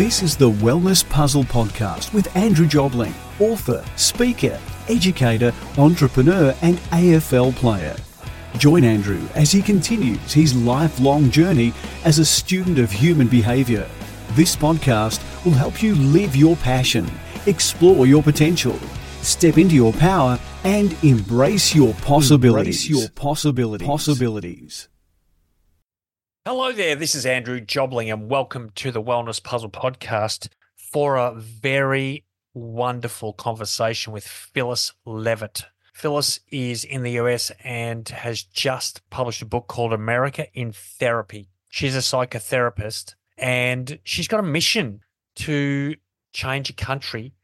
This 0.00 0.22
is 0.22 0.34
the 0.34 0.50
Wellness 0.50 1.06
Puzzle 1.06 1.44
Podcast 1.44 2.14
with 2.14 2.34
Andrew 2.34 2.66
Jobling, 2.66 3.12
author, 3.38 3.84
speaker, 3.96 4.58
educator, 4.88 5.52
entrepreneur, 5.76 6.54
and 6.62 6.78
AFL 6.88 7.54
player. 7.56 7.94
Join 8.56 8.82
Andrew 8.82 9.20
as 9.34 9.52
he 9.52 9.60
continues 9.60 10.32
his 10.32 10.56
lifelong 10.56 11.30
journey 11.30 11.74
as 12.06 12.18
a 12.18 12.24
student 12.24 12.78
of 12.78 12.90
human 12.90 13.28
behaviour. 13.28 13.86
This 14.30 14.56
podcast 14.56 15.20
will 15.44 15.52
help 15.52 15.82
you 15.82 15.94
live 15.94 16.34
your 16.34 16.56
passion, 16.56 17.06
explore 17.44 18.06
your 18.06 18.22
potential, 18.22 18.78
step 19.20 19.58
into 19.58 19.74
your 19.74 19.92
power, 19.92 20.40
and 20.64 20.96
embrace 21.04 21.74
your 21.74 21.92
possibilities. 21.92 22.86
Embrace 22.86 22.88
your 22.88 23.10
possibilities. 23.10 23.86
Possibilities. 23.86 24.88
Hello 26.46 26.72
there, 26.72 26.96
this 26.96 27.14
is 27.14 27.26
Andrew 27.26 27.60
Jobling, 27.60 28.10
and 28.10 28.30
welcome 28.30 28.70
to 28.76 28.90
the 28.90 29.02
Wellness 29.02 29.42
Puzzle 29.42 29.68
Podcast 29.68 30.48
for 30.74 31.16
a 31.16 31.34
very 31.34 32.24
wonderful 32.54 33.34
conversation 33.34 34.14
with 34.14 34.26
Phyllis 34.26 34.94
Leavitt. 35.04 35.64
Phyllis 35.92 36.40
is 36.50 36.82
in 36.82 37.02
the 37.02 37.18
US 37.20 37.52
and 37.62 38.08
has 38.08 38.42
just 38.42 39.02
published 39.10 39.42
a 39.42 39.46
book 39.46 39.68
called 39.68 39.92
America 39.92 40.46
in 40.54 40.72
Therapy. 40.72 41.50
She's 41.68 41.94
a 41.94 41.98
psychotherapist 41.98 43.16
and 43.36 43.98
she's 44.04 44.26
got 44.26 44.40
a 44.40 44.42
mission 44.42 45.02
to 45.36 45.94
change 46.32 46.70
a 46.70 46.72
country. 46.72 47.34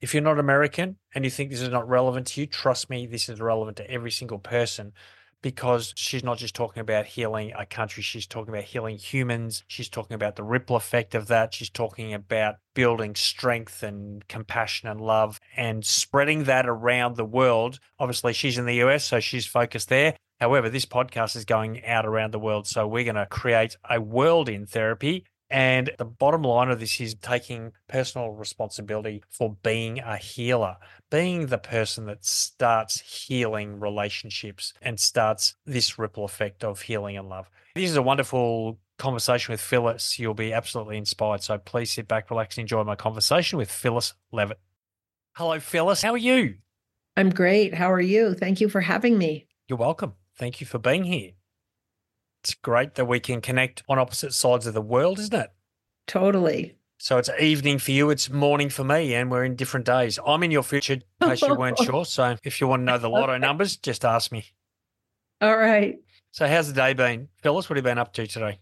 If 0.00 0.14
you're 0.14 0.22
not 0.22 0.38
American 0.38 0.98
and 1.12 1.24
you 1.24 1.30
think 1.32 1.50
this 1.50 1.60
is 1.60 1.70
not 1.70 1.88
relevant 1.88 2.28
to 2.28 2.42
you, 2.42 2.46
trust 2.46 2.88
me, 2.88 3.04
this 3.04 3.28
is 3.28 3.40
relevant 3.40 3.78
to 3.78 3.90
every 3.90 4.12
single 4.12 4.38
person 4.38 4.92
because 5.42 5.92
she's 5.96 6.24
not 6.24 6.38
just 6.38 6.54
talking 6.54 6.80
about 6.80 7.06
healing 7.06 7.52
a 7.56 7.64
country, 7.64 8.02
she's 8.02 8.26
talking 8.26 8.52
about 8.52 8.64
healing 8.64 8.96
humans. 8.96 9.64
She's 9.66 9.88
talking 9.88 10.14
about 10.14 10.36
the 10.36 10.42
ripple 10.42 10.76
effect 10.76 11.14
of 11.14 11.28
that. 11.28 11.54
She's 11.54 11.70
talking 11.70 12.12
about 12.12 12.56
building 12.74 13.14
strength 13.14 13.82
and 13.82 14.26
compassion 14.28 14.88
and 14.88 15.00
love 15.00 15.40
and 15.56 15.84
spreading 15.84 16.44
that 16.44 16.68
around 16.68 17.16
the 17.16 17.24
world. 17.24 17.78
Obviously, 17.98 18.32
she's 18.32 18.58
in 18.58 18.66
the 18.66 18.82
US, 18.82 19.04
so 19.04 19.20
she's 19.20 19.46
focused 19.46 19.88
there. 19.88 20.16
However, 20.40 20.70
this 20.70 20.86
podcast 20.86 21.34
is 21.34 21.44
going 21.44 21.84
out 21.84 22.06
around 22.06 22.32
the 22.32 22.38
world. 22.38 22.66
So 22.66 22.86
we're 22.86 23.04
going 23.04 23.16
to 23.16 23.26
create 23.26 23.76
a 23.88 24.00
world 24.00 24.48
in 24.48 24.66
therapy 24.66 25.24
and 25.50 25.90
the 25.98 26.04
bottom 26.04 26.42
line 26.42 26.70
of 26.70 26.80
this 26.80 27.00
is 27.00 27.14
taking 27.14 27.72
personal 27.88 28.30
responsibility 28.30 29.22
for 29.30 29.56
being 29.62 29.98
a 30.00 30.16
healer, 30.16 30.76
being 31.10 31.46
the 31.46 31.58
person 31.58 32.06
that 32.06 32.24
starts 32.24 33.00
healing 33.00 33.80
relationships 33.80 34.74
and 34.82 35.00
starts 35.00 35.54
this 35.64 35.98
ripple 35.98 36.24
effect 36.24 36.64
of 36.64 36.82
healing 36.82 37.16
and 37.16 37.28
love. 37.28 37.50
This 37.74 37.90
is 37.90 37.96
a 37.96 38.02
wonderful 38.02 38.78
conversation 38.98 39.52
with 39.52 39.60
Phyllis. 39.60 40.18
You'll 40.18 40.34
be 40.34 40.52
absolutely 40.52 40.98
inspired. 40.98 41.42
So 41.42 41.56
please 41.56 41.92
sit 41.92 42.08
back, 42.08 42.30
relax, 42.30 42.56
and 42.58 42.62
enjoy 42.62 42.84
my 42.84 42.96
conversation 42.96 43.58
with 43.58 43.70
Phyllis 43.70 44.14
Leavitt. 44.32 44.58
Hello, 45.34 45.58
Phyllis. 45.60 46.02
How 46.02 46.12
are 46.12 46.18
you? 46.18 46.56
I'm 47.16 47.30
great. 47.30 47.72
How 47.72 47.90
are 47.90 48.00
you? 48.00 48.34
Thank 48.34 48.60
you 48.60 48.68
for 48.68 48.80
having 48.80 49.16
me. 49.16 49.46
You're 49.68 49.78
welcome. 49.78 50.14
Thank 50.36 50.60
you 50.60 50.66
for 50.66 50.78
being 50.78 51.04
here. 51.04 51.32
It's 52.48 52.54
great 52.54 52.94
that 52.94 53.04
we 53.04 53.20
can 53.20 53.42
connect 53.42 53.82
on 53.90 53.98
opposite 53.98 54.32
sides 54.32 54.66
of 54.66 54.72
the 54.72 54.80
world, 54.80 55.18
isn't 55.18 55.34
it? 55.34 55.52
Totally. 56.06 56.76
So 56.96 57.18
it's 57.18 57.28
evening 57.38 57.78
for 57.78 57.90
you, 57.90 58.08
it's 58.08 58.30
morning 58.30 58.70
for 58.70 58.84
me, 58.84 59.12
and 59.12 59.30
we're 59.30 59.44
in 59.44 59.54
different 59.54 59.84
days. 59.84 60.18
I'm 60.26 60.42
in 60.42 60.50
your 60.50 60.62
future, 60.62 60.94
in 60.94 61.02
case 61.20 61.42
you 61.42 61.54
weren't 61.54 61.78
sure. 61.84 62.06
So 62.06 62.38
if 62.44 62.58
you 62.58 62.66
want 62.66 62.80
to 62.80 62.84
know 62.84 62.96
the 62.96 63.10
lotto 63.10 63.36
numbers, 63.36 63.76
just 63.76 64.02
ask 64.02 64.32
me. 64.32 64.46
All 65.42 65.58
right. 65.58 65.98
So 66.30 66.48
how's 66.48 66.68
the 66.68 66.72
day 66.72 66.94
been? 66.94 67.28
Phyllis, 67.42 67.68
what 67.68 67.76
have 67.76 67.84
you 67.84 67.90
been 67.90 67.98
up 67.98 68.14
to 68.14 68.26
today? 68.26 68.60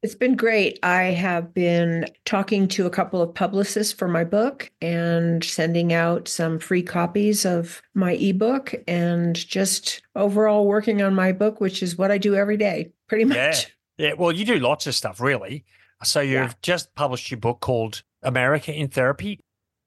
It's 0.00 0.14
been 0.14 0.36
great. 0.36 0.78
I 0.84 1.04
have 1.06 1.52
been 1.52 2.06
talking 2.24 2.68
to 2.68 2.86
a 2.86 2.90
couple 2.90 3.20
of 3.20 3.34
publicists 3.34 3.92
for 3.92 4.06
my 4.06 4.22
book 4.22 4.70
and 4.80 5.42
sending 5.42 5.92
out 5.92 6.28
some 6.28 6.60
free 6.60 6.84
copies 6.84 7.44
of 7.44 7.82
my 7.94 8.12
ebook 8.12 8.76
and 8.86 9.34
just 9.34 10.02
overall 10.14 10.66
working 10.68 11.02
on 11.02 11.16
my 11.16 11.32
book, 11.32 11.60
which 11.60 11.82
is 11.82 11.98
what 11.98 12.12
I 12.12 12.18
do 12.18 12.36
every 12.36 12.56
day, 12.56 12.92
pretty 13.08 13.24
much. 13.24 13.36
Yeah. 13.36 14.08
Yeah. 14.08 14.12
Well, 14.14 14.32
you 14.32 14.44
do 14.44 14.58
lots 14.58 14.86
of 14.86 14.94
stuff, 14.94 15.20
really. 15.20 15.64
So 16.04 16.20
you've 16.20 16.32
yeah. 16.32 16.52
just 16.62 16.94
published 16.94 17.30
your 17.30 17.40
book 17.40 17.60
called 17.60 18.02
America 18.22 18.72
in 18.72 18.88
Therapy. 18.88 19.40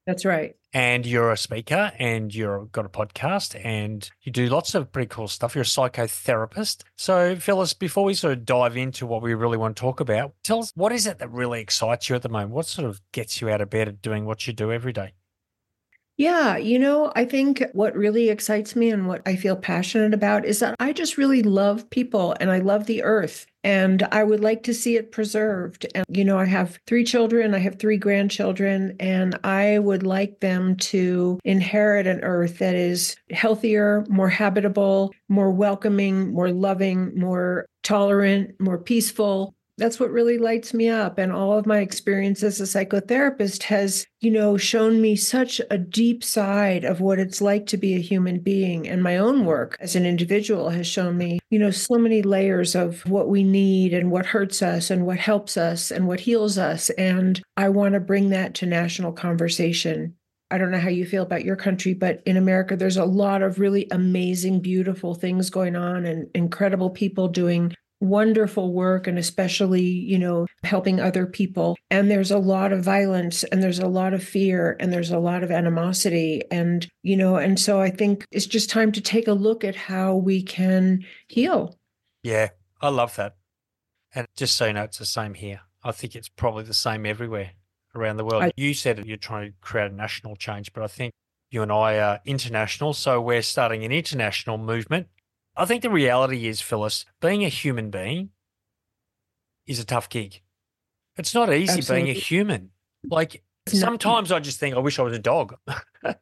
That's 0.06 0.26
right 0.26 0.56
and 0.74 1.06
you're 1.06 1.32
a 1.32 1.38
speaker 1.38 1.92
and 2.00 2.34
you've 2.34 2.72
got 2.72 2.86
a 2.86 2.90
podcast 2.90 3.59
and 3.64 4.09
you 4.22 4.32
do 4.32 4.48
lots 4.48 4.74
of 4.74 4.92
pretty 4.92 5.08
cool 5.08 5.28
stuff. 5.28 5.56
You're 5.56 5.64
a 5.64 5.66
psychotherapist. 5.66 6.84
So, 6.96 7.36
Phyllis, 7.36 7.74
before 7.74 8.06
we 8.06 8.14
sort 8.14 8.34
of 8.34 8.46
dive 8.46 8.78
into 8.78 9.06
what 9.06 9.22
we 9.22 9.34
really 9.34 9.58
want 9.58 9.76
to 9.76 9.82
talk 9.82 10.00
about, 10.00 10.34
tell 10.44 10.59
us 10.59 10.72
what 10.76 10.92
is 10.92 11.08
it 11.08 11.20
that 11.20 11.32
really 11.32 11.62
excites 11.62 12.09
you 12.09 12.16
at 12.16 12.22
the 12.22 12.30
moment? 12.30 12.52
What 12.52 12.68
sort 12.68 12.88
of 12.88 13.02
gets 13.12 13.42
you 13.42 13.50
out 13.50 13.62
of 13.62 13.70
bed 13.70 13.88
and 13.88 14.02
doing 14.02 14.26
what 14.26 14.48
you 14.48 14.53
do 14.53 14.72
every 14.72 14.94
day? 14.94 15.14
Yeah, 16.22 16.56
you 16.56 16.78
know, 16.78 17.12
I 17.16 17.26
think 17.26 17.64
what 17.74 17.96
really 17.96 18.30
excites 18.30 18.76
me 18.76 18.92
and 18.92 19.08
what 19.08 19.24
I 19.26 19.36
feel 19.36 19.56
passionate 19.56 20.14
about 20.14 20.46
is 20.46 20.59
that 20.59 20.76
I 20.80 20.94
just 20.94 21.18
really 21.18 21.42
love 21.42 21.90
people 21.90 22.36
and 22.40 22.52
I 22.52 22.59
love 22.59 22.86
the 22.86 23.02
earth 23.02 23.48
and 23.64 24.04
I 24.12 24.24
would 24.24 24.40
like 24.40 24.62
to 24.66 24.74
see 24.76 24.98
it 24.98 25.12
preserved. 25.12 25.88
And, 25.96 26.06
you 26.09 26.24
know, 26.24 26.38
I 26.38 26.46
have 26.46 26.78
three 26.86 27.04
children, 27.04 27.56
I 27.56 27.58
have 27.58 27.80
three 27.80 27.98
grandchildren, 27.98 28.96
and 29.00 29.36
I 29.44 29.80
would 29.80 30.04
like 30.04 30.42
them 30.42 30.76
to 30.92 31.40
inherit 31.44 32.06
an 32.06 32.20
earth 32.22 32.59
that 32.59 32.76
is 32.76 33.16
healthier, 33.32 34.06
more 34.08 34.30
habitable, 34.30 35.16
more 35.28 35.50
welcoming, 35.50 36.32
more 36.32 36.52
loving, 36.52 37.18
more 37.18 37.66
tolerant, 37.82 38.62
more 38.62 38.78
peaceful, 38.78 39.56
that's 39.81 40.00
what 40.00 40.12
really 40.12 40.38
lights 40.38 40.75
me 40.75 40.88
up 40.88 41.18
and 41.18 41.31
all 41.31 41.58
of 41.58 41.66
my 41.66 41.80
experience 41.80 42.44
as 42.44 42.62
a 42.62 42.66
psychotherapist 42.66 43.64
has 43.64 44.06
you 44.19 44.30
know 44.30 44.56
shown 44.56 45.02
me 45.02 45.16
such 45.16 45.59
a 45.72 45.78
deep 45.78 46.24
side 46.24 46.84
of 46.84 47.02
what 47.02 47.18
it's 47.18 47.42
like 47.42 47.66
to 47.66 47.78
be 47.78 47.96
a 47.96 48.00
human 48.00 48.40
being 48.40 48.88
and 48.88 49.02
my 49.02 49.18
own 49.18 49.44
work 49.44 49.75
as 49.80 49.96
an 49.96 50.06
individual 50.06 50.70
has 50.70 50.86
shown 50.86 51.18
me 51.18 51.40
you 51.50 51.58
know 51.58 51.72
so 51.72 51.97
many 51.97 52.22
layers 52.22 52.75
of 52.75 53.02
what 53.08 53.28
we 53.28 53.44
need 53.44 53.91
and 53.91 54.12
what 54.12 54.28
hurts 54.28 54.62
us 54.62 54.91
and 54.91 55.03
what 55.03 55.18
helps 55.18 55.58
us 55.58 55.90
and 55.90 56.08
what 56.08 56.20
heals 56.20 56.59
us 56.59 56.91
and 56.91 57.41
i 57.58 57.68
want 57.68 57.96
to 57.96 58.00
bring 58.00 58.30
that 58.30 58.53
to 58.53 58.66
national 58.68 59.12
conversation. 59.12 60.16
I 60.52 60.58
don't 60.58 60.72
know 60.72 60.80
how 60.80 60.90
you 60.90 61.06
feel 61.06 61.24
about 61.24 61.46
your 61.46 61.56
country, 61.56 61.94
but 61.94 62.22
in 62.25 62.36
America, 62.36 62.75
there's 62.75 62.97
a 62.97 63.06
lot 63.06 63.41
of 63.41 63.58
really 63.58 63.88
amazing, 63.90 64.59
beautiful 64.59 65.16
things 65.16 65.50
going 65.50 65.78
on 65.78 66.06
and 66.06 66.30
incredible 66.36 66.90
people 66.90 67.30
doing 67.30 67.74
wonderful 68.01 68.73
work 68.73 69.07
and 69.07 69.17
especially, 69.17 69.84
you 69.84 70.19
know, 70.19 70.47
helping 70.63 71.00
other 71.00 71.25
people. 71.25 71.78
And 71.89 72.12
there's 72.12 72.31
a 72.31 72.38
lot 72.38 72.73
of 72.73 72.84
violence 72.84 73.44
and 73.45 73.63
there's 73.63 73.79
a 73.79 73.88
lot 73.88 74.13
of 74.13 74.23
fear 74.23 74.75
and 74.79 74.91
there's 74.91 75.12
a 75.12 75.19
lot 75.19 75.44
of 75.44 75.51
animosity. 75.51 76.44
And, 76.51 76.88
you 77.03 77.16
know, 77.16 77.38
and 77.38 77.59
so 77.59 77.79
I 77.79 77.91
think 77.91 78.25
it's 78.31 78.47
just 78.47 78.69
time 78.69 78.91
to 78.94 79.01
take 79.01 79.28
a 79.28 79.34
look 79.34 79.63
at 79.63 79.75
how 79.75 80.16
we 80.16 80.41
can 80.44 81.06
heal. 81.28 81.78
Yeah, 82.23 82.50
I 82.81 82.90
love 82.90 83.16
that. 83.16 83.35
And 84.13 84.28
just 84.35 84.57
so 84.57 84.66
you 84.66 84.73
know, 84.73 84.84
it's 84.84 84.97
the 84.97 85.06
same 85.06 85.35
here. 85.35 85.61
I 85.84 85.91
think 85.91 86.16
it's 86.16 86.29
probably 86.29 86.63
the 86.63 86.73
same 86.73 87.06
everywhere 87.06 87.51
around 87.95 88.17
the 88.17 88.25
world. 88.25 88.44
I, 88.44 88.51
you 88.57 88.73
said 88.73 89.06
you're 89.06 89.17
trying 89.17 89.51
to 89.51 89.57
create 89.61 89.91
a 89.91 89.95
national 89.95 90.35
change, 90.35 90.73
but 90.73 90.84
I 90.84 90.88
think 90.88 91.13
you 91.50 91.61
and 91.61 91.72
I 91.72 92.00
are 92.00 92.19
international. 92.25 92.94
So 92.94 93.22
we're 93.22 93.41
starting 93.41 93.84
an 93.84 93.91
international 93.91 94.57
movement 94.57 95.07
I 95.61 95.66
think 95.66 95.83
the 95.83 95.91
reality 95.91 96.47
is, 96.47 96.59
Phyllis, 96.59 97.05
being 97.19 97.45
a 97.45 97.47
human 97.47 97.91
being 97.91 98.29
is 99.67 99.79
a 99.79 99.85
tough 99.85 100.09
gig. 100.09 100.41
It's 101.17 101.35
not 101.35 101.53
easy 101.53 101.77
Absolutely. 101.77 102.05
being 102.05 102.17
a 102.17 102.19
human. 102.19 102.72
Like 103.07 103.44
sometimes 103.67 104.31
I 104.31 104.39
just 104.39 104.59
think 104.59 104.75
I 104.75 104.79
wish 104.79 104.97
I 104.97 105.03
was 105.03 105.13
a 105.13 105.19
dog. 105.19 105.55
I 105.67 106.16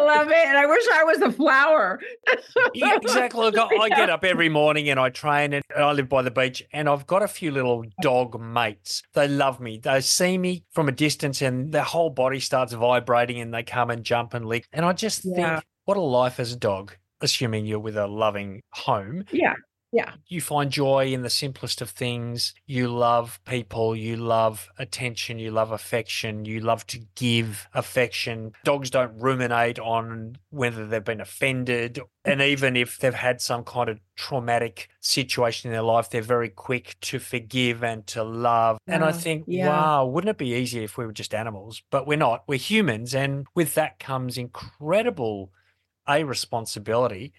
love 0.00 0.30
it. 0.30 0.46
And 0.48 0.58
I 0.58 0.66
wish 0.66 0.84
I 0.92 1.04
was 1.04 1.20
a 1.20 1.30
flower. 1.30 2.00
yeah, 2.74 2.96
exactly. 2.96 3.40
Look, 3.40 3.56
I, 3.56 3.88
get 3.90 4.10
up 4.10 4.24
every 4.24 4.48
morning 4.48 4.88
and 4.88 4.98
I 4.98 5.10
train 5.10 5.52
and 5.52 5.62
I 5.76 5.92
live 5.92 6.08
by 6.08 6.22
the 6.22 6.32
beach 6.32 6.60
and 6.72 6.88
I've 6.88 7.06
got 7.06 7.22
a 7.22 7.28
few 7.28 7.52
little 7.52 7.84
dog 8.00 8.40
mates. 8.40 9.04
They 9.14 9.28
love 9.28 9.60
me. 9.60 9.78
They 9.78 10.00
see 10.00 10.38
me 10.38 10.64
from 10.72 10.88
a 10.88 10.92
distance 10.92 11.40
and 11.40 11.70
their 11.70 11.82
whole 11.82 12.10
body 12.10 12.40
starts 12.40 12.72
vibrating 12.72 13.38
and 13.38 13.54
they 13.54 13.62
come 13.62 13.90
and 13.90 14.02
jump 14.02 14.34
and 14.34 14.44
lick. 14.44 14.66
And 14.72 14.84
I 14.84 14.92
just 14.92 15.24
yeah. 15.24 15.34
think, 15.36 15.66
what 15.84 15.96
a 15.96 16.00
life 16.00 16.40
as 16.40 16.52
a 16.52 16.56
dog 16.56 16.96
assuming 17.22 17.64
you're 17.66 17.78
with 17.78 17.96
a 17.96 18.06
loving 18.06 18.62
home. 18.72 19.24
Yeah. 19.32 19.54
Yeah. 19.92 20.12
You 20.26 20.40
find 20.40 20.70
joy 20.70 21.12
in 21.12 21.20
the 21.20 21.28
simplest 21.28 21.82
of 21.82 21.90
things. 21.90 22.54
You 22.66 22.88
love 22.88 23.38
people. 23.44 23.94
You 23.94 24.16
love 24.16 24.70
attention. 24.78 25.38
You 25.38 25.50
love 25.50 25.70
affection. 25.70 26.46
You 26.46 26.60
love 26.60 26.86
to 26.88 27.00
give 27.14 27.68
affection. 27.74 28.52
Dogs 28.64 28.88
don't 28.88 29.12
ruminate 29.18 29.78
on 29.78 30.38
whether 30.48 30.86
they've 30.86 31.04
been 31.04 31.20
offended. 31.20 32.00
And 32.24 32.40
mm-hmm. 32.40 32.50
even 32.50 32.76
if 32.76 32.98
they've 32.98 33.12
had 33.12 33.42
some 33.42 33.64
kind 33.64 33.90
of 33.90 34.00
traumatic 34.16 34.88
situation 35.00 35.68
in 35.68 35.74
their 35.74 35.82
life, 35.82 36.08
they're 36.08 36.22
very 36.22 36.48
quick 36.48 36.96
to 37.02 37.18
forgive 37.18 37.84
and 37.84 38.06
to 38.08 38.24
love. 38.24 38.78
And 38.86 39.04
I 39.04 39.10
oh, 39.10 39.12
think, 39.12 39.44
yeah. 39.46 39.68
wow, 39.68 40.06
wouldn't 40.06 40.30
it 40.30 40.38
be 40.38 40.54
easier 40.54 40.84
if 40.84 40.96
we 40.96 41.04
were 41.04 41.12
just 41.12 41.34
animals? 41.34 41.82
But 41.90 42.06
we're 42.06 42.16
not. 42.16 42.44
We're 42.46 42.58
humans. 42.58 43.14
And 43.14 43.46
with 43.54 43.74
that 43.74 43.98
comes 43.98 44.38
incredible 44.38 45.52
a 46.08 46.24
responsibility, 46.24 47.32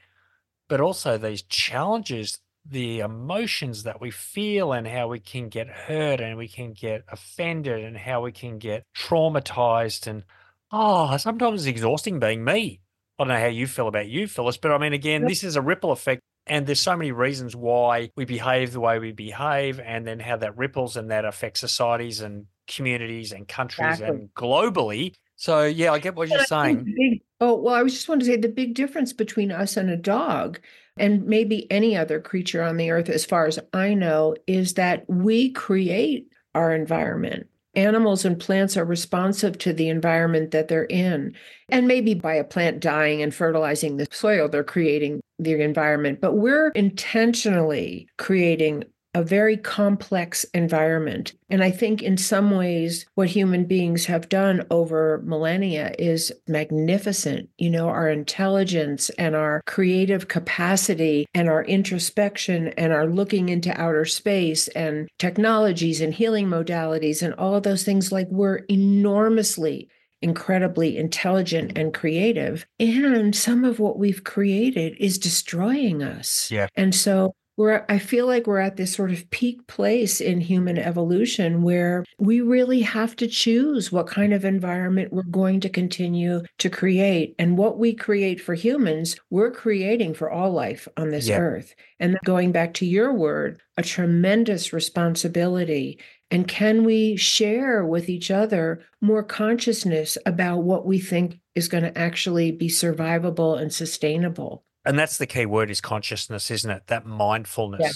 but 0.69 0.81
also 0.81 1.18
these 1.18 1.42
challenges 1.44 2.39
the 2.65 3.00
emotions 3.00 3.83
that 3.83 4.00
we 4.00 4.10
feel 4.10 4.71
and 4.71 4.88
how 4.88 5.07
we 5.07 5.19
can 5.19 5.50
get 5.50 5.68
hurt 5.68 6.21
and 6.21 6.38
we 6.38 6.48
can 6.48 6.71
get 6.71 7.04
offended 7.10 7.83
and 7.83 7.98
how 7.98 8.21
we 8.21 8.31
can 8.31 8.57
get 8.57 8.86
traumatized 8.95 10.07
and 10.07 10.24
oh 10.71 11.15
sometimes 11.18 11.62
it's 11.62 11.68
exhausting 11.68 12.19
being 12.19 12.44
me 12.44 12.80
i 13.19 13.24
don't 13.24 13.27
know 13.27 13.39
how 13.39 13.48
you 13.48 13.68
feel 13.68 13.88
about 13.88 14.07
you 14.07 14.27
phyllis 14.27 14.57
but 14.57 14.71
i 14.71 14.77
mean 14.77 14.94
again 14.94 15.21
yep. 15.21 15.30
this 15.30 15.44
is 15.44 15.56
a 15.56 15.62
ripple 15.62 15.92
effect 15.92 16.21
and 16.48 16.66
there's 16.66 16.80
so 16.80 16.95
many 16.95 17.12
reasons 17.12 17.56
why 17.56 18.09
we 18.16 18.25
behave 18.25 18.71
the 18.71 18.80
way 18.80 18.98
we 19.00 19.12
behave 19.12 19.80
and 19.80 20.07
then 20.07 20.19
how 20.19 20.38
that 20.38 20.57
ripples 20.57 20.95
and 20.95 21.12
that 21.12 21.25
affects 21.25 21.59
societies 21.59 22.21
and 22.21 22.45
communities 22.68 23.33
and 23.33 23.48
countries 23.48 23.95
exactly. 23.95 24.19
and 24.19 24.33
globally 24.36 25.13
so 25.36 25.63
yeah 25.63 25.92
i 25.92 26.00
get 26.00 26.16
what 26.16 26.30
you're 26.30 26.45
saying 26.45 26.86
big, 26.86 27.21
oh 27.44 27.56
well 27.56 27.75
i 27.75 27.84
was 27.84 27.94
just 27.94 28.10
want 28.10 28.22
to 28.22 28.25
say 28.25 28.38
the 28.38 28.48
big 28.48 28.74
difference 28.74 29.13
between 29.13 29.51
us 29.51 29.78
and 29.78 29.90
a 29.90 29.98
dog 29.98 30.60
and 30.98 31.25
maybe 31.25 31.69
any 31.72 31.98
other 31.98 32.19
creature 32.19 32.62
on 32.62 32.78
the 32.78 32.92
earth, 32.92 33.10
as 33.10 33.25
far 33.25 33.45
as 33.48 33.60
I 33.74 33.94
know, 33.94 34.36
is 34.48 34.75
that 34.75 35.10
we 35.10 35.51
create 35.51 36.28
our 36.54 36.74
environment. 36.74 37.48
Animals 37.75 38.24
and 38.25 38.40
plants 38.40 38.78
are 38.78 38.86
responsive 38.86 39.57
to 39.60 39.74
the 39.74 39.90
environment 39.90 40.51
that 40.51 40.68
they're 40.68 40.84
in. 40.86 41.34
And 41.69 41.88
maybe 41.88 42.13
by 42.13 42.36
a 42.36 42.44
plant 42.44 42.80
dying 42.80 43.24
and 43.24 43.34
fertilizing 43.34 43.98
the 43.98 44.07
soil, 44.12 44.48
they're 44.48 44.63
creating 44.63 45.22
the 45.40 45.60
environment. 45.60 46.22
But 46.22 46.34
we're 46.34 46.69
intentionally 46.69 48.07
creating 48.18 48.84
a 49.13 49.24
very 49.24 49.57
complex 49.57 50.44
environment. 50.54 51.33
And 51.50 51.63
I 51.63 51.71
think 51.71 52.01
in 52.01 52.18
some 52.18 52.51
ways, 52.51 53.06
what 53.15 53.27
human 53.27 53.65
beings 53.65 54.06
have 54.06 54.30
done 54.30 54.65
over 54.71 55.21
millennia 55.24 55.94
is 56.00 56.31
magnificent. 56.48 57.50
You 57.57 57.69
know, 57.69 57.89
our 57.89 58.10
intelligence 58.10 59.10
and 59.12 59.36
our 59.36 59.62
creative 59.65 60.27
capacity 60.27 61.25
and 61.33 61.48
our 61.48 61.63
introspection 61.63 62.69
and 62.69 62.92
our 62.92 63.07
looking 63.07 63.50
into 63.50 63.80
outer 63.80 64.06
space 64.06 64.68
and 64.69 65.07
technologies 65.19 66.01
and 66.01 66.13
healing 66.13 66.48
modalities 66.48 67.21
and 67.21 67.33
all 67.36 67.56
of 67.56 67.63
those 67.63 67.83
things, 67.83 68.12
like 68.12 68.27
we're 68.30 68.66
enormously 68.69 69.89
incredibly 70.24 70.98
intelligent 70.98 71.77
and 71.77 71.94
creative. 71.94 72.66
And 72.80 73.36
some 73.36 73.66
of 73.66 73.80
what 73.80 74.00
we've 74.00 74.24
created 74.24 74.95
is 74.98 75.18
destroying 75.18 76.01
us. 76.01 76.50
Yeah. 76.50 76.68
And 76.75 76.95
so 76.95 77.36
we're 77.58 77.86
i 77.90 78.00
feel 78.00 78.28
like 78.28 78.48
we're 78.48 78.60
at 78.60 78.78
this 78.78 78.94
sort 78.94 79.12
of 79.12 79.30
peak 79.30 79.66
place 79.68 80.22
in 80.22 80.42
human 80.42 80.78
evolution 80.78 81.62
where 81.64 82.04
we 82.20 82.42
really 82.42 82.82
have 82.82 83.16
to 83.18 83.28
choose 83.28 83.92
what 83.92 84.08
kind 84.08 84.34
of 84.34 84.46
environment 84.46 85.12
we're 85.12 85.24
going 85.24 85.60
to 85.60 85.70
continue 85.70 86.42
to 86.58 86.70
create. 86.70 87.36
And 87.38 87.58
what 87.58 87.78
we 87.78 87.94
create 87.94 88.40
for 88.40 88.54
humans 88.54 89.16
we're 89.30 89.52
creating 89.52 90.14
for 90.14 90.32
all 90.32 90.52
life 90.52 90.88
on 90.98 91.10
this 91.10 91.28
yeah. 91.28 91.38
earth. 91.38 91.76
And 92.00 92.18
going 92.24 92.52
back 92.52 92.74
to 92.76 92.86
your 92.86 93.14
word 93.14 93.62
a 93.78 93.84
tremendous 93.84 94.72
responsibility. 94.72 96.00
And 96.30 96.48
can 96.48 96.84
we 96.84 97.16
share 97.16 97.86
with 97.86 98.08
each 98.08 98.30
other 98.32 98.82
more 99.02 99.24
consciousness 99.24 100.18
about 100.26 100.60
what 100.60 100.86
we 100.86 101.00
think 101.00 101.40
is 101.56 101.68
going 101.68 101.84
to 101.84 101.98
actually 101.98 102.52
be 102.52 102.68
survivable 102.68 103.60
and 103.60 103.74
sustainable 103.74 104.64
and 104.85 104.97
that's 104.97 105.18
the 105.18 105.27
key 105.27 105.45
word 105.45 105.69
is 105.69 105.81
consciousness, 105.81 106.51
isn't 106.51 106.69
it? 106.69 106.88
That 106.88 107.06
mindfulness. 107.06 107.81
Yeah. 107.81 107.91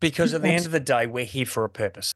Because 0.00 0.32
at 0.32 0.42
the 0.42 0.48
end 0.48 0.64
of 0.64 0.72
the 0.72 0.80
day, 0.80 1.06
we're 1.06 1.26
here 1.26 1.44
for 1.44 1.64
a 1.64 1.68
purpose. 1.68 2.12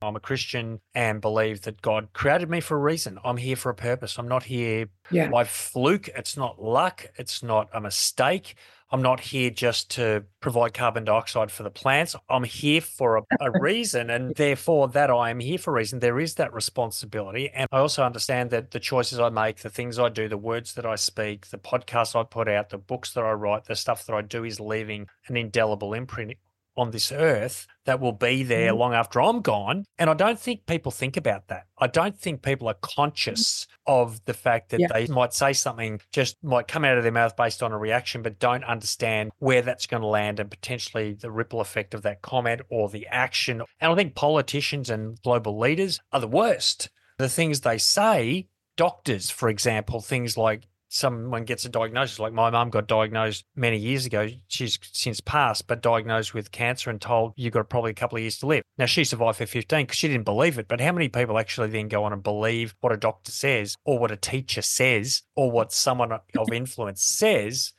I'm 0.00 0.16
a 0.16 0.20
Christian 0.20 0.80
and 0.94 1.20
believe 1.20 1.62
that 1.62 1.82
God 1.82 2.08
created 2.12 2.50
me 2.50 2.60
for 2.60 2.76
a 2.76 2.80
reason. 2.80 3.18
I'm 3.24 3.36
here 3.36 3.56
for 3.56 3.70
a 3.70 3.74
purpose. 3.74 4.18
I'm 4.18 4.28
not 4.28 4.44
here 4.44 4.88
yeah. 5.10 5.28
by 5.28 5.44
fluke. 5.44 6.08
It's 6.08 6.36
not 6.36 6.62
luck. 6.62 7.06
It's 7.16 7.42
not 7.42 7.68
a 7.72 7.80
mistake. 7.80 8.56
I'm 8.94 9.02
not 9.02 9.18
here 9.18 9.50
just 9.50 9.90
to 9.96 10.22
provide 10.38 10.72
carbon 10.72 11.02
dioxide 11.02 11.50
for 11.50 11.64
the 11.64 11.70
plants. 11.70 12.14
I'm 12.28 12.44
here 12.44 12.80
for 12.80 13.16
a, 13.16 13.22
a 13.40 13.50
reason. 13.60 14.08
And 14.08 14.32
therefore, 14.36 14.86
that 14.86 15.10
I 15.10 15.30
am 15.30 15.40
here 15.40 15.58
for 15.58 15.72
a 15.72 15.74
reason. 15.74 15.98
There 15.98 16.20
is 16.20 16.36
that 16.36 16.54
responsibility. 16.54 17.50
And 17.50 17.66
I 17.72 17.80
also 17.80 18.04
understand 18.04 18.50
that 18.50 18.70
the 18.70 18.78
choices 18.78 19.18
I 19.18 19.30
make, 19.30 19.56
the 19.56 19.68
things 19.68 19.98
I 19.98 20.10
do, 20.10 20.28
the 20.28 20.38
words 20.38 20.74
that 20.74 20.86
I 20.86 20.94
speak, 20.94 21.48
the 21.48 21.58
podcasts 21.58 22.14
I 22.14 22.22
put 22.22 22.48
out, 22.48 22.68
the 22.68 22.78
books 22.78 23.14
that 23.14 23.24
I 23.24 23.32
write, 23.32 23.64
the 23.64 23.74
stuff 23.74 24.06
that 24.06 24.14
I 24.14 24.22
do 24.22 24.44
is 24.44 24.60
leaving 24.60 25.08
an 25.26 25.36
indelible 25.36 25.92
imprint 25.92 26.34
on 26.76 26.90
this 26.90 27.12
earth 27.12 27.66
that 27.86 28.00
will 28.00 28.12
be 28.12 28.42
there 28.42 28.70
mm-hmm. 28.70 28.78
long 28.78 28.94
after 28.94 29.20
I'm 29.20 29.40
gone. 29.40 29.84
And 29.98 30.08
I 30.10 30.14
don't 30.14 30.38
think 30.38 30.66
people 30.66 30.90
think 30.90 31.16
about 31.16 31.48
that. 31.48 31.66
I 31.78 31.86
don't 31.86 32.18
think 32.18 32.42
people 32.42 32.68
are 32.68 32.76
conscious 32.80 33.66
of 33.86 34.24
the 34.24 34.34
fact 34.34 34.70
that 34.70 34.80
yeah. 34.80 34.88
they 34.92 35.06
might 35.06 35.34
say 35.34 35.52
something 35.52 36.00
just 36.12 36.36
might 36.42 36.68
come 36.68 36.84
out 36.84 36.96
of 36.96 37.02
their 37.02 37.12
mouth 37.12 37.36
based 37.36 37.62
on 37.62 37.72
a 37.72 37.78
reaction, 37.78 38.22
but 38.22 38.38
don't 38.38 38.64
understand 38.64 39.32
where 39.38 39.62
that's 39.62 39.86
going 39.86 40.02
to 40.02 40.06
land 40.06 40.40
and 40.40 40.50
potentially 40.50 41.12
the 41.12 41.30
ripple 41.30 41.60
effect 41.60 41.94
of 41.94 42.02
that 42.02 42.22
comment 42.22 42.62
or 42.70 42.88
the 42.88 43.06
action. 43.08 43.62
And 43.80 43.92
I 43.92 43.94
think 43.94 44.14
politicians 44.14 44.90
and 44.90 45.20
global 45.22 45.58
leaders 45.58 46.00
are 46.12 46.20
the 46.20 46.28
worst. 46.28 46.90
The 47.18 47.28
things 47.28 47.60
they 47.60 47.78
say 47.78 48.48
doctors, 48.76 49.30
for 49.30 49.48
example, 49.48 50.00
things 50.00 50.36
like 50.36 50.62
someone 50.94 51.44
gets 51.44 51.64
a 51.64 51.68
diagnosis, 51.68 52.20
like 52.20 52.32
my 52.32 52.50
mum 52.50 52.70
got 52.70 52.86
diagnosed 52.86 53.44
many 53.56 53.76
years 53.76 54.06
ago. 54.06 54.28
She's 54.46 54.78
since 54.92 55.20
passed, 55.20 55.66
but 55.66 55.82
diagnosed 55.82 56.34
with 56.34 56.52
cancer 56.52 56.88
and 56.88 57.00
told 57.00 57.32
you've 57.36 57.52
got 57.52 57.68
probably 57.68 57.90
a 57.90 57.94
couple 57.94 58.16
of 58.16 58.22
years 58.22 58.38
to 58.38 58.46
live. 58.46 58.62
Now, 58.78 58.86
she 58.86 59.02
survived 59.02 59.38
for 59.38 59.46
15 59.46 59.86
because 59.86 59.98
she 59.98 60.06
didn't 60.06 60.24
believe 60.24 60.56
it. 60.56 60.68
But 60.68 60.80
how 60.80 60.92
many 60.92 61.08
people 61.08 61.36
actually 61.36 61.68
then 61.68 61.88
go 61.88 62.04
on 62.04 62.12
and 62.12 62.22
believe 62.22 62.76
what 62.80 62.92
a 62.92 62.96
doctor 62.96 63.32
says 63.32 63.76
or 63.84 63.98
what 63.98 64.12
a 64.12 64.16
teacher 64.16 64.62
says 64.62 65.22
or 65.34 65.50
what 65.50 65.72
someone 65.72 66.12
of 66.12 66.52
influence 66.52 67.02
says? 67.02 67.72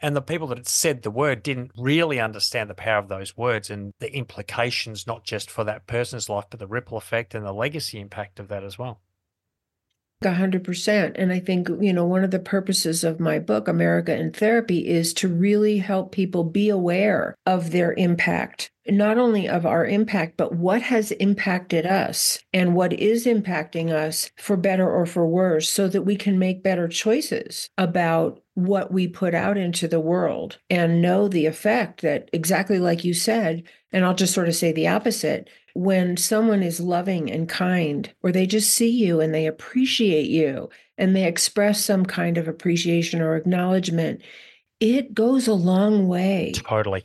And 0.00 0.16
the 0.16 0.20
people 0.20 0.48
that 0.48 0.66
said 0.66 1.02
the 1.02 1.12
word 1.12 1.44
didn't 1.44 1.70
really 1.78 2.18
understand 2.18 2.68
the 2.68 2.74
power 2.74 2.98
of 2.98 3.06
those 3.06 3.36
words 3.36 3.70
and 3.70 3.92
the 4.00 4.12
implications, 4.12 5.06
not 5.06 5.22
just 5.22 5.48
for 5.48 5.62
that 5.62 5.86
person's 5.86 6.28
life, 6.28 6.46
but 6.50 6.58
the 6.58 6.66
ripple 6.66 6.98
effect 6.98 7.36
and 7.36 7.46
the 7.46 7.52
legacy 7.52 8.00
impact 8.00 8.40
of 8.40 8.48
that 8.48 8.64
as 8.64 8.76
well. 8.76 9.00
100%. 10.24 11.12
And 11.16 11.32
I 11.32 11.40
think, 11.40 11.68
you 11.80 11.92
know, 11.92 12.06
one 12.06 12.24
of 12.24 12.30
the 12.30 12.38
purposes 12.38 13.04
of 13.04 13.20
my 13.20 13.38
book, 13.38 13.68
America 13.68 14.16
in 14.16 14.32
Therapy, 14.32 14.88
is 14.88 15.12
to 15.14 15.28
really 15.28 15.78
help 15.78 16.12
people 16.12 16.44
be 16.44 16.68
aware 16.68 17.34
of 17.46 17.70
their 17.70 17.92
impact, 17.94 18.70
not 18.88 19.18
only 19.18 19.48
of 19.48 19.64
our 19.66 19.86
impact, 19.86 20.36
but 20.36 20.54
what 20.54 20.82
has 20.82 21.10
impacted 21.12 21.86
us 21.86 22.38
and 22.52 22.74
what 22.74 22.92
is 22.92 23.26
impacting 23.26 23.90
us 23.90 24.30
for 24.36 24.56
better 24.56 24.90
or 24.90 25.06
for 25.06 25.26
worse, 25.26 25.68
so 25.68 25.88
that 25.88 26.02
we 26.02 26.16
can 26.16 26.38
make 26.38 26.62
better 26.62 26.88
choices 26.88 27.70
about 27.78 28.40
what 28.54 28.92
we 28.92 29.08
put 29.08 29.34
out 29.34 29.56
into 29.56 29.88
the 29.88 30.00
world 30.00 30.58
and 30.68 31.00
know 31.00 31.26
the 31.28 31.46
effect 31.46 32.02
that, 32.02 32.28
exactly 32.32 32.78
like 32.78 33.04
you 33.04 33.14
said, 33.14 33.62
and 33.92 34.04
I'll 34.04 34.14
just 34.14 34.34
sort 34.34 34.48
of 34.48 34.54
say 34.54 34.72
the 34.72 34.88
opposite 34.88 35.48
when 35.74 36.16
someone 36.16 36.62
is 36.62 36.80
loving 36.80 37.30
and 37.30 37.48
kind, 37.48 38.12
or 38.22 38.32
they 38.32 38.46
just 38.46 38.74
see 38.74 38.90
you 38.90 39.20
and 39.20 39.34
they 39.34 39.46
appreciate 39.46 40.28
you 40.28 40.68
and 40.98 41.16
they 41.16 41.24
express 41.24 41.84
some 41.84 42.04
kind 42.04 42.38
of 42.38 42.48
appreciation 42.48 43.20
or 43.20 43.36
acknowledgement, 43.36 44.20
it 44.80 45.14
goes 45.14 45.46
a 45.48 45.54
long 45.54 46.08
way. 46.08 46.52
Totally. 46.54 47.04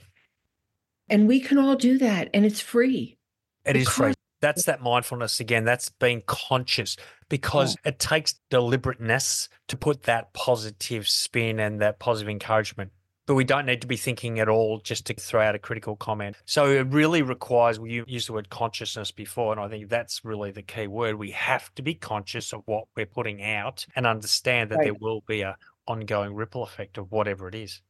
And 1.09 1.27
we 1.27 1.39
can 1.39 1.57
all 1.57 1.75
do 1.75 1.97
that, 1.99 2.29
and 2.33 2.45
it's 2.45 2.59
free. 2.59 3.17
It 3.65 3.77
is 3.77 3.87
free. 3.87 4.13
That's 4.41 4.65
that 4.65 4.81
mindfulness 4.81 5.39
again. 5.39 5.63
That's 5.63 5.89
being 5.89 6.21
conscious 6.27 6.97
because 7.29 7.75
yeah. 7.75 7.89
it 7.89 7.99
takes 7.99 8.35
deliberateness 8.49 9.49
to 9.69 9.77
put 9.77 10.03
that 10.03 10.33
positive 10.33 11.07
spin 11.07 11.59
and 11.59 11.81
that 11.81 11.99
positive 11.99 12.29
encouragement 12.29 12.91
but 13.27 13.35
we 13.35 13.43
don't 13.43 13.65
need 13.65 13.81
to 13.81 13.87
be 13.87 13.97
thinking 13.97 14.39
at 14.39 14.49
all 14.49 14.79
just 14.79 15.05
to 15.05 15.13
throw 15.13 15.41
out 15.41 15.53
a 15.53 15.59
critical 15.59 15.95
comment. 15.97 16.37
So 16.45 16.71
it 16.71 16.87
really 16.87 17.21
requires, 17.21 17.77
you 17.83 18.05
used 18.07 18.29
the 18.29 18.33
word 18.33 18.49
consciousness 18.49 19.11
before, 19.11 19.51
and 19.51 19.61
I 19.61 19.67
think 19.67 19.89
that's 19.89 20.25
really 20.25 20.49
the 20.49 20.63
key 20.63 20.87
word. 20.87 21.15
We 21.15 21.31
have 21.31 21.73
to 21.75 21.81
be 21.81 21.93
conscious 21.93 22.53
of 22.53 22.61
what 22.65 22.85
we're 22.95 23.05
putting 23.05 23.43
out 23.43 23.85
and 23.95 24.07
understand 24.07 24.71
that 24.71 24.77
right. 24.77 24.85
there 24.85 24.93
will 24.99 25.21
be 25.27 25.41
a 25.41 25.57
ongoing 25.87 26.35
ripple 26.35 26.63
effect 26.63 26.97
of 26.97 27.11
whatever 27.11 27.47
it 27.49 27.55
is. 27.55 27.81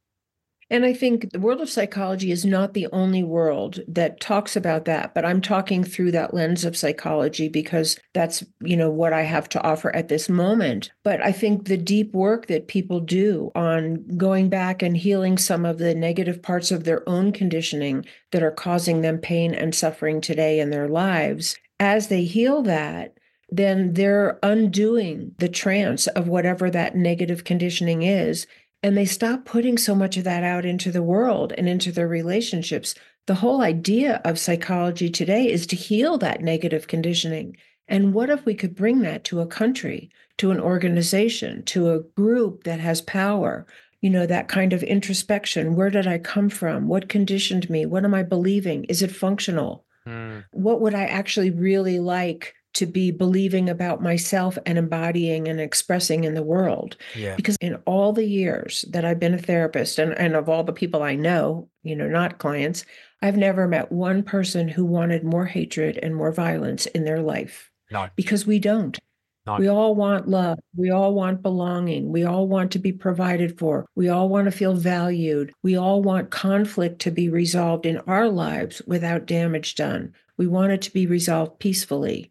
And 0.70 0.84
I 0.84 0.92
think 0.92 1.32
the 1.32 1.40
world 1.40 1.62
of 1.62 1.70
psychology 1.70 2.30
is 2.30 2.44
not 2.44 2.74
the 2.74 2.88
only 2.92 3.22
world 3.22 3.80
that 3.88 4.20
talks 4.20 4.54
about 4.54 4.84
that, 4.84 5.14
but 5.14 5.24
I'm 5.24 5.40
talking 5.40 5.82
through 5.82 6.10
that 6.12 6.34
lens 6.34 6.64
of 6.64 6.76
psychology 6.76 7.48
because 7.48 7.98
that's, 8.12 8.44
you 8.60 8.76
know, 8.76 8.90
what 8.90 9.14
I 9.14 9.22
have 9.22 9.48
to 9.50 9.62
offer 9.62 9.94
at 9.96 10.08
this 10.08 10.28
moment. 10.28 10.92
But 11.04 11.24
I 11.24 11.32
think 11.32 11.64
the 11.64 11.78
deep 11.78 12.12
work 12.12 12.48
that 12.48 12.68
people 12.68 13.00
do 13.00 13.50
on 13.54 14.04
going 14.18 14.50
back 14.50 14.82
and 14.82 14.94
healing 14.94 15.38
some 15.38 15.64
of 15.64 15.78
the 15.78 15.94
negative 15.94 16.42
parts 16.42 16.70
of 16.70 16.84
their 16.84 17.08
own 17.08 17.32
conditioning 17.32 18.04
that 18.32 18.42
are 18.42 18.50
causing 18.50 19.00
them 19.00 19.18
pain 19.18 19.54
and 19.54 19.74
suffering 19.74 20.20
today 20.20 20.60
in 20.60 20.68
their 20.68 20.88
lives, 20.88 21.56
as 21.80 22.08
they 22.08 22.24
heal 22.24 22.62
that, 22.62 23.14
then 23.50 23.94
they're 23.94 24.38
undoing 24.42 25.32
the 25.38 25.48
trance 25.48 26.06
of 26.08 26.28
whatever 26.28 26.70
that 26.70 26.94
negative 26.94 27.44
conditioning 27.44 28.02
is 28.02 28.46
and 28.82 28.96
they 28.96 29.04
stop 29.04 29.44
putting 29.44 29.76
so 29.76 29.94
much 29.94 30.16
of 30.16 30.24
that 30.24 30.42
out 30.42 30.64
into 30.64 30.90
the 30.90 31.02
world 31.02 31.52
and 31.56 31.68
into 31.68 31.90
their 31.90 32.08
relationships. 32.08 32.94
The 33.26 33.34
whole 33.34 33.60
idea 33.60 34.20
of 34.24 34.38
psychology 34.38 35.10
today 35.10 35.50
is 35.50 35.66
to 35.68 35.76
heal 35.76 36.18
that 36.18 36.42
negative 36.42 36.86
conditioning. 36.86 37.56
And 37.88 38.14
what 38.14 38.30
if 38.30 38.44
we 38.44 38.54
could 38.54 38.74
bring 38.74 39.00
that 39.00 39.24
to 39.24 39.40
a 39.40 39.46
country, 39.46 40.10
to 40.38 40.50
an 40.50 40.60
organization, 40.60 41.64
to 41.64 41.90
a 41.90 42.00
group 42.00 42.64
that 42.64 42.80
has 42.80 43.00
power, 43.00 43.66
you 44.00 44.10
know, 44.10 44.26
that 44.26 44.48
kind 44.48 44.72
of 44.72 44.82
introspection. 44.82 45.74
Where 45.74 45.90
did 45.90 46.06
I 46.06 46.18
come 46.18 46.48
from? 46.48 46.88
What 46.88 47.08
conditioned 47.08 47.68
me? 47.68 47.86
What 47.86 48.04
am 48.04 48.14
I 48.14 48.22
believing? 48.22 48.84
Is 48.84 49.02
it 49.02 49.10
functional? 49.10 49.84
Mm. 50.06 50.44
What 50.52 50.80
would 50.80 50.94
I 50.94 51.04
actually 51.04 51.50
really 51.50 51.98
like 51.98 52.54
to 52.78 52.86
be 52.86 53.10
believing 53.10 53.68
about 53.68 54.02
myself 54.02 54.58
and 54.66 54.78
embodying 54.78 55.48
and 55.48 55.60
expressing 55.60 56.24
in 56.24 56.34
the 56.34 56.42
world? 56.42 56.96
Yeah. 57.14 57.36
Because 57.36 57.56
in 57.60 57.76
all 57.86 58.12
the 58.12 58.24
years 58.24 58.84
that 58.90 59.04
I've 59.04 59.20
been 59.20 59.34
a 59.34 59.38
therapist 59.38 59.98
and, 59.98 60.12
and 60.18 60.34
of 60.34 60.48
all 60.48 60.64
the 60.64 60.72
people 60.72 61.02
I 61.02 61.14
know, 61.14 61.68
you 61.82 61.94
know, 61.94 62.08
not 62.08 62.38
clients, 62.38 62.84
I've 63.22 63.36
never 63.36 63.68
met 63.68 63.92
one 63.92 64.22
person 64.22 64.68
who 64.68 64.84
wanted 64.84 65.24
more 65.24 65.46
hatred 65.46 65.98
and 66.02 66.14
more 66.14 66.32
violence 66.32 66.86
in 66.86 67.04
their 67.04 67.20
life. 67.20 67.70
No. 67.90 68.08
Because 68.16 68.46
we 68.46 68.58
don't. 68.58 68.98
We 69.56 69.68
all 69.68 69.94
want 69.94 70.28
love. 70.28 70.58
We 70.76 70.90
all 70.90 71.14
want 71.14 71.40
belonging. 71.40 72.12
We 72.12 72.24
all 72.24 72.46
want 72.46 72.70
to 72.72 72.78
be 72.78 72.92
provided 72.92 73.58
for. 73.58 73.86
We 73.94 74.10
all 74.10 74.28
want 74.28 74.44
to 74.44 74.50
feel 74.50 74.74
valued. 74.74 75.54
We 75.62 75.76
all 75.76 76.02
want 76.02 76.30
conflict 76.30 77.00
to 77.02 77.10
be 77.10 77.30
resolved 77.30 77.86
in 77.86 77.98
our 78.06 78.28
lives 78.28 78.82
without 78.86 79.24
damage 79.24 79.74
done. 79.74 80.12
We 80.36 80.46
want 80.46 80.72
it 80.72 80.82
to 80.82 80.92
be 80.92 81.06
resolved 81.06 81.58
peacefully 81.60 82.30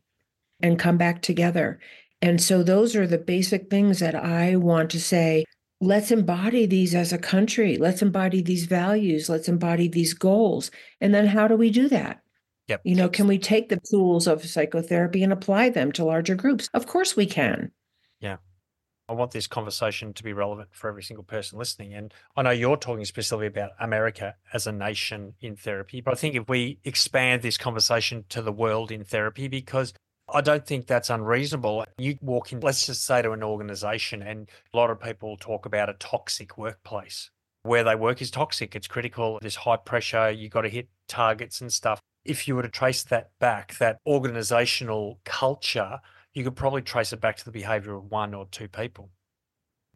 and 0.61 0.79
come 0.79 0.97
back 0.97 1.21
together. 1.21 1.79
And 2.21 2.41
so, 2.41 2.63
those 2.63 2.95
are 2.95 3.07
the 3.07 3.17
basic 3.17 3.69
things 3.69 3.99
that 3.99 4.15
I 4.15 4.55
want 4.55 4.89
to 4.91 4.99
say. 4.99 5.45
Let's 5.79 6.09
embody 6.09 6.65
these 6.65 6.95
as 6.95 7.13
a 7.13 7.19
country. 7.19 7.77
Let's 7.77 8.01
embody 8.01 8.41
these 8.41 8.65
values. 8.65 9.29
Let's 9.29 9.47
embody 9.47 9.87
these 9.87 10.13
goals. 10.15 10.71
And 10.99 11.13
then, 11.13 11.27
how 11.27 11.47
do 11.47 11.55
we 11.55 11.69
do 11.69 11.87
that? 11.89 12.21
Yep. 12.67 12.81
You 12.83 12.95
know, 12.95 13.07
can 13.07 13.27
we 13.27 13.37
take 13.37 13.69
the 13.69 13.79
tools 13.89 14.27
of 14.27 14.45
psychotherapy 14.45 15.23
and 15.23 15.31
apply 15.31 15.69
them 15.69 15.91
to 15.93 16.03
larger 16.03 16.35
groups? 16.35 16.69
Of 16.73 16.87
course 16.87 17.15
we 17.15 17.25
can. 17.25 17.71
Yeah. 18.19 18.37
I 19.09 19.13
want 19.13 19.31
this 19.31 19.47
conversation 19.47 20.13
to 20.13 20.23
be 20.23 20.33
relevant 20.33 20.69
for 20.73 20.89
every 20.89 21.03
single 21.03 21.23
person 21.23 21.57
listening. 21.57 21.93
And 21.93 22.13
I 22.35 22.41
know 22.41 22.49
you're 22.49 22.75
talking 22.75 23.05
specifically 23.05 23.47
about 23.47 23.71
America 23.79 24.35
as 24.53 24.67
a 24.67 24.73
nation 24.73 25.33
in 25.39 25.55
therapy, 25.55 26.01
but 26.01 26.13
I 26.13 26.17
think 26.17 26.35
if 26.35 26.49
we 26.49 26.79
expand 26.83 27.41
this 27.41 27.57
conversation 27.57 28.25
to 28.29 28.41
the 28.41 28.51
world 28.51 28.91
in 28.91 29.05
therapy, 29.05 29.47
because 29.47 29.93
I 30.34 30.41
don't 30.41 30.65
think 30.65 30.88
that's 30.88 31.10
unreasonable. 31.10 31.86
You 31.98 32.17
walk 32.22 32.51
in, 32.51 32.60
let's 32.60 32.86
just 32.86 33.05
say 33.05 33.22
to 33.22 33.31
an 33.31 33.43
organization, 33.43 34.22
and 34.22 34.50
a 34.74 34.77
lot 34.77 34.89
of 34.89 35.00
people 35.00 35.38
talk 35.38 35.65
about 35.65 35.89
a 35.89 35.93
toxic 35.93 36.57
workplace. 36.57 37.29
Where 37.63 37.84
they 37.84 37.96
work 37.96 38.22
is 38.22 38.31
toxic. 38.31 38.75
It's 38.75 38.88
critical. 38.88 39.39
There's 39.41 39.55
high 39.55 39.77
pressure. 39.77 40.31
You 40.31 40.48
got 40.48 40.62
to 40.62 40.69
hit 40.69 40.88
targets 41.07 41.60
and 41.60 41.72
stuff 41.72 42.00
if 42.27 42.48
you 42.48 42.55
were 42.55 42.62
to 42.62 42.69
trace 42.69 43.03
that 43.03 43.31
back, 43.39 43.77
that 43.77 44.00
organizational 44.05 45.19
culture, 45.24 46.00
you 46.34 46.43
could 46.43 46.55
probably 46.55 46.81
trace 46.81 47.13
it 47.13 47.22
back 47.22 47.38
to 47.38 47.46
the 47.46 47.51
behavior 47.51 47.96
of 47.96 48.12
one 48.12 48.34
or 48.34 48.46
two 48.51 48.67
people. 48.67 49.10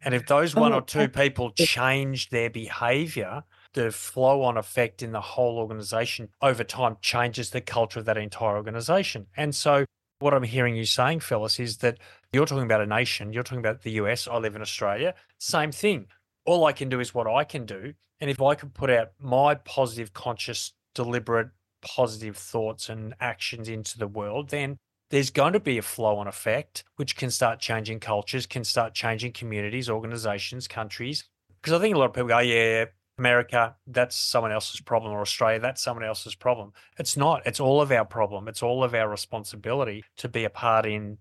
And 0.04 0.14
if 0.14 0.26
those 0.26 0.56
one 0.56 0.72
oh, 0.72 0.78
or 0.78 0.82
two 0.82 1.08
people 1.08 1.52
change 1.52 2.30
their 2.30 2.50
behavior, 2.50 3.44
the 3.74 3.92
flow 3.92 4.42
on 4.42 4.56
effect 4.56 5.02
in 5.02 5.12
the 5.12 5.20
whole 5.20 5.58
organization 5.58 6.28
over 6.40 6.64
time 6.64 6.96
changes 7.02 7.50
the 7.50 7.60
culture 7.60 8.00
of 8.00 8.06
that 8.06 8.16
entire 8.16 8.56
organization. 8.56 9.26
And 9.36 9.54
so, 9.54 9.84
what 10.22 10.34
I'm 10.34 10.42
hearing 10.42 10.76
you 10.76 10.86
saying, 10.86 11.20
Phyllis, 11.20 11.60
is 11.60 11.78
that 11.78 11.98
you're 12.32 12.46
talking 12.46 12.64
about 12.64 12.80
a 12.80 12.86
nation, 12.86 13.32
you're 13.32 13.42
talking 13.42 13.58
about 13.58 13.82
the 13.82 13.92
US, 13.92 14.26
I 14.26 14.36
live 14.38 14.56
in 14.56 14.62
Australia, 14.62 15.14
same 15.38 15.72
thing. 15.72 16.06
All 16.46 16.64
I 16.64 16.72
can 16.72 16.88
do 16.88 17.00
is 17.00 17.14
what 17.14 17.26
I 17.26 17.44
can 17.44 17.66
do. 17.66 17.94
And 18.20 18.30
if 18.30 18.40
I 18.40 18.54
can 18.54 18.70
put 18.70 18.88
out 18.88 19.10
my 19.18 19.56
positive, 19.56 20.12
conscious, 20.12 20.72
deliberate 20.94 21.48
positive 21.82 22.36
thoughts 22.36 22.88
and 22.88 23.14
actions 23.20 23.68
into 23.68 23.98
the 23.98 24.06
world, 24.06 24.50
then 24.50 24.78
there's 25.10 25.30
going 25.30 25.52
to 25.52 25.60
be 25.60 25.76
a 25.76 25.82
flow 25.82 26.16
on 26.16 26.28
effect, 26.28 26.84
which 26.96 27.16
can 27.16 27.30
start 27.30 27.58
changing 27.58 28.00
cultures, 28.00 28.46
can 28.46 28.64
start 28.64 28.94
changing 28.94 29.32
communities, 29.32 29.90
organizations, 29.90 30.68
countries. 30.68 31.24
Because 31.60 31.78
I 31.78 31.82
think 31.82 31.94
a 31.94 31.98
lot 31.98 32.06
of 32.06 32.14
people 32.14 32.28
go, 32.28 32.38
yeah, 32.38 32.86
America, 33.22 33.76
that's 33.86 34.16
someone 34.16 34.50
else's 34.50 34.80
problem, 34.80 35.12
or 35.12 35.20
Australia, 35.20 35.60
that's 35.60 35.80
someone 35.80 36.04
else's 36.04 36.34
problem. 36.34 36.72
It's 36.98 37.16
not. 37.16 37.42
It's 37.46 37.60
all 37.60 37.80
of 37.80 37.92
our 37.92 38.04
problem. 38.04 38.48
It's 38.48 38.64
all 38.64 38.82
of 38.82 38.94
our 38.94 39.08
responsibility 39.08 40.02
to 40.16 40.28
be 40.28 40.42
a 40.42 40.50
part 40.50 40.86
in 40.86 41.18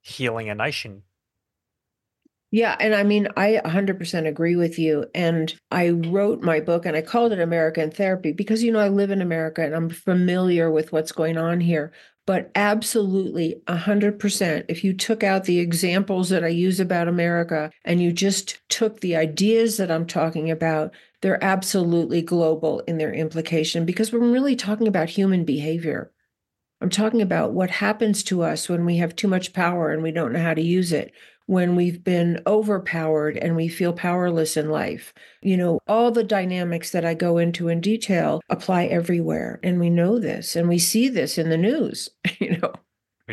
healing 0.00 0.50
a 0.50 0.54
nation, 0.56 1.02
yeah. 2.52 2.76
And 2.78 2.94
I 2.94 3.02
mean, 3.02 3.28
I 3.34 3.62
100% 3.64 4.28
agree 4.28 4.56
with 4.56 4.78
you. 4.78 5.06
And 5.14 5.54
I 5.70 5.88
wrote 5.88 6.42
my 6.42 6.60
book 6.60 6.84
and 6.84 6.94
I 6.94 7.00
called 7.00 7.32
it 7.32 7.40
America 7.40 7.82
in 7.82 7.90
Therapy 7.90 8.30
because, 8.30 8.62
you 8.62 8.70
know, 8.70 8.78
I 8.78 8.88
live 8.88 9.10
in 9.10 9.22
America 9.22 9.64
and 9.64 9.74
I'm 9.74 9.88
familiar 9.88 10.70
with 10.70 10.92
what's 10.92 11.12
going 11.12 11.38
on 11.38 11.60
here. 11.60 11.92
But 12.26 12.50
absolutely 12.54 13.62
100%, 13.68 14.66
if 14.68 14.84
you 14.84 14.92
took 14.92 15.24
out 15.24 15.44
the 15.44 15.60
examples 15.60 16.28
that 16.28 16.44
I 16.44 16.48
use 16.48 16.78
about 16.78 17.08
America 17.08 17.70
and 17.86 18.02
you 18.02 18.12
just 18.12 18.60
took 18.68 19.00
the 19.00 19.16
ideas 19.16 19.78
that 19.78 19.90
I'm 19.90 20.06
talking 20.06 20.50
about, 20.50 20.92
they're 21.22 21.42
absolutely 21.42 22.20
global 22.20 22.80
in 22.80 22.98
their 22.98 23.14
implication 23.14 23.86
because 23.86 24.12
we're 24.12 24.18
really 24.18 24.56
talking 24.56 24.86
about 24.86 25.08
human 25.08 25.46
behavior. 25.46 26.12
I'm 26.82 26.90
talking 26.90 27.22
about 27.22 27.52
what 27.52 27.70
happens 27.70 28.22
to 28.24 28.42
us 28.42 28.68
when 28.68 28.84
we 28.84 28.98
have 28.98 29.16
too 29.16 29.28
much 29.28 29.52
power 29.52 29.90
and 29.90 30.02
we 30.02 30.12
don't 30.12 30.32
know 30.32 30.42
how 30.42 30.52
to 30.52 30.62
use 30.62 30.92
it 30.92 31.12
when 31.46 31.76
we've 31.76 32.02
been 32.02 32.40
overpowered 32.46 33.36
and 33.36 33.56
we 33.56 33.68
feel 33.68 33.92
powerless 33.92 34.56
in 34.56 34.70
life. 34.70 35.12
You 35.42 35.56
know, 35.56 35.80
all 35.86 36.10
the 36.10 36.24
dynamics 36.24 36.90
that 36.90 37.04
I 37.04 37.14
go 37.14 37.38
into 37.38 37.68
in 37.68 37.80
detail 37.80 38.40
apply 38.48 38.86
everywhere. 38.86 39.60
And 39.62 39.80
we 39.80 39.90
know 39.90 40.18
this 40.18 40.56
and 40.56 40.68
we 40.68 40.78
see 40.78 41.08
this 41.08 41.38
in 41.38 41.50
the 41.50 41.56
news, 41.56 42.08
you 42.40 42.58
know. 42.58 42.72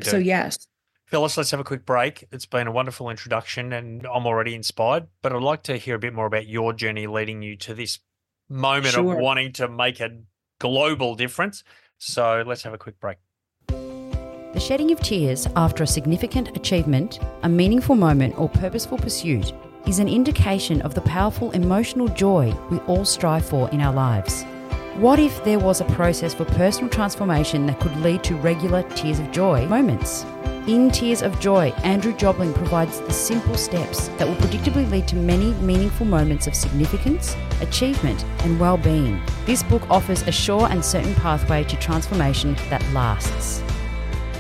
So, 0.02 0.18
yes. 0.18 0.68
Phyllis, 1.08 1.38
let's 1.38 1.52
have 1.52 1.60
a 1.60 1.64
quick 1.64 1.86
break. 1.86 2.26
It's 2.32 2.46
been 2.46 2.68
a 2.68 2.72
wonderful 2.72 3.10
introduction 3.10 3.74
and 3.74 4.06
I'm 4.06 4.28
already 4.28 4.54
inspired, 4.54 5.08
but 5.22 5.34
I'd 5.34 5.42
like 5.42 5.64
to 5.64 5.78
hear 5.78 5.96
a 5.96 6.00
bit 6.00 6.14
more 6.14 6.28
about 6.28 6.48
your 6.48 6.72
journey 6.72 7.08
leading 7.08 7.42
you 7.42 7.56
to 7.58 7.74
this 7.74 8.00
moment 8.48 8.94
sure. 8.94 9.14
of 9.14 9.20
wanting 9.20 9.54
to 9.54 9.68
make 9.68 10.00
a 10.00 10.20
global 10.60 11.16
difference. 11.16 11.64
So 11.98 12.44
let's 12.46 12.64
have 12.64 12.74
a 12.74 12.78
quick 12.78 13.00
break. 13.00 13.18
The 14.60 14.66
shedding 14.66 14.92
of 14.92 15.00
tears 15.00 15.48
after 15.56 15.86
a 15.86 15.88
significant 15.88 16.58
achievement, 16.58 17.22
a 17.44 17.48
meaningful 17.48 17.96
moment, 17.96 18.38
or 18.38 18.50
purposeful 18.50 18.98
pursuit 18.98 19.54
is 19.88 20.00
an 20.00 20.10
indication 20.10 20.82
of 20.82 20.94
the 20.94 21.00
powerful 21.00 21.52
emotional 21.52 22.10
joy 22.10 22.54
we 22.70 22.80
all 22.80 23.06
strive 23.06 23.46
for 23.46 23.70
in 23.70 23.80
our 23.80 23.94
lives. 23.94 24.44
What 24.96 25.18
if 25.18 25.42
there 25.46 25.60
was 25.60 25.80
a 25.80 25.86
process 25.86 26.34
for 26.34 26.44
personal 26.44 26.90
transformation 26.90 27.68
that 27.68 27.80
could 27.80 27.96
lead 28.02 28.22
to 28.26 28.36
regular 28.36 28.84
tears 28.98 29.20
of 29.20 29.32
joy 29.32 29.66
moments? 29.66 30.26
In 30.68 30.92
Tears 30.92 31.22
of 31.22 31.40
Joy, 31.40 31.70
Andrew 31.86 32.12
Jobling 32.12 32.54
provides 32.54 33.00
the 33.00 33.14
simple 33.14 33.56
steps 33.56 34.10
that 34.18 34.28
will 34.28 34.36
predictably 34.36 34.92
lead 34.92 35.08
to 35.08 35.16
many 35.16 35.54
meaningful 35.62 36.06
moments 36.06 36.48
of 36.48 36.54
significance, 36.54 37.34
achievement, 37.62 38.26
and 38.40 38.60
well 38.60 38.76
being. 38.78 39.22
This 39.46 39.64
book 39.64 39.90
offers 39.90 40.24
a 40.24 40.34
sure 40.34 40.68
and 40.68 40.84
certain 40.84 41.16
pathway 41.16 41.64
to 41.64 41.78
transformation 41.78 42.56
that 42.70 42.84
lasts. 42.92 43.64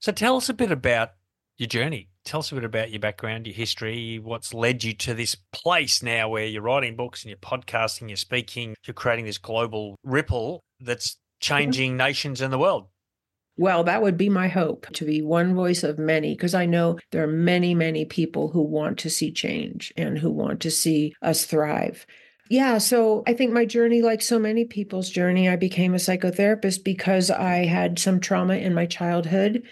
So 0.00 0.10
tell 0.10 0.36
us 0.36 0.48
a 0.48 0.54
bit 0.54 0.72
about 0.72 1.10
your 1.58 1.68
journey. 1.68 2.08
Tell 2.24 2.40
us 2.40 2.50
a 2.50 2.56
bit 2.56 2.64
about 2.64 2.90
your 2.90 3.00
background, 3.00 3.46
your 3.46 3.54
history, 3.54 4.18
what's 4.18 4.54
led 4.54 4.84
you 4.84 4.92
to 4.94 5.14
this 5.14 5.36
place 5.52 6.02
now 6.02 6.28
where 6.28 6.46
you're 6.46 6.62
writing 6.62 6.96
books 6.96 7.22
and 7.22 7.30
you're 7.30 7.38
podcasting, 7.38 8.08
you're 8.08 8.16
speaking, 8.16 8.74
you're 8.86 8.94
creating 8.94 9.24
this 9.24 9.38
global 9.38 9.96
ripple 10.04 10.60
that's 10.80 11.16
changing 11.42 11.90
mm-hmm. 11.90 11.98
nations 11.98 12.40
in 12.40 12.50
the 12.50 12.58
world. 12.58 12.86
Well, 13.58 13.84
that 13.84 14.00
would 14.00 14.16
be 14.16 14.30
my 14.30 14.48
hope 14.48 14.86
to 14.94 15.04
be 15.04 15.20
one 15.20 15.54
voice 15.54 15.82
of 15.82 15.98
many, 15.98 16.34
because 16.34 16.54
I 16.54 16.64
know 16.64 16.98
there 17.10 17.22
are 17.22 17.26
many, 17.26 17.74
many 17.74 18.06
people 18.06 18.48
who 18.48 18.62
want 18.62 18.98
to 19.00 19.10
see 19.10 19.30
change 19.30 19.92
and 19.94 20.16
who 20.16 20.30
want 20.30 20.60
to 20.60 20.70
see 20.70 21.14
us 21.20 21.44
thrive. 21.44 22.06
Yeah, 22.48 22.78
so 22.78 23.22
I 23.26 23.34
think 23.34 23.52
my 23.52 23.66
journey, 23.66 24.00
like 24.00 24.22
so 24.22 24.38
many 24.38 24.64
people's 24.64 25.10
journey, 25.10 25.50
I 25.50 25.56
became 25.56 25.92
a 25.92 25.98
psychotherapist 25.98 26.82
because 26.82 27.30
I 27.30 27.66
had 27.66 27.98
some 27.98 28.20
trauma 28.20 28.54
in 28.54 28.72
my 28.72 28.86
childhood. 28.86 29.64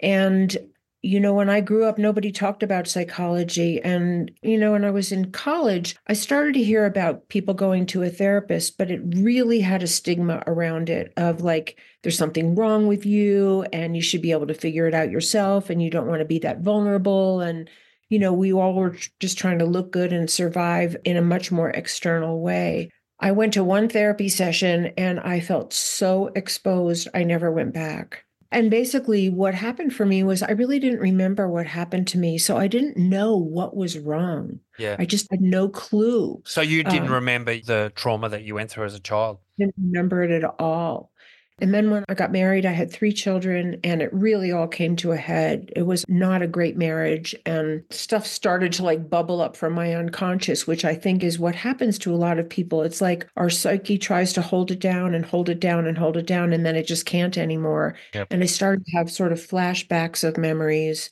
And 0.00 0.56
you 1.04 1.20
know, 1.20 1.34
when 1.34 1.50
I 1.50 1.60
grew 1.60 1.84
up, 1.84 1.98
nobody 1.98 2.32
talked 2.32 2.62
about 2.62 2.88
psychology. 2.88 3.78
And, 3.82 4.30
you 4.40 4.56
know, 4.56 4.72
when 4.72 4.86
I 4.86 4.90
was 4.90 5.12
in 5.12 5.32
college, 5.32 5.96
I 6.06 6.14
started 6.14 6.54
to 6.54 6.64
hear 6.64 6.86
about 6.86 7.28
people 7.28 7.52
going 7.52 7.84
to 7.86 8.02
a 8.02 8.08
therapist, 8.08 8.78
but 8.78 8.90
it 8.90 9.02
really 9.04 9.60
had 9.60 9.82
a 9.82 9.86
stigma 9.86 10.42
around 10.46 10.88
it 10.88 11.12
of 11.18 11.42
like, 11.42 11.78
there's 12.02 12.16
something 12.16 12.54
wrong 12.54 12.86
with 12.86 13.04
you 13.04 13.66
and 13.70 13.94
you 13.94 14.00
should 14.00 14.22
be 14.22 14.32
able 14.32 14.46
to 14.46 14.54
figure 14.54 14.88
it 14.88 14.94
out 14.94 15.10
yourself 15.10 15.68
and 15.68 15.82
you 15.82 15.90
don't 15.90 16.06
want 16.06 16.20
to 16.20 16.24
be 16.24 16.38
that 16.38 16.60
vulnerable. 16.60 17.42
And, 17.42 17.68
you 18.08 18.18
know, 18.18 18.32
we 18.32 18.54
all 18.54 18.72
were 18.72 18.96
just 19.20 19.36
trying 19.36 19.58
to 19.58 19.66
look 19.66 19.92
good 19.92 20.10
and 20.10 20.30
survive 20.30 20.96
in 21.04 21.18
a 21.18 21.22
much 21.22 21.52
more 21.52 21.68
external 21.68 22.40
way. 22.40 22.88
I 23.20 23.32
went 23.32 23.52
to 23.54 23.62
one 23.62 23.90
therapy 23.90 24.30
session 24.30 24.86
and 24.96 25.20
I 25.20 25.40
felt 25.40 25.74
so 25.74 26.30
exposed, 26.34 27.08
I 27.12 27.24
never 27.24 27.52
went 27.52 27.74
back 27.74 28.24
And 28.52 28.70
basically, 28.70 29.28
what 29.30 29.54
happened 29.54 29.94
for 29.94 30.06
me 30.06 30.22
was 30.22 30.42
I 30.42 30.52
really 30.52 30.78
didn't 30.78 31.00
remember 31.00 31.48
what 31.48 31.66
happened 31.66 32.06
to 32.08 32.18
me. 32.18 32.38
So 32.38 32.56
I 32.56 32.68
didn't 32.68 32.96
know 32.96 33.36
what 33.36 33.76
was 33.76 33.98
wrong. 33.98 34.60
Yeah. 34.78 34.96
I 34.98 35.04
just 35.06 35.26
had 35.30 35.40
no 35.40 35.68
clue. 35.68 36.40
So 36.44 36.60
you 36.60 36.84
didn't 36.84 37.08
Um, 37.08 37.12
remember 37.14 37.58
the 37.60 37.92
trauma 37.96 38.28
that 38.28 38.42
you 38.44 38.54
went 38.54 38.70
through 38.70 38.84
as 38.86 38.94
a 38.94 39.00
child? 39.00 39.38
didn't 39.58 39.74
remember 39.78 40.22
it 40.24 40.30
at 40.32 40.44
all. 40.58 41.12
And 41.60 41.72
then 41.72 41.92
when 41.92 42.04
I 42.08 42.14
got 42.14 42.32
married, 42.32 42.66
I 42.66 42.72
had 42.72 42.90
three 42.90 43.12
children, 43.12 43.78
and 43.84 44.02
it 44.02 44.12
really 44.12 44.50
all 44.50 44.66
came 44.66 44.96
to 44.96 45.12
a 45.12 45.16
head. 45.16 45.70
It 45.76 45.82
was 45.82 46.04
not 46.08 46.42
a 46.42 46.48
great 46.48 46.76
marriage, 46.76 47.34
and 47.46 47.84
stuff 47.90 48.26
started 48.26 48.72
to 48.74 48.82
like 48.82 49.08
bubble 49.08 49.40
up 49.40 49.56
from 49.56 49.72
my 49.72 49.94
unconscious, 49.94 50.66
which 50.66 50.84
I 50.84 50.96
think 50.96 51.22
is 51.22 51.38
what 51.38 51.54
happens 51.54 51.96
to 52.00 52.12
a 52.12 52.16
lot 52.16 52.40
of 52.40 52.48
people. 52.48 52.82
It's 52.82 53.00
like 53.00 53.28
our 53.36 53.50
psyche 53.50 53.98
tries 53.98 54.32
to 54.32 54.42
hold 54.42 54.72
it 54.72 54.80
down 54.80 55.14
and 55.14 55.24
hold 55.24 55.48
it 55.48 55.60
down 55.60 55.86
and 55.86 55.96
hold 55.96 56.16
it 56.16 56.26
down, 56.26 56.52
and 56.52 56.66
then 56.66 56.74
it 56.74 56.88
just 56.88 57.06
can't 57.06 57.38
anymore. 57.38 57.94
Yep. 58.14 58.28
And 58.32 58.42
I 58.42 58.46
started 58.46 58.84
to 58.84 58.96
have 58.96 59.10
sort 59.10 59.30
of 59.30 59.38
flashbacks 59.38 60.24
of 60.24 60.36
memories. 60.36 61.08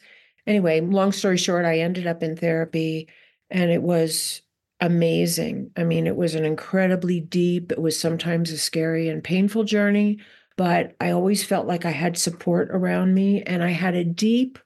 Anyway, 0.46 0.80
long 0.80 1.12
story 1.12 1.36
short, 1.38 1.64
I 1.64 1.78
ended 1.78 2.08
up 2.08 2.20
in 2.20 2.36
therapy, 2.36 3.08
and 3.48 3.70
it 3.70 3.82
was 3.82 4.42
amazing. 4.82 5.70
I 5.76 5.84
mean, 5.84 6.06
it 6.06 6.16
was 6.16 6.34
an 6.34 6.44
incredibly 6.44 7.20
deep, 7.20 7.70
it 7.72 7.80
was 7.80 7.98
sometimes 7.98 8.50
a 8.50 8.58
scary 8.58 9.08
and 9.08 9.22
painful 9.22 9.62
journey, 9.64 10.18
but 10.56 10.96
I 11.00 11.12
always 11.12 11.44
felt 11.44 11.68
like 11.68 11.84
I 11.84 11.90
had 11.90 12.18
support 12.18 12.68
around 12.72 13.14
me 13.14 13.42
and 13.44 13.62
I 13.62 13.70
had 13.70 13.94
a 13.94 14.04
deep 14.04 14.58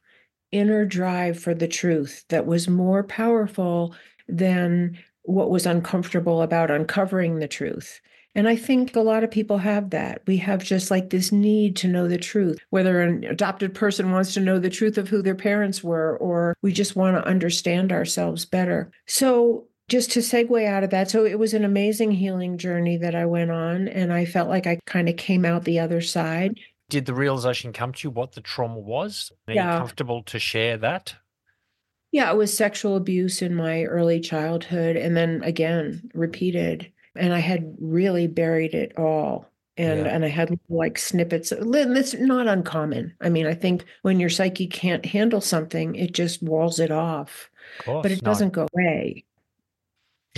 inner 0.51 0.87
drive 0.87 1.39
for 1.39 1.55
the 1.55 1.69
truth 1.69 2.25
that 2.31 2.47
was 2.47 2.67
more 2.67 3.05
powerful 3.05 3.95
than 4.27 4.99
what 5.23 5.51
was 5.51 5.67
uncomfortable 5.67 6.41
about 6.41 6.71
uncovering 6.71 7.39
the 7.39 7.49
truth. 7.49 8.01
And 8.35 8.49
I 8.49 8.57
think 8.57 8.97
a 8.97 9.01
lot 9.01 9.23
of 9.23 9.31
people 9.31 9.59
have 9.59 9.91
that. 9.91 10.23
We 10.27 10.39
have 10.39 10.65
just 10.65 10.91
like 10.91 11.11
this 11.11 11.31
need 11.31 11.77
to 11.77 11.89
know 11.89 12.09
the 12.09 12.19
truth, 12.19 12.59
whether 12.71 13.01
an 13.03 13.25
adopted 13.25 13.75
person 13.75 14.13
wants 14.13 14.33
to 14.35 14.41
know 14.41 14.59
the 14.59 14.71
truth 14.71 14.97
of 14.97 15.09
who 15.09 15.21
their 15.21 15.35
parents 15.35 15.85
were, 15.85 16.17
or 16.19 16.55
we 16.63 16.73
just 16.73 16.97
want 16.97 17.17
to 17.17 17.27
understand 17.27 17.93
ourselves 17.93 18.45
better. 18.47 18.91
So, 19.07 19.69
just 19.89 20.11
to 20.13 20.21
segue 20.21 20.67
out 20.67 20.85
of 20.85 20.91
that, 20.91 21.11
so 21.11 21.25
it 21.25 21.39
was 21.39 21.55
an 21.55 21.65
amazing 21.65 22.11
healing 22.11 22.59
journey 22.59 22.97
that 22.97 23.15
I 23.15 23.25
went 23.27 23.51
on, 23.51 23.89
and 23.89 24.13
I 24.13 24.25
felt 24.25 24.49
like 24.49 24.67
I 24.67 24.79
kind 24.87 25.09
of 25.09 25.17
came 25.17 25.45
out 25.45 25.65
the 25.65 25.79
other 25.79 26.01
side. 26.01 26.59
Did 26.89 27.07
the 27.07 27.15
realization 27.15 27.73
come 27.73 27.93
to 27.93 28.07
you 28.09 28.11
what 28.11 28.33
the 28.33 28.41
trauma 28.41 28.79
was? 28.79 29.33
Are 29.49 29.53
you 29.55 29.61
Yeah. 29.61 29.79
comfortable 29.79 30.23
to 30.25 30.39
share 30.39 30.77
that? 30.79 31.15
Yeah, 32.13 32.31
it 32.31 32.37
was 32.37 32.57
sexual 32.57 32.97
abuse 32.97 33.43
in 33.43 33.55
my 33.55 33.85
early 33.85 34.21
childhood, 34.21 34.97
and 34.97 35.17
then 35.17 35.43
again 35.45 36.11
repeated. 36.15 36.91
And 37.15 37.33
I 37.33 37.39
had 37.41 37.75
really 37.81 38.27
buried 38.27 38.75
it 38.75 38.93
all. 38.99 39.51
And, 39.79 40.01
Yeah. 40.01 40.15
and 40.15 40.25
I 40.25 40.29
had 40.29 40.59
like 40.69 40.99
snippets. 40.99 41.53
That's 41.59 42.15
not 42.15 42.47
uncommon. 42.47 43.15
I 43.21 43.29
mean, 43.29 43.47
I 43.47 43.55
think 43.55 43.85
when 44.03 44.19
your 44.21 44.31
psyche 44.31 44.67
can't 44.67 45.05
handle 45.05 45.41
something, 45.41 45.95
it 45.97 46.13
just 46.13 46.43
walls 46.43 46.79
it 46.81 46.91
off, 46.91 47.51
Of 47.87 48.03
but 48.03 48.13
it 48.13 48.23
doesn't 48.23 48.53
go 48.53 48.67
away. 48.73 49.25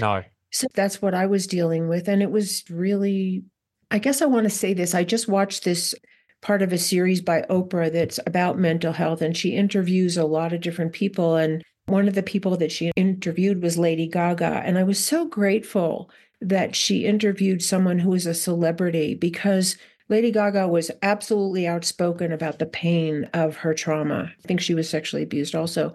No. 0.00 0.22
So 0.50 0.66
that's 0.74 1.02
what 1.02 1.14
I 1.14 1.26
was 1.26 1.46
dealing 1.46 1.88
with. 1.88 2.08
And 2.08 2.22
it 2.22 2.30
was 2.30 2.64
really, 2.70 3.44
I 3.90 3.98
guess 3.98 4.22
I 4.22 4.26
want 4.26 4.44
to 4.44 4.50
say 4.50 4.74
this. 4.74 4.94
I 4.94 5.04
just 5.04 5.28
watched 5.28 5.64
this 5.64 5.94
part 6.40 6.62
of 6.62 6.72
a 6.72 6.78
series 6.78 7.20
by 7.20 7.42
Oprah 7.50 7.92
that's 7.92 8.20
about 8.26 8.58
mental 8.58 8.92
health, 8.92 9.22
and 9.22 9.36
she 9.36 9.56
interviews 9.56 10.16
a 10.16 10.24
lot 10.24 10.52
of 10.52 10.60
different 10.60 10.92
people. 10.92 11.36
And 11.36 11.62
one 11.86 12.06
of 12.06 12.14
the 12.14 12.22
people 12.22 12.56
that 12.58 12.70
she 12.70 12.92
interviewed 12.96 13.62
was 13.62 13.78
Lady 13.78 14.06
Gaga. 14.06 14.62
And 14.64 14.78
I 14.78 14.84
was 14.84 15.04
so 15.04 15.26
grateful 15.26 16.10
that 16.40 16.76
she 16.76 17.04
interviewed 17.04 17.62
someone 17.62 17.98
who 17.98 18.10
was 18.10 18.26
a 18.26 18.34
celebrity 18.34 19.14
because 19.14 19.76
Lady 20.08 20.30
Gaga 20.30 20.68
was 20.68 20.90
absolutely 21.02 21.66
outspoken 21.66 22.32
about 22.32 22.58
the 22.58 22.66
pain 22.66 23.28
of 23.34 23.56
her 23.56 23.74
trauma. 23.74 24.32
I 24.32 24.46
think 24.46 24.60
she 24.60 24.74
was 24.74 24.88
sexually 24.88 25.22
abused 25.22 25.54
also. 25.54 25.94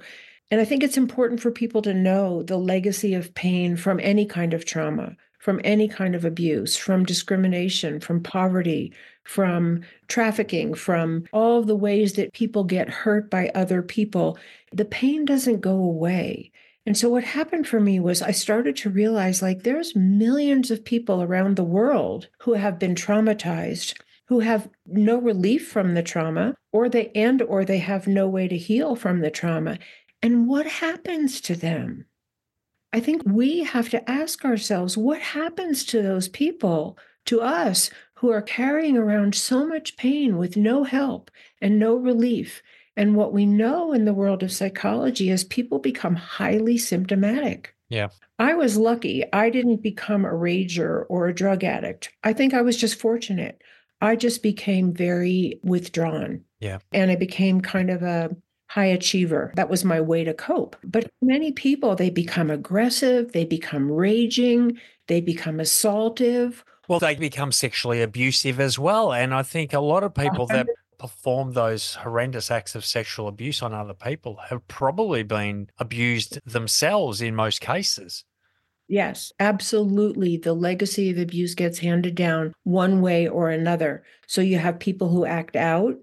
And 0.52 0.62
I 0.62 0.66
think 0.66 0.84
it's 0.84 0.98
important 0.98 1.40
for 1.40 1.52
people 1.52 1.82
to 1.84 1.94
know 1.94 2.44
the 2.44 2.58
legacy 2.58 3.14
of 3.14 3.34
pain 3.34 3.76
from 3.76 4.00
any 4.02 4.26
kind 4.26 4.54
of 4.54 4.66
trauma, 4.66 5.16
from 5.40 5.60
any 5.64 5.88
kind 5.88 6.16
of 6.16 6.26
abuse, 6.26 6.78
from 6.78 7.06
discrimination, 7.06 8.00
from 8.00 8.22
poverty, 8.22 8.94
from 9.24 9.82
trafficking, 10.08 10.74
from 10.74 11.26
all 11.32 11.64
the 11.64 11.76
ways 11.76 12.14
that 12.14 12.34
people 12.34 12.64
get 12.64 12.90
hurt 12.90 13.30
by 13.30 13.50
other 13.56 13.82
people. 13.82 14.38
The 14.72 14.86
pain 14.86 15.26
doesn't 15.26 15.62
go 15.62 15.76
away. 15.76 16.52
And 16.86 16.98
so 16.98 17.10
what 17.10 17.24
happened 17.24 17.68
for 17.68 17.80
me 17.80 18.00
was 18.00 18.22
I 18.22 18.32
started 18.32 18.76
to 18.78 18.90
realize 18.90 19.42
like 19.42 19.64
there's 19.64 19.96
millions 19.96 20.70
of 20.70 20.84
people 20.84 21.24
around 21.24 21.56
the 21.56 21.64
world 21.64 22.28
who 22.40 22.54
have 22.54 22.78
been 22.78 22.96
traumatized 22.96 23.96
who 24.28 24.40
have 24.40 24.70
no 24.86 25.18
relief 25.18 25.68
from 25.68 25.94
the 25.94 26.04
trauma 26.04 26.56
or 26.72 26.90
they 26.90 27.12
and 27.14 27.42
or 27.44 27.66
they 27.66 27.78
have 27.78 28.08
no 28.08 28.28
way 28.28 28.48
to 28.48 28.58
heal 28.58 28.96
from 28.96 29.20
the 29.20 29.30
trauma 29.30 29.78
and 30.24 30.48
what 30.48 30.66
happens 30.66 31.40
to 31.40 31.56
them 31.56 32.06
i 32.92 33.00
think 33.00 33.22
we 33.26 33.64
have 33.64 33.90
to 33.90 34.10
ask 34.10 34.44
ourselves 34.44 34.98
what 34.98 35.20
happens 35.20 35.86
to 35.86 36.02
those 36.02 36.28
people 36.28 36.98
to 37.26 37.40
us 37.42 37.92
who 38.16 38.32
are 38.32 38.42
carrying 38.42 38.98
around 38.98 39.36
so 39.36 39.68
much 39.68 39.98
pain 39.98 40.38
with 40.38 40.58
no 40.58 40.84
help 40.84 41.30
and 41.62 41.78
no 41.78 41.96
relief 41.96 42.64
and 42.96 43.16
what 43.16 43.34
we 43.34 43.46
know 43.46 43.92
in 43.92 44.06
the 44.06 44.14
world 44.14 44.42
of 44.42 44.52
psychology 44.52 45.30
is 45.30 45.44
people 45.44 45.78
become 45.78 46.16
highly 46.16 46.78
symptomatic 46.78 47.76
Yeah. 47.90 48.08
I 48.40 48.56
was 48.56 48.78
lucky. 48.78 49.24
I 49.32 49.50
didn't 49.52 49.84
become 49.84 50.26
a 50.26 50.32
rager 50.32 51.06
or 51.10 51.28
a 51.28 51.36
drug 51.36 51.64
addict. 51.64 52.12
I 52.24 52.34
think 52.34 52.54
I 52.54 52.62
was 52.62 52.76
just 52.76 53.00
fortunate. 53.00 53.62
I 54.02 54.16
just 54.16 54.42
became 54.42 54.92
very 54.94 55.60
withdrawn. 55.64 56.44
Yeah. 56.60 56.80
And 56.92 57.12
I 57.12 57.16
became 57.16 57.62
kind 57.62 57.90
of 57.90 58.02
a 58.02 58.36
high 58.74 58.86
achiever. 58.86 59.54
That 59.56 59.70
was 59.70 59.86
my 59.86 60.02
way 60.02 60.24
to 60.24 60.34
cope. 60.34 60.76
But 60.84 61.12
many 61.22 61.52
people, 61.52 61.96
they 61.96 62.10
become 62.10 62.50
aggressive, 62.50 63.32
they 63.32 63.46
become 63.46 63.92
raging, 63.92 64.80
they 65.08 65.22
become 65.22 65.58
assaultive. 65.58 66.64
Well, 66.88 66.98
they 66.98 67.14
become 67.14 67.52
sexually 67.52 68.02
abusive 68.02 68.60
as 68.60 68.80
well. 68.80 69.14
And 69.14 69.32
I 69.32 69.44
think 69.44 69.74
a 69.74 69.80
lot 69.80 70.04
of 70.04 70.14
oh, 70.18 70.22
people 70.24 70.48
that 70.48 70.68
perform 70.98 71.54
those 71.54 71.94
horrendous 71.94 72.50
acts 72.50 72.74
of 72.74 72.84
sexual 72.84 73.28
abuse 73.28 73.62
on 73.62 73.76
other 73.76 73.94
people 73.94 74.38
have 74.50 74.68
probably 74.68 75.22
been 75.22 75.70
abused 75.78 76.40
themselves 76.44 77.22
in 77.22 77.36
most 77.36 77.62
cases. 77.62 78.26
Yes, 78.88 79.32
absolutely. 79.40 80.38
The 80.38 80.54
legacy 80.54 81.12
of 81.12 81.20
abuse 81.20 81.54
gets 81.54 81.78
handed 81.78 82.16
down 82.16 82.54
one 82.64 83.02
way 83.02 83.28
or 83.28 83.52
another. 83.52 84.04
So 84.26 84.42
you 84.42 84.58
have 84.58 84.80
people 84.80 85.10
who 85.10 85.26
act 85.26 85.56
out, 85.56 85.96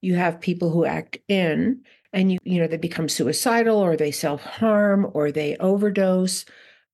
you 0.00 0.14
have 0.14 0.40
people 0.40 0.70
who 0.70 0.84
act 0.84 1.18
in, 1.28 1.82
and 2.12 2.32
you 2.32 2.38
you 2.44 2.60
know 2.60 2.66
they 2.66 2.76
become 2.76 3.08
suicidal 3.08 3.78
or 3.78 3.96
they 3.96 4.10
self-harm 4.10 5.10
or 5.14 5.30
they 5.30 5.56
overdose 5.58 6.44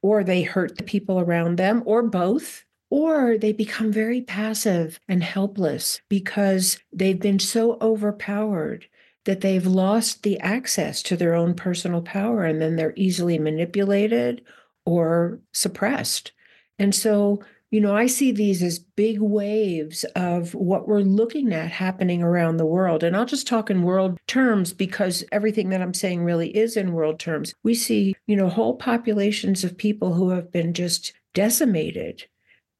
or 0.02 0.24
they 0.24 0.42
hurt 0.42 0.76
the 0.76 0.84
people 0.84 1.20
around 1.20 1.56
them 1.56 1.82
or 1.86 2.02
both 2.02 2.64
or 2.90 3.38
they 3.38 3.52
become 3.52 3.90
very 3.90 4.20
passive 4.20 5.00
and 5.08 5.24
helpless 5.24 6.00
because 6.08 6.78
they've 6.92 7.18
been 7.18 7.38
so 7.38 7.78
overpowered 7.80 8.86
that 9.24 9.40
they've 9.40 9.66
lost 9.66 10.22
the 10.22 10.38
access 10.40 11.02
to 11.02 11.16
their 11.16 11.34
own 11.34 11.54
personal 11.54 12.02
power 12.02 12.44
and 12.44 12.60
then 12.60 12.76
they're 12.76 12.92
easily 12.96 13.38
manipulated 13.38 14.42
or 14.84 15.40
suppressed. 15.52 16.32
And 16.78 16.94
so, 16.94 17.42
you 17.74 17.80
know, 17.80 17.96
I 17.96 18.06
see 18.06 18.30
these 18.30 18.62
as 18.62 18.78
big 18.78 19.20
waves 19.20 20.04
of 20.14 20.54
what 20.54 20.86
we're 20.86 21.00
looking 21.00 21.52
at 21.52 21.72
happening 21.72 22.22
around 22.22 22.56
the 22.56 22.64
world. 22.64 23.02
And 23.02 23.16
I'll 23.16 23.26
just 23.26 23.48
talk 23.48 23.68
in 23.68 23.82
world 23.82 24.16
terms 24.28 24.72
because 24.72 25.24
everything 25.32 25.70
that 25.70 25.82
I'm 25.82 25.92
saying 25.92 26.22
really 26.22 26.56
is 26.56 26.76
in 26.76 26.92
world 26.92 27.18
terms. 27.18 27.52
We 27.64 27.74
see, 27.74 28.14
you 28.28 28.36
know, 28.36 28.48
whole 28.48 28.76
populations 28.76 29.64
of 29.64 29.76
people 29.76 30.14
who 30.14 30.30
have 30.30 30.52
been 30.52 30.72
just 30.72 31.14
decimated. 31.32 32.28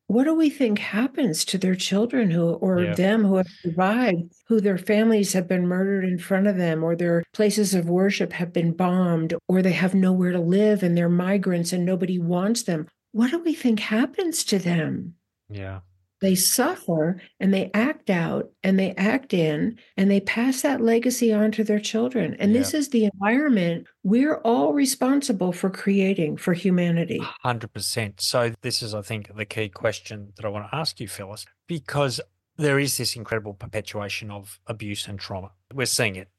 What 0.07 0.25
do 0.25 0.35
we 0.35 0.49
think 0.49 0.79
happens 0.79 1.45
to 1.47 1.59
their 1.59 1.75
children 1.75 2.31
who 2.31 2.51
or 2.51 2.83
Yeah. 2.83 2.95
them 2.95 3.25
who 3.25 3.39
have 3.39 3.49
survived, 3.65 4.33
who 4.47 4.61
their 4.61 4.79
families 4.79 5.33
have 5.33 5.49
been 5.49 5.67
murdered 5.67 6.05
in 6.05 6.19
front 6.19 6.47
of 6.47 6.57
them, 6.57 6.85
or 6.85 6.95
their 6.95 7.25
places 7.33 7.75
of 7.75 7.89
worship 7.91 8.33
have 8.35 8.53
been 8.53 8.71
bombed, 8.71 9.35
or 9.49 9.61
they 9.61 9.73
have 9.73 9.93
nowhere 9.93 10.31
to 10.31 10.41
live 10.41 10.85
and 10.85 10.97
they're 10.97 11.09
migrants 11.09 11.73
and 11.73 11.85
nobody 11.85 12.21
wants 12.21 12.63
them? 12.63 12.87
What 13.15 13.31
do 13.31 13.39
we 13.39 13.55
think 13.55 13.79
happens 13.79 14.43
to 14.47 14.59
them? 14.59 15.15
Yeah. 15.49 15.81
They 16.21 16.35
suffer 16.35 17.21
and 17.39 17.55
they 17.55 17.71
act 17.73 18.11
out 18.11 18.51
and 18.65 18.77
they 18.77 18.91
act 18.97 19.33
in 19.33 19.79
and 19.97 20.11
they 20.11 20.19
pass 20.19 20.63
that 20.63 20.81
legacy 20.81 21.33
on 21.33 21.53
to 21.53 21.63
their 21.63 21.79
children. 21.79 22.35
And 22.41 22.53
this 22.53 22.75
is 22.75 22.89
the 22.89 23.05
environment 23.05 23.87
we're 24.03 24.39
all 24.39 24.73
responsible 24.73 25.53
for 25.53 25.71
creating 25.71 26.39
for 26.39 26.55
humanity. 26.55 27.21
100%. 27.45 28.21
So, 28.21 28.53
this 28.63 28.83
is, 28.83 28.95
I 28.95 29.03
think, 29.03 29.31
the 29.37 29.45
key 29.45 29.69
question 29.69 30.33
that 30.35 30.45
I 30.45 30.49
want 30.49 30.69
to 30.69 30.75
ask 30.75 30.99
you, 30.99 31.07
Phyllis, 31.07 31.47
because 31.69 32.21
there 32.57 32.81
is 32.81 32.97
this 32.97 33.15
incredible 33.15 33.55
perpetuation 33.55 34.33
of 34.33 34.59
abuse 34.67 35.07
and 35.07 35.21
trauma. 35.21 35.53
We're 35.73 35.87
seeing 35.87 36.17
it. 36.17 36.31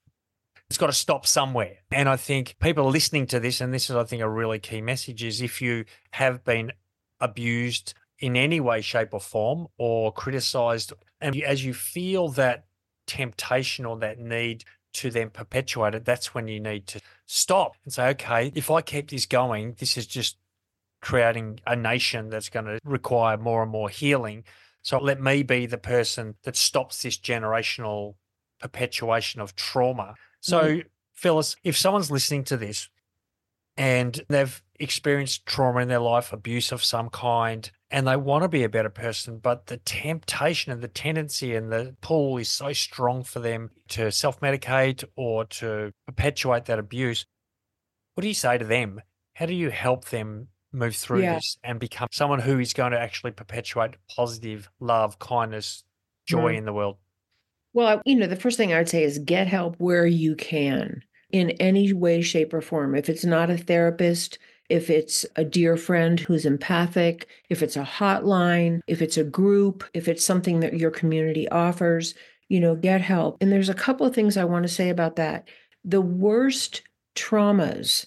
It's 0.69 0.77
got 0.77 0.87
to 0.87 0.93
stop 0.93 1.27
somewhere. 1.27 1.77
And 1.91 2.09
I 2.09 2.17
think 2.17 2.55
people 2.59 2.89
listening 2.89 3.27
to 3.27 3.39
this, 3.39 3.61
and 3.61 3.73
this 3.73 3.89
is, 3.89 3.95
I 3.95 4.03
think, 4.03 4.21
a 4.21 4.29
really 4.29 4.59
key 4.59 4.81
message 4.81 5.23
is 5.23 5.41
if 5.41 5.61
you 5.61 5.85
have 6.11 6.43
been 6.43 6.71
abused 7.19 7.93
in 8.19 8.35
any 8.35 8.59
way, 8.59 8.81
shape, 8.81 9.09
or 9.13 9.19
form, 9.19 9.67
or 9.77 10.11
criticized, 10.11 10.93
and 11.21 11.35
as 11.43 11.63
you 11.63 11.73
feel 11.73 12.29
that 12.29 12.65
temptation 13.07 13.85
or 13.85 13.97
that 13.97 14.19
need 14.19 14.63
to 14.93 15.11
then 15.11 15.29
perpetuate 15.29 15.93
it, 15.93 16.05
that's 16.05 16.33
when 16.33 16.47
you 16.47 16.59
need 16.59 16.87
to 16.87 17.01
stop 17.25 17.75
and 17.83 17.93
say, 17.93 18.07
okay, 18.09 18.51
if 18.55 18.71
I 18.71 18.81
keep 18.81 19.09
this 19.09 19.25
going, 19.25 19.75
this 19.77 19.97
is 19.97 20.07
just 20.07 20.37
creating 21.01 21.59
a 21.67 21.75
nation 21.75 22.29
that's 22.29 22.49
going 22.49 22.65
to 22.65 22.79
require 22.83 23.37
more 23.37 23.61
and 23.61 23.71
more 23.71 23.89
healing. 23.89 24.43
So 24.81 24.97
let 24.97 25.21
me 25.21 25.43
be 25.43 25.65
the 25.65 25.77
person 25.77 26.35
that 26.43 26.55
stops 26.55 27.03
this 27.03 27.17
generational 27.17 28.15
perpetuation 28.59 29.41
of 29.41 29.55
trauma. 29.55 30.15
So, 30.45 30.61
mm. 30.61 30.85
Phyllis, 31.15 31.55
if 31.63 31.75
someone's 31.75 32.11
listening 32.11 32.43
to 32.43 32.57
this 32.57 32.87
and 33.77 34.21
they've 34.29 34.61
experienced 34.79 35.47
trauma 35.47 35.79
in 35.79 35.87
their 35.87 35.97
life, 35.97 36.31
abuse 36.31 36.71
of 36.71 36.83
some 36.83 37.09
kind, 37.09 37.71
and 37.89 38.07
they 38.07 38.15
want 38.15 38.43
to 38.43 38.47
be 38.47 38.63
a 38.63 38.69
better 38.69 38.91
person, 38.91 39.39
but 39.39 39.65
the 39.65 39.77
temptation 39.77 40.71
and 40.71 40.83
the 40.83 40.87
tendency 40.87 41.55
and 41.55 41.71
the 41.71 41.95
pull 41.99 42.37
is 42.37 42.47
so 42.47 42.73
strong 42.73 43.23
for 43.23 43.39
them 43.39 43.71
to 43.87 44.11
self 44.11 44.39
medicate 44.39 45.03
or 45.15 45.45
to 45.45 45.91
perpetuate 46.05 46.65
that 46.65 46.77
abuse. 46.77 47.25
What 48.13 48.21
do 48.21 48.27
you 48.27 48.35
say 48.35 48.59
to 48.59 48.65
them? 48.65 49.01
How 49.33 49.47
do 49.47 49.55
you 49.55 49.71
help 49.71 50.05
them 50.05 50.49
move 50.71 50.95
through 50.95 51.23
yeah. 51.23 51.35
this 51.35 51.57
and 51.63 51.79
become 51.79 52.09
someone 52.11 52.39
who 52.39 52.59
is 52.59 52.73
going 52.73 52.91
to 52.91 52.99
actually 52.99 53.31
perpetuate 53.31 53.95
positive 54.15 54.69
love, 54.79 55.17
kindness, 55.17 55.83
joy 56.27 56.53
mm. 56.53 56.57
in 56.59 56.65
the 56.65 56.73
world? 56.73 56.97
Well, 57.75 58.01
you 58.05 58.15
know, 58.15 58.27
the 58.27 58.37
first 58.37 58.55
thing 58.55 58.73
I 58.73 58.77
would 58.77 58.87
say 58.87 59.03
is 59.03 59.19
get 59.19 59.47
help 59.47 59.75
where 59.79 60.07
you 60.07 60.33
can 60.33 61.03
in 61.29 61.49
any 61.51 61.91
way, 61.91 62.21
shape, 62.21 62.53
or 62.53 62.61
form. 62.61 62.95
If 62.95 63.09
it's 63.09 63.25
not 63.25 63.49
a 63.49 63.57
therapist, 63.57 64.39
if 64.69 64.89
it's 64.89 65.25
a 65.35 65.43
dear 65.43 65.75
friend 65.75 66.17
who's 66.17 66.45
empathic, 66.45 67.27
if 67.49 67.61
it's 67.61 67.75
a 67.75 67.83
hotline, 67.83 68.79
if 68.87 69.01
it's 69.01 69.17
a 69.17 69.25
group, 69.25 69.83
if 69.93 70.07
it's 70.07 70.23
something 70.23 70.61
that 70.61 70.77
your 70.77 70.89
community 70.89 71.49
offers, 71.49 72.15
you 72.47 72.61
know, 72.61 72.75
get 72.75 73.01
help. 73.01 73.35
And 73.41 73.51
there's 73.51 73.67
a 73.67 73.73
couple 73.73 74.07
of 74.07 74.15
things 74.15 74.37
I 74.37 74.45
want 74.45 74.63
to 74.63 74.73
say 74.73 74.87
about 74.87 75.17
that. 75.17 75.49
The 75.83 75.99
worst 75.99 76.81
traumas 77.13 78.05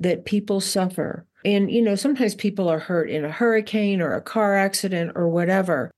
that 0.00 0.26
people 0.26 0.60
suffer, 0.60 1.26
and, 1.46 1.70
you 1.70 1.80
know, 1.80 1.94
sometimes 1.94 2.34
people 2.34 2.68
are 2.68 2.78
hurt 2.78 3.08
in 3.08 3.24
a 3.24 3.32
hurricane 3.32 4.02
or 4.02 4.12
a 4.12 4.20
car 4.20 4.54
accident 4.54 5.12
or 5.14 5.30
whatever. 5.30 5.90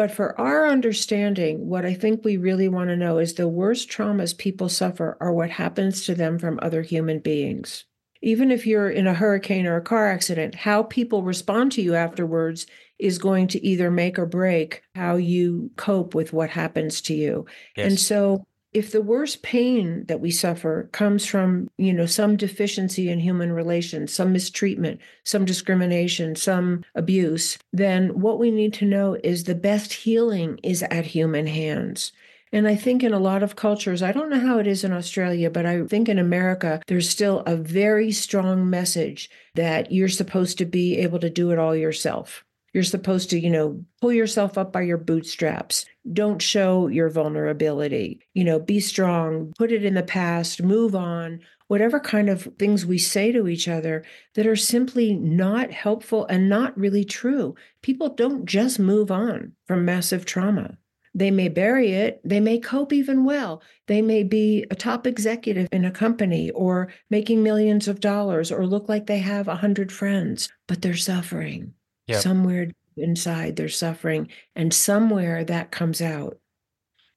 But 0.00 0.10
for 0.10 0.40
our 0.40 0.66
understanding, 0.66 1.68
what 1.68 1.84
I 1.84 1.92
think 1.92 2.24
we 2.24 2.38
really 2.38 2.68
want 2.68 2.88
to 2.88 2.96
know 2.96 3.18
is 3.18 3.34
the 3.34 3.46
worst 3.46 3.90
traumas 3.90 4.34
people 4.34 4.70
suffer 4.70 5.18
are 5.20 5.30
what 5.30 5.50
happens 5.50 6.06
to 6.06 6.14
them 6.14 6.38
from 6.38 6.58
other 6.62 6.80
human 6.80 7.18
beings 7.18 7.84
even 8.22 8.50
if 8.50 8.66
you're 8.66 8.90
in 8.90 9.06
a 9.06 9.14
hurricane 9.14 9.66
or 9.66 9.76
a 9.76 9.82
car 9.82 10.10
accident, 10.10 10.54
how 10.54 10.82
people 10.82 11.22
respond 11.22 11.72
to 11.72 11.82
you 11.82 11.94
afterwards 11.94 12.66
is 12.98 13.18
going 13.18 13.48
to 13.48 13.66
either 13.66 13.90
make 13.90 14.18
or 14.18 14.26
break 14.26 14.82
how 14.94 15.16
you 15.16 15.70
cope 15.76 16.14
with 16.14 16.32
what 16.32 16.50
happens 16.50 17.00
to 17.00 17.14
you. 17.14 17.46
Yes. 17.76 17.86
And 17.86 17.98
so 17.98 18.46
if 18.72 18.92
the 18.92 19.02
worst 19.02 19.42
pain 19.42 20.04
that 20.06 20.20
we 20.20 20.30
suffer 20.30 20.88
comes 20.92 21.26
from 21.26 21.68
you 21.76 21.92
know 21.92 22.06
some 22.06 22.36
deficiency 22.36 23.08
in 23.08 23.18
human 23.18 23.52
relations 23.52 24.12
some 24.12 24.32
mistreatment 24.32 25.00
some 25.24 25.44
discrimination 25.44 26.36
some 26.36 26.84
abuse 26.94 27.58
then 27.72 28.20
what 28.20 28.38
we 28.38 28.50
need 28.50 28.72
to 28.72 28.84
know 28.84 29.16
is 29.24 29.44
the 29.44 29.54
best 29.54 29.92
healing 29.92 30.58
is 30.62 30.82
at 30.84 31.06
human 31.06 31.46
hands 31.46 32.12
and 32.52 32.66
I 32.66 32.74
think 32.74 33.04
in 33.04 33.12
a 33.12 33.20
lot 33.20 33.44
of 33.44 33.54
cultures, 33.54 34.02
I 34.02 34.10
don't 34.10 34.28
know 34.28 34.40
how 34.40 34.58
it 34.58 34.66
is 34.66 34.82
in 34.82 34.92
Australia, 34.92 35.50
but 35.50 35.66
I 35.66 35.84
think 35.86 36.08
in 36.08 36.18
America, 36.18 36.82
there's 36.88 37.08
still 37.08 37.40
a 37.46 37.54
very 37.54 38.10
strong 38.10 38.68
message 38.68 39.30
that 39.54 39.92
you're 39.92 40.08
supposed 40.08 40.58
to 40.58 40.64
be 40.64 40.98
able 40.98 41.20
to 41.20 41.30
do 41.30 41.52
it 41.52 41.58
all 41.58 41.76
yourself. 41.76 42.44
You're 42.72 42.84
supposed 42.84 43.30
to, 43.30 43.40
you 43.40 43.50
know, 43.50 43.84
pull 44.00 44.12
yourself 44.12 44.56
up 44.56 44.72
by 44.72 44.82
your 44.82 44.98
bootstraps. 44.98 45.84
Don't 46.12 46.40
show 46.40 46.86
your 46.86 47.08
vulnerability. 47.08 48.20
You 48.34 48.44
know, 48.44 48.60
be 48.60 48.80
strong, 48.80 49.52
put 49.58 49.72
it 49.72 49.84
in 49.84 49.94
the 49.94 50.02
past, 50.02 50.62
move 50.62 50.94
on. 50.94 51.40
Whatever 51.66 52.00
kind 52.00 52.28
of 52.28 52.48
things 52.58 52.84
we 52.84 52.98
say 52.98 53.30
to 53.32 53.46
each 53.46 53.68
other 53.68 54.04
that 54.34 54.46
are 54.46 54.56
simply 54.56 55.14
not 55.14 55.70
helpful 55.70 56.26
and 56.26 56.48
not 56.48 56.76
really 56.76 57.04
true. 57.04 57.54
People 57.82 58.08
don't 58.08 58.44
just 58.44 58.78
move 58.78 59.10
on 59.10 59.52
from 59.66 59.84
massive 59.84 60.24
trauma. 60.24 60.78
They 61.14 61.30
may 61.30 61.48
bury 61.48 61.92
it. 61.92 62.20
They 62.24 62.40
may 62.40 62.58
cope 62.58 62.92
even 62.92 63.24
well. 63.24 63.62
They 63.88 64.00
may 64.00 64.22
be 64.22 64.64
a 64.70 64.76
top 64.76 65.06
executive 65.06 65.68
in 65.72 65.84
a 65.84 65.90
company 65.90 66.50
or 66.50 66.92
making 67.08 67.42
millions 67.42 67.88
of 67.88 68.00
dollars 68.00 68.52
or 68.52 68.66
look 68.66 68.88
like 68.88 69.06
they 69.06 69.18
have 69.18 69.48
a 69.48 69.56
hundred 69.56 69.90
friends, 69.90 70.48
but 70.68 70.82
they're 70.82 70.94
suffering. 70.94 71.74
Yep. 72.10 72.22
Somewhere 72.22 72.70
inside, 72.96 73.56
they're 73.56 73.68
suffering. 73.68 74.28
And 74.54 74.72
somewhere 74.74 75.44
that 75.44 75.70
comes 75.70 76.02
out. 76.02 76.38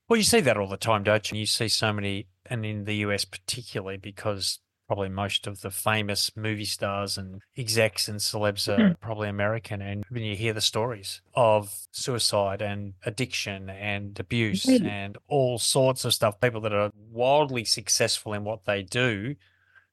Well, 0.08 0.18
you 0.18 0.24
see 0.24 0.42
that 0.42 0.58
all 0.58 0.68
the 0.68 0.78
time, 0.78 1.04
don't 1.04 1.32
you? 1.32 1.40
You 1.40 1.46
see 1.46 1.68
so 1.68 1.94
many, 1.94 2.28
and 2.46 2.66
in 2.66 2.86
the 2.86 2.96
US 2.98 3.26
particularly, 3.26 3.98
because 3.98 4.60
probably 4.88 5.10
most 5.10 5.48
of 5.48 5.62
the 5.62 5.72
famous 5.72 6.30
movie 6.36 6.66
stars 6.66 7.18
and 7.18 7.42
execs 7.58 8.08
and 8.08 8.20
celebs 8.20 8.68
are 8.68 8.78
mm-hmm. 8.78 8.94
probably 9.02 9.30
American. 9.30 9.82
And 9.82 10.04
when 10.10 10.24
you 10.24 10.36
hear 10.36 10.54
the 10.54 10.62
stories 10.62 11.22
of 11.34 11.74
suicide 11.92 12.62
and 12.62 12.94
addiction 13.06 13.70
and 13.70 14.20
abuse 14.20 14.66
mm-hmm. 14.66 14.86
and 14.86 15.18
all 15.28 15.58
sorts 15.58 16.06
of 16.06 16.14
stuff, 16.14 16.40
people 16.40 16.62
that 16.62 16.74
are 16.74 16.92
wildly 17.10 17.64
successful 17.64 18.34
in 18.34 18.44
what 18.44 18.66
they 18.66 18.84
do 18.84 19.36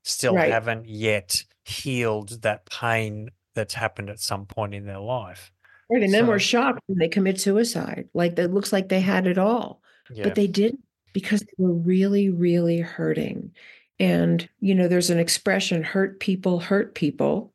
still 0.02 0.34
right. 0.34 0.52
haven't 0.52 0.86
yet 0.86 1.44
healed 1.64 2.42
that 2.42 2.68
pain 2.68 3.30
that's 3.60 3.74
happened 3.74 4.08
at 4.08 4.20
some 4.20 4.46
point 4.46 4.74
in 4.74 4.86
their 4.86 4.98
life. 4.98 5.52
Right. 5.90 6.02
And 6.02 6.10
so, 6.10 6.16
then 6.16 6.26
we're 6.26 6.38
shocked 6.38 6.80
when 6.86 6.98
they 6.98 7.08
commit 7.08 7.38
suicide. 7.38 8.08
Like 8.14 8.38
it 8.38 8.54
looks 8.54 8.72
like 8.72 8.88
they 8.88 9.00
had 9.00 9.26
it 9.26 9.36
all, 9.36 9.82
yeah. 10.10 10.24
but 10.24 10.34
they 10.34 10.46
didn't 10.46 10.82
because 11.12 11.40
they 11.40 11.54
were 11.58 11.74
really, 11.74 12.30
really 12.30 12.78
hurting. 12.78 13.52
And, 13.98 14.48
you 14.60 14.74
know, 14.74 14.88
there's 14.88 15.10
an 15.10 15.18
expression 15.18 15.82
hurt 15.82 16.20
people 16.20 16.58
hurt 16.58 16.94
people, 16.94 17.52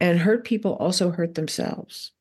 and 0.00 0.18
hurt 0.18 0.44
people 0.44 0.74
also 0.74 1.10
hurt 1.10 1.34
themselves. 1.34 2.12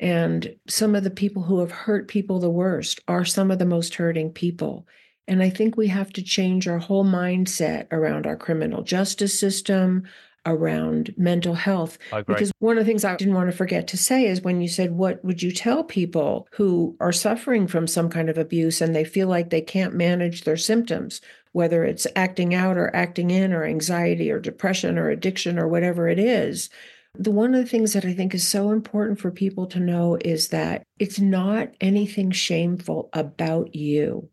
And 0.00 0.56
some 0.66 0.96
of 0.96 1.04
the 1.04 1.10
people 1.10 1.42
who 1.42 1.60
have 1.60 1.70
hurt 1.70 2.08
people 2.08 2.40
the 2.40 2.50
worst 2.50 3.00
are 3.06 3.24
some 3.24 3.52
of 3.52 3.60
the 3.60 3.64
most 3.64 3.94
hurting 3.94 4.32
people. 4.32 4.88
And 5.28 5.40
I 5.40 5.50
think 5.50 5.76
we 5.76 5.86
have 5.86 6.12
to 6.14 6.22
change 6.22 6.66
our 6.66 6.78
whole 6.78 7.04
mindset 7.04 7.86
around 7.92 8.26
our 8.26 8.36
criminal 8.36 8.82
justice 8.82 9.38
system, 9.38 10.04
around 10.46 11.14
mental 11.16 11.54
health. 11.54 11.98
Because 12.26 12.52
one 12.58 12.78
of 12.78 12.84
the 12.84 12.88
things 12.88 13.04
I 13.04 13.16
didn't 13.16 13.34
want 13.34 13.50
to 13.50 13.56
forget 13.56 13.88
to 13.88 13.98
say 13.98 14.26
is 14.26 14.40
when 14.40 14.60
you 14.60 14.68
said, 14.68 14.92
What 14.92 15.24
would 15.24 15.42
you 15.42 15.52
tell 15.52 15.84
people 15.84 16.48
who 16.52 16.96
are 17.00 17.12
suffering 17.12 17.66
from 17.66 17.86
some 17.86 18.08
kind 18.08 18.30
of 18.30 18.38
abuse 18.38 18.80
and 18.80 18.94
they 18.94 19.04
feel 19.04 19.28
like 19.28 19.50
they 19.50 19.60
can't 19.60 19.94
manage 19.94 20.44
their 20.44 20.56
symptoms? 20.56 21.20
whether 21.56 21.84
it's 21.84 22.06
acting 22.14 22.54
out 22.54 22.76
or 22.76 22.94
acting 22.94 23.30
in 23.30 23.50
or 23.50 23.64
anxiety 23.64 24.30
or 24.30 24.38
depression 24.38 24.98
or 24.98 25.08
addiction 25.08 25.58
or 25.58 25.66
whatever 25.66 26.06
it 26.06 26.18
is. 26.18 26.68
The 27.14 27.30
one 27.30 27.54
of 27.54 27.64
the 27.64 27.70
things 27.70 27.94
that 27.94 28.04
I 28.04 28.12
think 28.12 28.34
is 28.34 28.46
so 28.46 28.72
important 28.72 29.18
for 29.18 29.30
people 29.30 29.66
to 29.68 29.80
know 29.80 30.18
is 30.22 30.48
that 30.48 30.82
it's 30.98 31.18
not 31.18 31.70
anything 31.80 32.30
shameful 32.30 33.08
about 33.14 33.74
you 33.74 34.28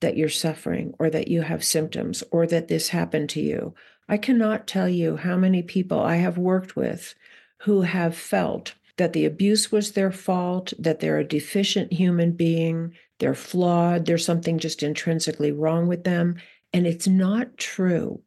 that 0.00 0.16
you're 0.16 0.28
suffering 0.28 0.94
or 0.98 1.10
that 1.10 1.28
you 1.28 1.42
have 1.42 1.64
symptoms 1.64 2.24
or 2.32 2.44
that 2.48 2.66
this 2.66 2.88
happened 2.88 3.30
to 3.30 3.40
you. 3.40 3.74
I 4.08 4.16
cannot 4.16 4.66
tell 4.66 4.88
you 4.88 5.16
how 5.16 5.36
many 5.36 5.62
people 5.62 6.00
I 6.00 6.16
have 6.16 6.38
worked 6.38 6.76
with 6.76 7.14
who 7.58 7.82
have 7.82 8.16
felt 8.16 8.74
that 8.96 9.12
the 9.12 9.24
abuse 9.24 9.72
was 9.72 9.92
their 9.92 10.12
fault, 10.12 10.72
that 10.78 11.00
they're 11.00 11.18
a 11.18 11.24
deficient 11.24 11.92
human 11.92 12.32
being, 12.32 12.94
they're 13.18 13.34
flawed, 13.34 14.06
there's 14.06 14.24
something 14.24 14.58
just 14.58 14.82
intrinsically 14.82 15.50
wrong 15.50 15.88
with 15.88 16.04
them. 16.04 16.36
And 16.72 16.86
it's 16.86 17.08
not 17.08 17.56
true. 17.56 18.20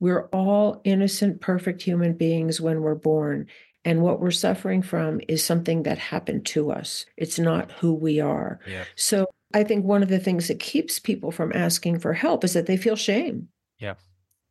We're 0.00 0.26
all 0.26 0.80
innocent, 0.84 1.40
perfect 1.40 1.82
human 1.82 2.14
beings 2.14 2.60
when 2.60 2.82
we're 2.82 2.94
born. 2.94 3.46
And 3.84 4.02
what 4.02 4.20
we're 4.20 4.30
suffering 4.30 4.82
from 4.82 5.20
is 5.28 5.44
something 5.44 5.82
that 5.84 5.98
happened 5.98 6.46
to 6.46 6.70
us. 6.70 7.06
It's 7.16 7.38
not 7.38 7.70
who 7.72 7.94
we 7.94 8.20
are. 8.20 8.60
Yeah. 8.66 8.84
So 8.96 9.26
I 9.52 9.62
think 9.62 9.84
one 9.84 10.02
of 10.02 10.08
the 10.08 10.18
things 10.18 10.48
that 10.48 10.58
keeps 10.58 10.98
people 10.98 11.30
from 11.30 11.52
asking 11.54 12.00
for 12.00 12.12
help 12.12 12.44
is 12.44 12.54
that 12.54 12.66
they 12.66 12.76
feel 12.76 12.96
shame. 12.96 13.48
Yeah. 13.78 13.94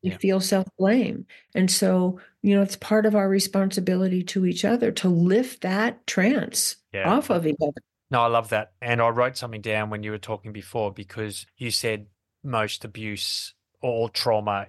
They 0.04 0.10
yeah. 0.10 0.18
feel 0.18 0.40
self 0.42 0.68
blame. 0.78 1.26
And 1.56 1.72
so, 1.72 2.20
you 2.42 2.56
know, 2.56 2.62
it's 2.62 2.76
part 2.76 3.06
of 3.06 3.16
our 3.16 3.30
responsibility 3.30 4.22
to 4.24 4.46
each 4.46 4.66
other 4.66 4.92
to 4.92 5.10
lift 5.10 5.62
that 5.62 6.06
trance 6.06 6.76
yeah. 6.94 7.10
off 7.10 7.30
of 7.30 7.48
each 7.48 7.58
other. 7.62 7.82
No, 8.12 8.22
I 8.22 8.28
love 8.28 8.50
that. 8.50 8.74
And 8.82 9.02
I 9.02 9.10
wrote 9.10 9.38
something 9.38 9.62
down 9.62 9.90
when 9.90 10.04
you 10.04 10.12
were 10.12 10.18
talking 10.20 10.52
before 10.52 10.92
because 10.92 11.48
you 11.58 11.72
said 11.72 12.08
most 12.44 12.86
abuse 12.86 13.54
or 13.82 14.10
trauma, 14.10 14.68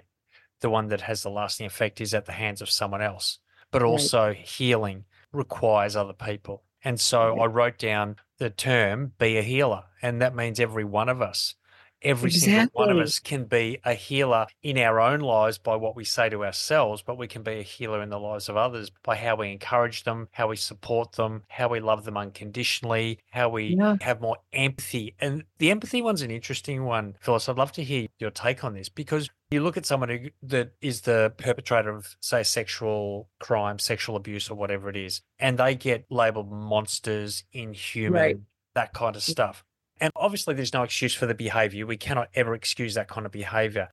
the 0.61 0.71
one 0.71 0.89
that 0.89 1.03
has 1.03 1.23
the 1.23 1.31
lasting 1.31 1.67
effect 1.67 2.01
is 2.01 2.15
at 2.15 2.27
the 2.27 2.33
hands 2.33 2.63
of 2.63 2.71
someone 2.71 3.03
else. 3.03 3.39
But 3.71 3.83
also 3.83 4.29
right. 4.29 4.37
healing 4.37 5.05
requires 5.33 5.97
other 5.97 6.13
people. 6.13 6.63
And 6.85 7.01
so 7.01 7.41
I 7.41 7.47
wrote 7.47 7.79
down 7.79 8.17
the 8.39 8.51
term 8.51 9.13
be 9.19 9.37
a 9.37 9.43
healer. 9.43 9.85
And 10.01 10.23
that 10.23 10.35
means 10.35 10.61
every 10.61 10.85
one 10.85 11.09
of 11.09 11.21
us. 11.21 11.55
Every 12.05 12.31
single 12.31 12.69
one 12.73 12.91
of 12.91 12.99
us 12.99 13.19
can 13.19 13.45
be 13.45 13.79
a 13.85 13.95
healer 13.95 14.47
in 14.63 14.79
our 14.79 15.01
own 15.01 15.21
lives 15.21 15.59
by 15.59 15.77
what 15.77 15.97
we 15.97 16.05
say 16.05 16.29
to 16.29 16.45
ourselves, 16.45 17.03
but 17.03 17.19
we 17.19 17.27
can 17.27 17.43
be 17.43 17.53
a 17.53 17.63
healer 17.63 18.03
in 18.03 18.11
the 18.11 18.19
lives 18.19 18.49
of 18.49 18.57
others 18.57 18.91
by 19.03 19.17
how 19.17 19.37
we 19.37 19.51
encourage 19.51 20.05
them, 20.05 20.29
how 20.33 20.49
we 20.49 20.57
support 20.57 21.13
them, 21.13 21.43
how 21.49 21.69
we 21.69 21.81
love 21.81 22.05
them 22.05 22.17
unconditionally, 22.17 23.19
how 23.31 23.49
we 23.49 23.77
yeah. 23.79 23.97
have 24.01 24.21
more 24.21 24.37
empathy. 24.53 25.15
And 25.21 25.45
the 25.59 25.71
empathy 25.71 26.03
one's 26.03 26.23
an 26.23 26.31
interesting 26.31 26.85
one, 26.85 27.17
Phyllis. 27.21 27.49
I'd 27.49 27.57
love 27.57 27.73
to 27.73 27.85
hear 27.85 28.07
your 28.19 28.31
take 28.31 28.65
on 28.65 28.75
this 28.75 28.89
because 28.89 29.31
you 29.51 29.63
look 29.63 29.77
at 29.77 29.87
someone 29.87 30.09
who 30.09 30.31
that 30.43 30.73
is 30.81 31.03
the 31.03 31.33
perpetrator 31.37 31.91
of 31.91 32.17
say 32.21 32.43
sexual 32.43 33.29
crime 33.39 33.79
sexual 33.79 34.17
abuse 34.17 34.51
or 34.51 34.57
whatever 34.57 34.89
it 34.89 34.97
is 34.97 35.23
and 35.39 35.59
they 35.59 35.77
get 35.77 36.05
labeled 36.11 36.51
monsters 36.51 37.45
inhuman 37.53 38.13
right. 38.13 38.37
that 38.75 38.93
kind 38.93 39.15
of 39.15 39.23
stuff 39.23 39.65
and 40.01 40.13
obviously, 40.17 40.55
there's 40.55 40.73
no 40.73 40.83
excuse 40.83 41.15
for 41.15 41.27
the 41.27 41.35
behavior. 41.35 41.87
We 41.87 41.97
cannot 41.97 42.29
ever 42.35 42.55
excuse 42.55 42.95
that 42.95 43.09
kind 43.09 43.27
of 43.27 43.33
behavior. 43.33 43.91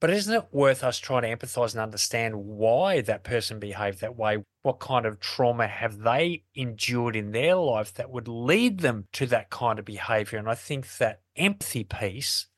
But 0.00 0.10
isn't 0.10 0.34
it 0.34 0.48
worth 0.50 0.82
us 0.82 0.98
trying 0.98 1.22
to 1.22 1.28
empathize 1.28 1.74
and 1.74 1.80
understand 1.80 2.34
why 2.34 3.02
that 3.02 3.22
person 3.22 3.60
behaved 3.60 4.00
that 4.00 4.16
way? 4.16 4.38
What 4.62 4.80
kind 4.80 5.06
of 5.06 5.20
trauma 5.20 5.68
have 5.68 5.98
they 6.00 6.42
endured 6.56 7.14
in 7.14 7.30
their 7.30 7.54
life 7.54 7.94
that 7.94 8.10
would 8.10 8.26
lead 8.26 8.80
them 8.80 9.06
to 9.12 9.26
that 9.26 9.50
kind 9.50 9.78
of 9.78 9.84
behavior? 9.84 10.40
And 10.40 10.48
I 10.48 10.56
think 10.56 10.96
that 10.96 11.20
empathy 11.36 11.84
piece 11.84 12.48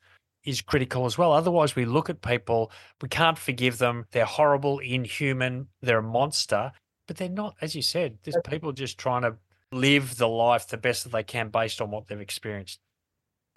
is 0.43 0.61
critical 0.61 1.05
as 1.05 1.19
well. 1.19 1.33
Otherwise, 1.33 1.75
we 1.75 1.85
look 1.85 2.09
at 2.09 2.23
people, 2.23 2.71
we 2.99 3.09
can't 3.09 3.37
forgive 3.37 3.77
them. 3.77 4.05
They're 4.11 4.25
horrible, 4.25 4.79
inhuman, 4.79 5.67
they're 5.83 5.99
a 5.99 6.03
monster, 6.03 6.71
but 7.07 7.17
they're 7.17 7.29
not, 7.29 7.55
as 7.61 7.75
you 7.75 7.83
said, 7.83 8.17
there's 8.23 8.37
people 8.43 8.71
just 8.71 8.97
trying 8.97 9.21
to 9.21 9.35
live 9.75 10.17
the 10.17 10.27
life 10.27 10.67
the 10.67 10.77
best 10.77 11.03
that 11.03 11.11
they 11.11 11.23
can 11.23 11.49
based 11.49 11.81
on 11.81 11.91
what 11.91 12.07
they've 12.07 12.19
experienced. 12.19 12.79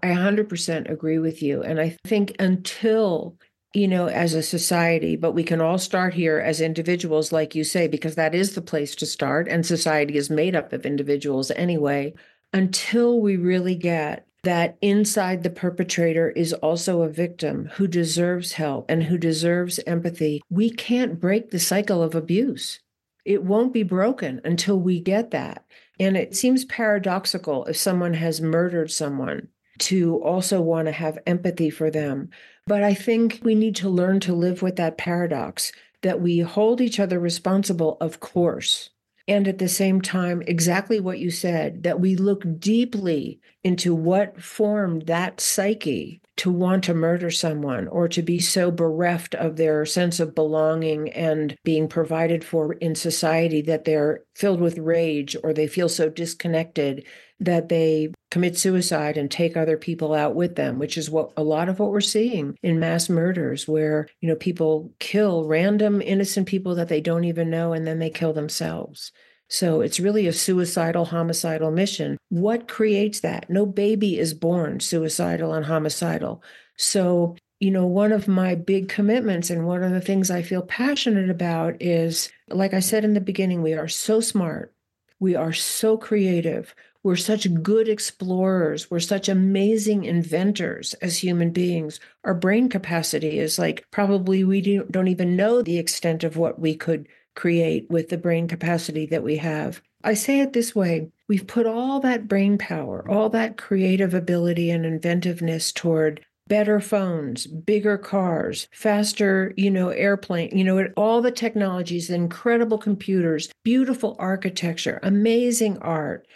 I 0.03 0.07
100% 0.07 0.89
agree 0.89 1.19
with 1.19 1.41
you. 1.41 1.61
And 1.63 1.79
I 1.79 1.97
think 2.05 2.35
until, 2.39 3.35
you 3.73 3.87
know, 3.87 4.07
as 4.07 4.33
a 4.33 4.43
society, 4.43 5.15
but 5.15 5.33
we 5.33 5.43
can 5.43 5.61
all 5.61 5.77
start 5.77 6.13
here 6.13 6.39
as 6.39 6.61
individuals, 6.61 7.31
like 7.31 7.55
you 7.55 7.63
say, 7.63 7.87
because 7.87 8.15
that 8.15 8.35
is 8.35 8.55
the 8.55 8.61
place 8.61 8.95
to 8.95 9.05
start. 9.05 9.47
And 9.47 9.65
society 9.65 10.15
is 10.15 10.29
made 10.29 10.55
up 10.55 10.71
of 10.71 10.85
individuals 10.85 11.51
anyway. 11.51 12.13
Until 12.53 13.19
we 13.19 13.35
really 13.35 13.75
get 13.75 14.25
that 14.43 14.77
inside 14.81 15.43
the 15.43 15.49
perpetrator 15.49 16.29
is 16.29 16.53
also 16.53 17.01
a 17.01 17.09
victim 17.09 17.69
who 17.73 17.87
deserves 17.87 18.53
help 18.53 18.89
and 18.89 19.03
who 19.03 19.17
deserves 19.17 19.79
empathy, 19.85 20.41
we 20.49 20.69
can't 20.69 21.19
break 21.19 21.51
the 21.51 21.59
cycle 21.59 22.01
of 22.01 22.15
abuse. 22.15 22.79
It 23.25 23.43
won't 23.43 23.73
be 23.73 23.83
broken 23.83 24.39
until 24.45 24.79
we 24.79 25.01
get 25.01 25.31
that. 25.31 25.65
And 25.99 26.15
it 26.15 26.35
seems 26.35 26.65
paradoxical 26.65 27.65
if 27.65 27.77
someone 27.77 28.13
has 28.13 28.41
murdered 28.41 28.91
someone 28.91 29.49
to 29.79 30.21
also 30.23 30.61
want 30.61 30.87
to 30.87 30.91
have 30.91 31.19
empathy 31.25 31.69
for 31.69 31.89
them. 31.89 32.29
But 32.67 32.83
I 32.83 32.93
think 32.93 33.39
we 33.43 33.55
need 33.55 33.75
to 33.77 33.89
learn 33.89 34.19
to 34.21 34.33
live 34.33 34.61
with 34.61 34.75
that 34.77 34.97
paradox 34.97 35.71
that 36.01 36.21
we 36.21 36.39
hold 36.39 36.81
each 36.81 36.99
other 36.99 37.19
responsible, 37.19 37.97
of 37.99 38.19
course. 38.19 38.91
And 39.27 39.47
at 39.47 39.59
the 39.59 39.69
same 39.69 40.01
time, 40.01 40.41
exactly 40.47 40.99
what 40.99 41.19
you 41.19 41.29
said, 41.29 41.83
that 41.83 41.99
we 41.99 42.15
look 42.15 42.43
deeply 42.59 43.39
into 43.63 43.93
what 43.93 44.41
formed 44.41 45.05
that 45.07 45.39
psyche 45.39 46.21
to 46.39 46.49
want 46.49 46.85
to 46.85 46.93
murder 46.93 47.29
someone 47.29 47.85
or 47.89 48.07
to 48.07 48.21
be 48.21 48.39
so 48.39 48.71
bereft 48.71 49.35
of 49.35 49.57
their 49.57 49.85
sense 49.85 50.21
of 50.21 50.33
belonging 50.33 51.11
and 51.11 51.57
being 51.65 51.85
provided 51.85 52.45
for 52.45 52.71
in 52.73 52.95
society 52.95 53.61
that 53.61 53.83
they're 53.83 54.23
filled 54.35 54.61
with 54.61 54.77
rage 54.77 55.35
or 55.43 55.51
they 55.51 55.67
feel 55.67 55.89
so 55.89 56.07
disconnected 56.07 57.05
that 57.41 57.67
they 57.67 58.13
commit 58.31 58.57
suicide 58.57 59.17
and 59.17 59.29
take 59.29 59.57
other 59.57 59.75
people 59.75 60.13
out 60.13 60.33
with 60.33 60.55
them 60.55 60.79
which 60.79 60.97
is 60.97 61.09
what 61.09 61.33
a 61.35 61.43
lot 61.43 61.67
of 61.67 61.77
what 61.77 61.91
we're 61.91 61.99
seeing 61.99 62.57
in 62.63 62.79
mass 62.79 63.09
murders 63.09 63.67
where 63.67 64.07
you 64.21 64.29
know 64.29 64.35
people 64.35 64.93
kill 64.99 65.43
random 65.45 66.01
innocent 66.01 66.47
people 66.47 66.75
that 66.75 66.87
they 66.87 67.01
don't 67.01 67.25
even 67.25 67.49
know 67.49 67.73
and 67.73 67.85
then 67.85 67.99
they 67.99 68.09
kill 68.09 68.31
themselves 68.31 69.11
so 69.49 69.81
it's 69.81 69.99
really 69.99 70.27
a 70.27 70.33
suicidal, 70.33 71.05
homicidal 71.05 71.71
mission. 71.71 72.17
What 72.29 72.67
creates 72.67 73.21
that? 73.21 73.49
No 73.49 73.65
baby 73.65 74.19
is 74.19 74.35
born 74.35 74.79
suicidal 74.79 75.53
and 75.53 75.65
homicidal. 75.65 76.43
So, 76.77 77.35
you 77.59 77.71
know, 77.71 77.87
one 77.87 78.11
of 78.11 78.27
my 78.27 78.53
big 78.53 78.89
commitments 78.89 79.49
and 79.49 79.65
one 79.65 79.83
of 79.83 79.91
the 79.91 80.01
things 80.01 80.29
I 80.29 80.43
feel 80.43 80.61
passionate 80.61 81.31
about 81.31 81.81
is, 81.81 82.31
like 82.47 82.75
I 82.75 82.79
said 82.79 83.03
in 83.03 83.15
the 83.15 83.21
beginning, 83.21 83.63
we 83.63 83.73
are 83.73 83.87
so 83.87 84.21
smart. 84.21 84.73
We 85.19 85.35
are 85.35 85.51
so 85.51 85.97
creative. 85.97 86.75
We're 87.01 87.15
such 87.15 87.51
good 87.63 87.89
explorers. 87.89 88.91
We're 88.91 88.99
such 88.99 89.29
amazing 89.29 90.03
inventors 90.03 90.93
as 90.95 91.17
human 91.17 91.51
beings. 91.51 91.99
Our 92.23 92.35
brain 92.35 92.69
capacity 92.69 93.39
is 93.39 93.57
like 93.57 93.87
probably 93.89 94.43
we 94.43 94.61
don't 94.91 95.07
even 95.07 95.35
know 95.35 95.61
the 95.61 95.79
extent 95.79 96.23
of 96.23 96.37
what 96.37 96.59
we 96.59 96.75
could 96.75 97.07
create 97.39 97.89
with 97.89 98.09
the 98.09 98.17
brain 98.17 98.49
capacity 98.49 99.05
that 99.05 99.23
we 99.23 99.37
have. 99.37 99.81
I 100.03 100.13
say 100.13 100.41
it 100.41 100.51
this 100.51 100.75
way 100.75 101.09
we've 101.29 101.47
put 101.47 101.65
all 101.65 102.01
that 102.01 102.27
brain 102.27 102.57
power, 102.57 103.09
all 103.09 103.29
that 103.29 103.55
creative 103.55 104.13
ability 104.13 104.69
and 104.69 104.85
inventiveness 104.85 105.71
toward 105.71 106.25
better 106.47 106.81
phones, 106.81 107.47
bigger 107.47 107.97
cars, 107.97 108.67
faster, 108.73 109.53
you 109.55 109.71
know, 109.71 109.87
airplane, 109.89 110.57
you 110.57 110.65
know, 110.65 110.85
all 110.97 111.21
the 111.21 111.31
technologies, 111.31 112.09
incredible 112.09 112.77
computers, 112.77 113.49
beautiful 113.63 114.17
architecture, 114.19 114.99
amazing 115.01 115.77
art, 115.77 116.27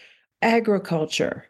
agriculture, 0.41 1.47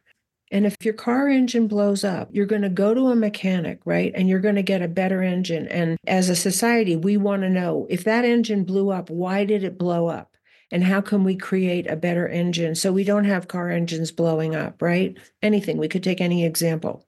and 0.54 0.68
if 0.68 0.76
your 0.84 0.94
car 0.94 1.28
engine 1.28 1.68
blows 1.68 2.04
up, 2.04 2.30
you're 2.32 2.46
going 2.46 2.62
to 2.62 2.70
go 2.70 2.94
to 2.94 3.08
a 3.08 3.16
mechanic, 3.16 3.80
right? 3.86 4.12
And 4.14 4.30
you're 4.30 4.40
going 4.40 4.54
to 4.54 4.62
get 4.62 4.84
a 4.84 4.88
better 4.88 5.24
engine. 5.24 5.68
And 5.68 5.98
as 6.06 6.30
a 6.30 6.36
society, 6.36 6.96
we 6.96 7.18
want 7.18 7.42
to 7.42 7.50
know 7.50 7.88
if 7.90 8.04
that 8.04 8.24
engine 8.24 8.64
blew 8.64 8.92
up, 8.92 9.10
why 9.10 9.46
did 9.46 9.64
it 9.64 9.80
blow 9.80 10.06
up? 10.08 10.38
And 10.72 10.84
how 10.84 11.02
can 11.02 11.24
we 11.24 11.36
create 11.36 11.90
a 11.90 11.96
better 11.96 12.28
engine 12.28 12.76
so 12.76 12.92
we 12.92 13.04
don't 13.04 13.26
have 13.26 13.48
car 13.48 13.72
engines 13.72 14.12
blowing 14.12 14.56
up, 14.56 14.80
right? 14.80 15.18
Anything. 15.42 15.78
We 15.78 15.88
could 15.88 16.04
take 16.04 16.22
any 16.22 16.46
example, 16.46 17.08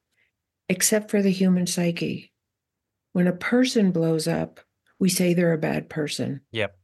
except 0.67 1.11
for 1.11 1.21
the 1.21 1.29
human 1.29 1.67
psyche. 1.67 2.31
When 3.13 3.27
a 3.27 3.33
person 3.33 3.91
blows 3.91 4.27
up, 4.27 4.59
we 4.99 5.09
say 5.09 5.35
they're 5.35 5.53
a 5.53 5.59
bad 5.59 5.87
person. 5.87 6.41
Yep. 6.51 6.75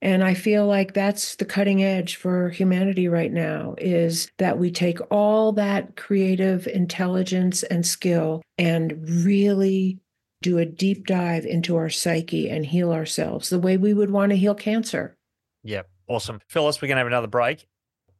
And 0.00 0.22
I 0.22 0.34
feel 0.34 0.66
like 0.66 0.94
that's 0.94 1.36
the 1.36 1.44
cutting 1.44 1.82
edge 1.82 2.16
for 2.16 2.50
humanity 2.50 3.08
right 3.08 3.32
now 3.32 3.74
is 3.78 4.30
that 4.38 4.58
we 4.58 4.70
take 4.70 4.98
all 5.10 5.52
that 5.52 5.96
creative 5.96 6.68
intelligence 6.68 7.64
and 7.64 7.84
skill 7.84 8.42
and 8.58 8.94
really 9.24 9.98
do 10.40 10.58
a 10.58 10.64
deep 10.64 11.06
dive 11.06 11.44
into 11.44 11.76
our 11.76 11.90
psyche 11.90 12.48
and 12.48 12.64
heal 12.64 12.92
ourselves 12.92 13.50
the 13.50 13.58
way 13.58 13.76
we 13.76 13.92
would 13.92 14.10
want 14.10 14.30
to 14.30 14.36
heal 14.36 14.54
cancer. 14.54 15.16
Yep. 15.64 15.88
Awesome. 16.06 16.40
Phyllis, 16.48 16.80
we're 16.80 16.88
going 16.88 16.96
to 16.96 17.00
have 17.00 17.06
another 17.08 17.26
break 17.26 17.66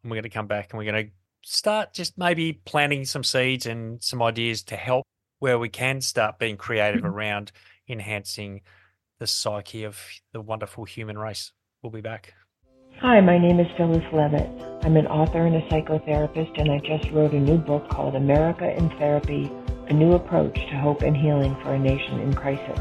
and 0.02 0.10
we're 0.10 0.16
going 0.16 0.24
to 0.24 0.28
come 0.30 0.48
back 0.48 0.72
and 0.72 0.78
we're 0.78 0.90
going 0.90 1.06
to 1.06 1.12
start 1.42 1.94
just 1.94 2.18
maybe 2.18 2.54
planting 2.64 3.04
some 3.04 3.22
seeds 3.22 3.66
and 3.66 4.02
some 4.02 4.20
ideas 4.20 4.64
to 4.64 4.76
help 4.76 5.04
where 5.38 5.58
we 5.58 5.68
can 5.68 6.00
start 6.00 6.40
being 6.40 6.56
creative 6.56 7.02
mm-hmm. 7.02 7.14
around 7.14 7.52
enhancing 7.88 8.62
the 9.20 9.26
psyche 9.26 9.84
of 9.84 10.00
the 10.32 10.40
wonderful 10.40 10.84
human 10.84 11.16
race. 11.16 11.52
We'll 11.88 12.02
be 12.02 12.06
back. 12.06 12.34
Hi, 13.00 13.18
my 13.22 13.38
name 13.38 13.60
is 13.60 13.66
Phyllis 13.78 14.04
Leavitt. 14.12 14.50
I'm 14.84 14.98
an 14.98 15.06
author 15.06 15.46
and 15.46 15.56
a 15.56 15.62
psychotherapist, 15.70 16.60
and 16.60 16.70
I 16.70 16.80
just 16.80 17.10
wrote 17.12 17.32
a 17.32 17.40
new 17.40 17.56
book 17.56 17.88
called 17.88 18.14
America 18.14 18.70
in 18.76 18.90
Therapy 18.98 19.50
A 19.86 19.94
New 19.94 20.12
Approach 20.12 20.54
to 20.54 20.76
Hope 20.76 21.00
and 21.00 21.16
Healing 21.16 21.56
for 21.62 21.72
a 21.72 21.78
Nation 21.78 22.20
in 22.20 22.34
Crisis. 22.34 22.78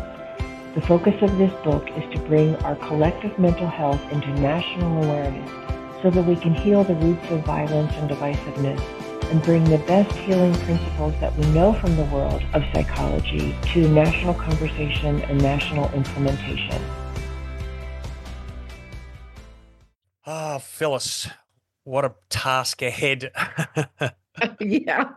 The 0.76 0.82
focus 0.82 1.14
of 1.22 1.38
this 1.38 1.54
book 1.64 1.88
is 1.92 2.04
to 2.16 2.22
bring 2.28 2.58
our 2.66 2.76
collective 2.76 3.40
mental 3.40 3.68
health 3.68 4.02
into 4.12 4.28
national 4.42 5.06
awareness 5.06 5.50
so 6.02 6.10
that 6.10 6.24
we 6.24 6.36
can 6.36 6.54
heal 6.54 6.84
the 6.84 6.96
roots 6.96 7.32
of 7.32 7.46
violence 7.46 7.94
and 7.96 8.10
divisiveness 8.10 9.32
and 9.32 9.42
bring 9.42 9.64
the 9.64 9.78
best 9.88 10.14
healing 10.18 10.54
principles 10.66 11.14
that 11.22 11.34
we 11.38 11.46
know 11.52 11.72
from 11.72 11.96
the 11.96 12.04
world 12.14 12.44
of 12.54 12.62
psychology 12.74 13.56
to 13.72 13.88
national 13.88 14.34
conversation 14.34 15.22
and 15.22 15.42
national 15.42 15.90
implementation. 15.94 16.82
Ah, 20.30 20.56
oh, 20.56 20.60
Phyllis, 20.60 21.30
what 21.86 22.04
a 22.04 22.14
task 22.30 22.82
ahead. 22.82 23.32
yeah. 24.60 25.12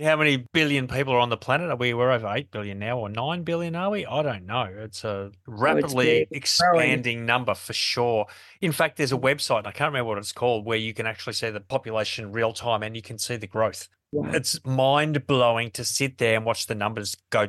How 0.00 0.14
many 0.14 0.46
billion 0.52 0.86
people 0.86 1.12
are 1.12 1.18
on 1.18 1.28
the 1.28 1.36
planet? 1.36 1.70
Are 1.70 1.76
we 1.76 1.92
we're 1.92 2.12
over 2.12 2.32
eight 2.32 2.52
billion 2.52 2.78
now, 2.78 3.00
or 3.00 3.08
nine 3.08 3.42
billion? 3.42 3.74
Are 3.74 3.90
we? 3.90 4.06
I 4.06 4.22
don't 4.22 4.46
know. 4.46 4.72
It's 4.78 5.02
a 5.02 5.32
rapidly 5.48 6.22
oh, 6.22 6.28
expanding 6.30 7.26
number 7.26 7.52
for 7.56 7.72
sure. 7.72 8.26
In 8.60 8.70
fact, 8.70 8.96
there's 8.96 9.10
a 9.10 9.18
website 9.18 9.66
I 9.66 9.72
can't 9.72 9.92
remember 9.92 10.10
what 10.10 10.18
it's 10.18 10.30
called 10.30 10.64
where 10.64 10.78
you 10.78 10.94
can 10.94 11.08
actually 11.08 11.32
see 11.32 11.50
the 11.50 11.58
population 11.58 12.30
real 12.30 12.52
time 12.52 12.84
and 12.84 12.94
you 12.94 13.02
can 13.02 13.18
see 13.18 13.34
the 13.34 13.48
growth. 13.48 13.88
Wow. 14.12 14.30
It's 14.32 14.64
mind 14.64 15.26
blowing 15.26 15.72
to 15.72 15.84
sit 15.84 16.18
there 16.18 16.36
and 16.36 16.44
watch 16.44 16.68
the 16.68 16.76
numbers 16.76 17.16
go 17.30 17.48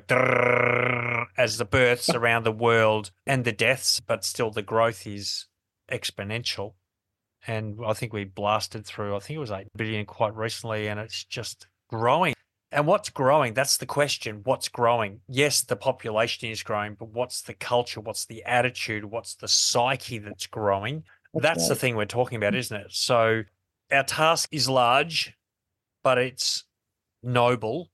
as 1.38 1.60
the 1.60 1.65
births 1.65 2.10
around 2.10 2.45
the 2.45 2.52
world 2.52 3.12
and 3.28 3.45
the 3.45 3.52
deaths, 3.52 3.99
but 3.99 4.25
still 4.25 4.49
the 4.49 4.63
growth 4.63 5.06
is 5.06 5.45
exponential 5.91 6.73
and 7.47 7.80
I 7.86 7.93
think 7.93 8.13
we 8.13 8.25
blasted 8.25 8.86
through. 8.86 9.15
I 9.15 9.19
think 9.19 9.38
it 9.38 9.39
was 9.39 9.52
eight 9.52 9.67
billion 9.75 10.06
quite 10.06 10.36
recently, 10.36 10.88
and 10.88 10.99
it's 10.99 11.23
just 11.23 11.67
growing. 11.89 12.34
And 12.71 12.86
what's 12.86 13.10
growing? 13.10 13.54
That's 13.56 13.78
the 13.78 13.88
question. 13.88 14.41
What's 14.43 14.69
growing? 14.69 15.21
Yes, 15.28 15.63
the 15.63 15.75
population 15.75 16.49
is 16.49 16.62
growing, 16.62 16.95
but 16.95 17.10
what's 17.10 17.41
the 17.41 17.56
culture? 17.56 17.99
What's 17.99 18.25
the 18.25 18.43
attitude? 18.43 19.06
What's 19.06 19.36
the 19.36 19.47
psyche 19.47 20.19
that's 20.19 20.45
growing? 20.45 21.04
That's, 21.34 21.43
that's 21.43 21.69
the 21.69 21.75
thing 21.75 21.95
we're 21.95 22.06
talking 22.06 22.38
about, 22.38 22.56
isn't 22.56 22.75
it? 22.75 22.88
So 22.91 23.43
our 23.91 24.04
task 24.04 24.49
is 24.52 24.69
large, 24.69 25.34
but 26.04 26.17
it's 26.17 26.65
noble. 27.23 27.89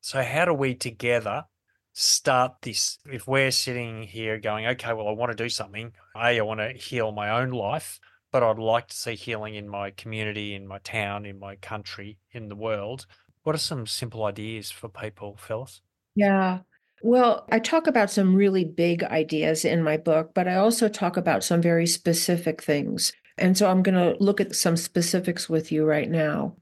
So, 0.00 0.22
how 0.22 0.44
do 0.44 0.52
we 0.52 0.74
together 0.74 1.44
start 1.92 2.56
this? 2.62 2.98
If 3.06 3.26
we're 3.26 3.50
sitting 3.50 4.02
here 4.02 4.38
going, 4.38 4.66
okay, 4.66 4.92
well, 4.92 5.08
I 5.08 5.12
want 5.12 5.36
to 5.36 5.42
do 5.42 5.48
something, 5.48 5.92
A, 6.16 6.38
I 6.38 6.40
want 6.40 6.60
to 6.60 6.72
heal 6.72 7.12
my 7.12 7.30
own 7.40 7.50
life, 7.50 8.00
but 8.32 8.42
I'd 8.42 8.58
like 8.58 8.88
to 8.88 8.96
see 8.96 9.14
healing 9.14 9.54
in 9.54 9.68
my 9.68 9.90
community, 9.90 10.54
in 10.54 10.66
my 10.66 10.78
town, 10.78 11.26
in 11.26 11.38
my 11.38 11.56
country, 11.56 12.18
in 12.32 12.48
the 12.48 12.56
world. 12.56 13.06
What 13.42 13.54
are 13.54 13.58
some 13.58 13.86
simple 13.86 14.24
ideas 14.24 14.70
for 14.70 14.88
people, 14.88 15.36
Phyllis? 15.36 15.82
Yeah. 16.14 16.60
Well, 17.02 17.46
I 17.50 17.58
talk 17.58 17.86
about 17.86 18.10
some 18.10 18.34
really 18.34 18.64
big 18.64 19.02
ideas 19.02 19.64
in 19.64 19.82
my 19.82 19.96
book, 19.96 20.32
but 20.34 20.48
I 20.48 20.54
also 20.56 20.88
talk 20.88 21.16
about 21.16 21.44
some 21.44 21.60
very 21.60 21.86
specific 21.86 22.62
things. 22.62 23.12
And 23.38 23.56
so 23.58 23.68
I'm 23.68 23.82
going 23.82 23.96
to 23.96 24.22
look 24.22 24.40
at 24.40 24.54
some 24.54 24.76
specifics 24.76 25.48
with 25.48 25.72
you 25.72 25.84
right 25.84 26.08
now. 26.08 26.56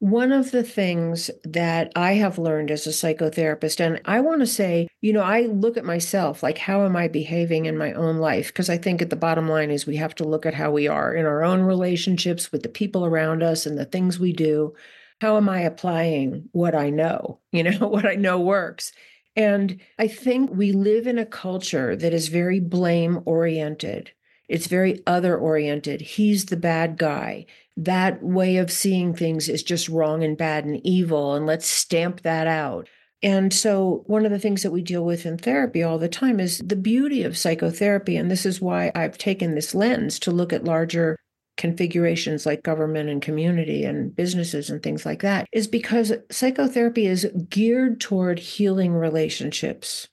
One 0.00 0.32
of 0.32 0.50
the 0.50 0.64
things 0.64 1.30
that 1.44 1.90
I 1.96 2.14
have 2.14 2.38
learned 2.38 2.70
as 2.70 2.86
a 2.86 2.90
psychotherapist, 2.90 3.80
and 3.80 4.00
I 4.04 4.20
want 4.20 4.40
to 4.40 4.46
say, 4.46 4.88
you 5.00 5.12
know, 5.12 5.22
I 5.22 5.42
look 5.42 5.76
at 5.76 5.84
myself 5.84 6.42
like, 6.42 6.58
how 6.58 6.84
am 6.84 6.94
I 6.94 7.08
behaving 7.08 7.66
in 7.66 7.78
my 7.78 7.92
own 7.92 8.18
life? 8.18 8.48
Because 8.48 8.68
I 8.68 8.76
think 8.76 9.00
at 9.00 9.08
the 9.08 9.16
bottom 9.16 9.48
line 9.48 9.70
is 9.70 9.86
we 9.86 9.96
have 9.96 10.14
to 10.16 10.24
look 10.24 10.44
at 10.44 10.54
how 10.54 10.70
we 10.70 10.88
are 10.88 11.14
in 11.14 11.24
our 11.24 11.42
own 11.42 11.62
relationships 11.62 12.52
with 12.52 12.62
the 12.62 12.68
people 12.68 13.06
around 13.06 13.42
us 13.42 13.64
and 13.64 13.78
the 13.78 13.86
things 13.86 14.18
we 14.18 14.32
do 14.32 14.74
how 15.20 15.36
am 15.36 15.48
I 15.48 15.60
applying 15.60 16.48
what 16.52 16.74
I 16.74 16.90
know, 16.90 17.40
you 17.52 17.62
know, 17.62 17.88
what 17.88 18.06
I 18.06 18.14
know 18.14 18.40
works? 18.40 18.92
And 19.36 19.80
I 19.98 20.06
think 20.06 20.50
we 20.52 20.72
live 20.72 21.06
in 21.06 21.18
a 21.18 21.26
culture 21.26 21.96
that 21.96 22.14
is 22.14 22.28
very 22.28 22.60
blame 22.60 23.20
oriented. 23.24 24.12
It's 24.48 24.66
very 24.66 25.02
other 25.06 25.36
oriented. 25.36 26.02
He's 26.02 26.46
the 26.46 26.56
bad 26.56 26.98
guy. 26.98 27.46
That 27.76 28.22
way 28.22 28.58
of 28.58 28.70
seeing 28.70 29.14
things 29.14 29.48
is 29.48 29.62
just 29.62 29.88
wrong 29.88 30.22
and 30.22 30.36
bad 30.36 30.64
and 30.64 30.80
evil. 30.86 31.34
And 31.34 31.46
let's 31.46 31.66
stamp 31.66 32.22
that 32.22 32.46
out. 32.46 32.88
And 33.22 33.52
so, 33.52 34.04
one 34.06 34.26
of 34.26 34.30
the 34.30 34.38
things 34.38 34.62
that 34.62 34.70
we 34.70 34.82
deal 34.82 35.04
with 35.04 35.24
in 35.24 35.38
therapy 35.38 35.82
all 35.82 35.98
the 35.98 36.08
time 36.08 36.38
is 36.38 36.58
the 36.58 36.76
beauty 36.76 37.22
of 37.22 37.38
psychotherapy. 37.38 38.16
And 38.16 38.30
this 38.30 38.44
is 38.44 38.60
why 38.60 38.92
I've 38.94 39.16
taken 39.16 39.54
this 39.54 39.74
lens 39.74 40.18
to 40.20 40.30
look 40.30 40.52
at 40.52 40.64
larger 40.64 41.16
configurations 41.56 42.46
like 42.46 42.62
government 42.62 43.08
and 43.08 43.22
community 43.22 43.84
and 43.84 44.14
businesses 44.14 44.70
and 44.70 44.82
things 44.82 45.06
like 45.06 45.22
that 45.22 45.46
is 45.52 45.68
because 45.68 46.12
psychotherapy 46.30 47.06
is 47.06 47.26
geared 47.48 48.00
toward 48.00 48.38
healing 48.38 48.92
relationships. 48.92 50.08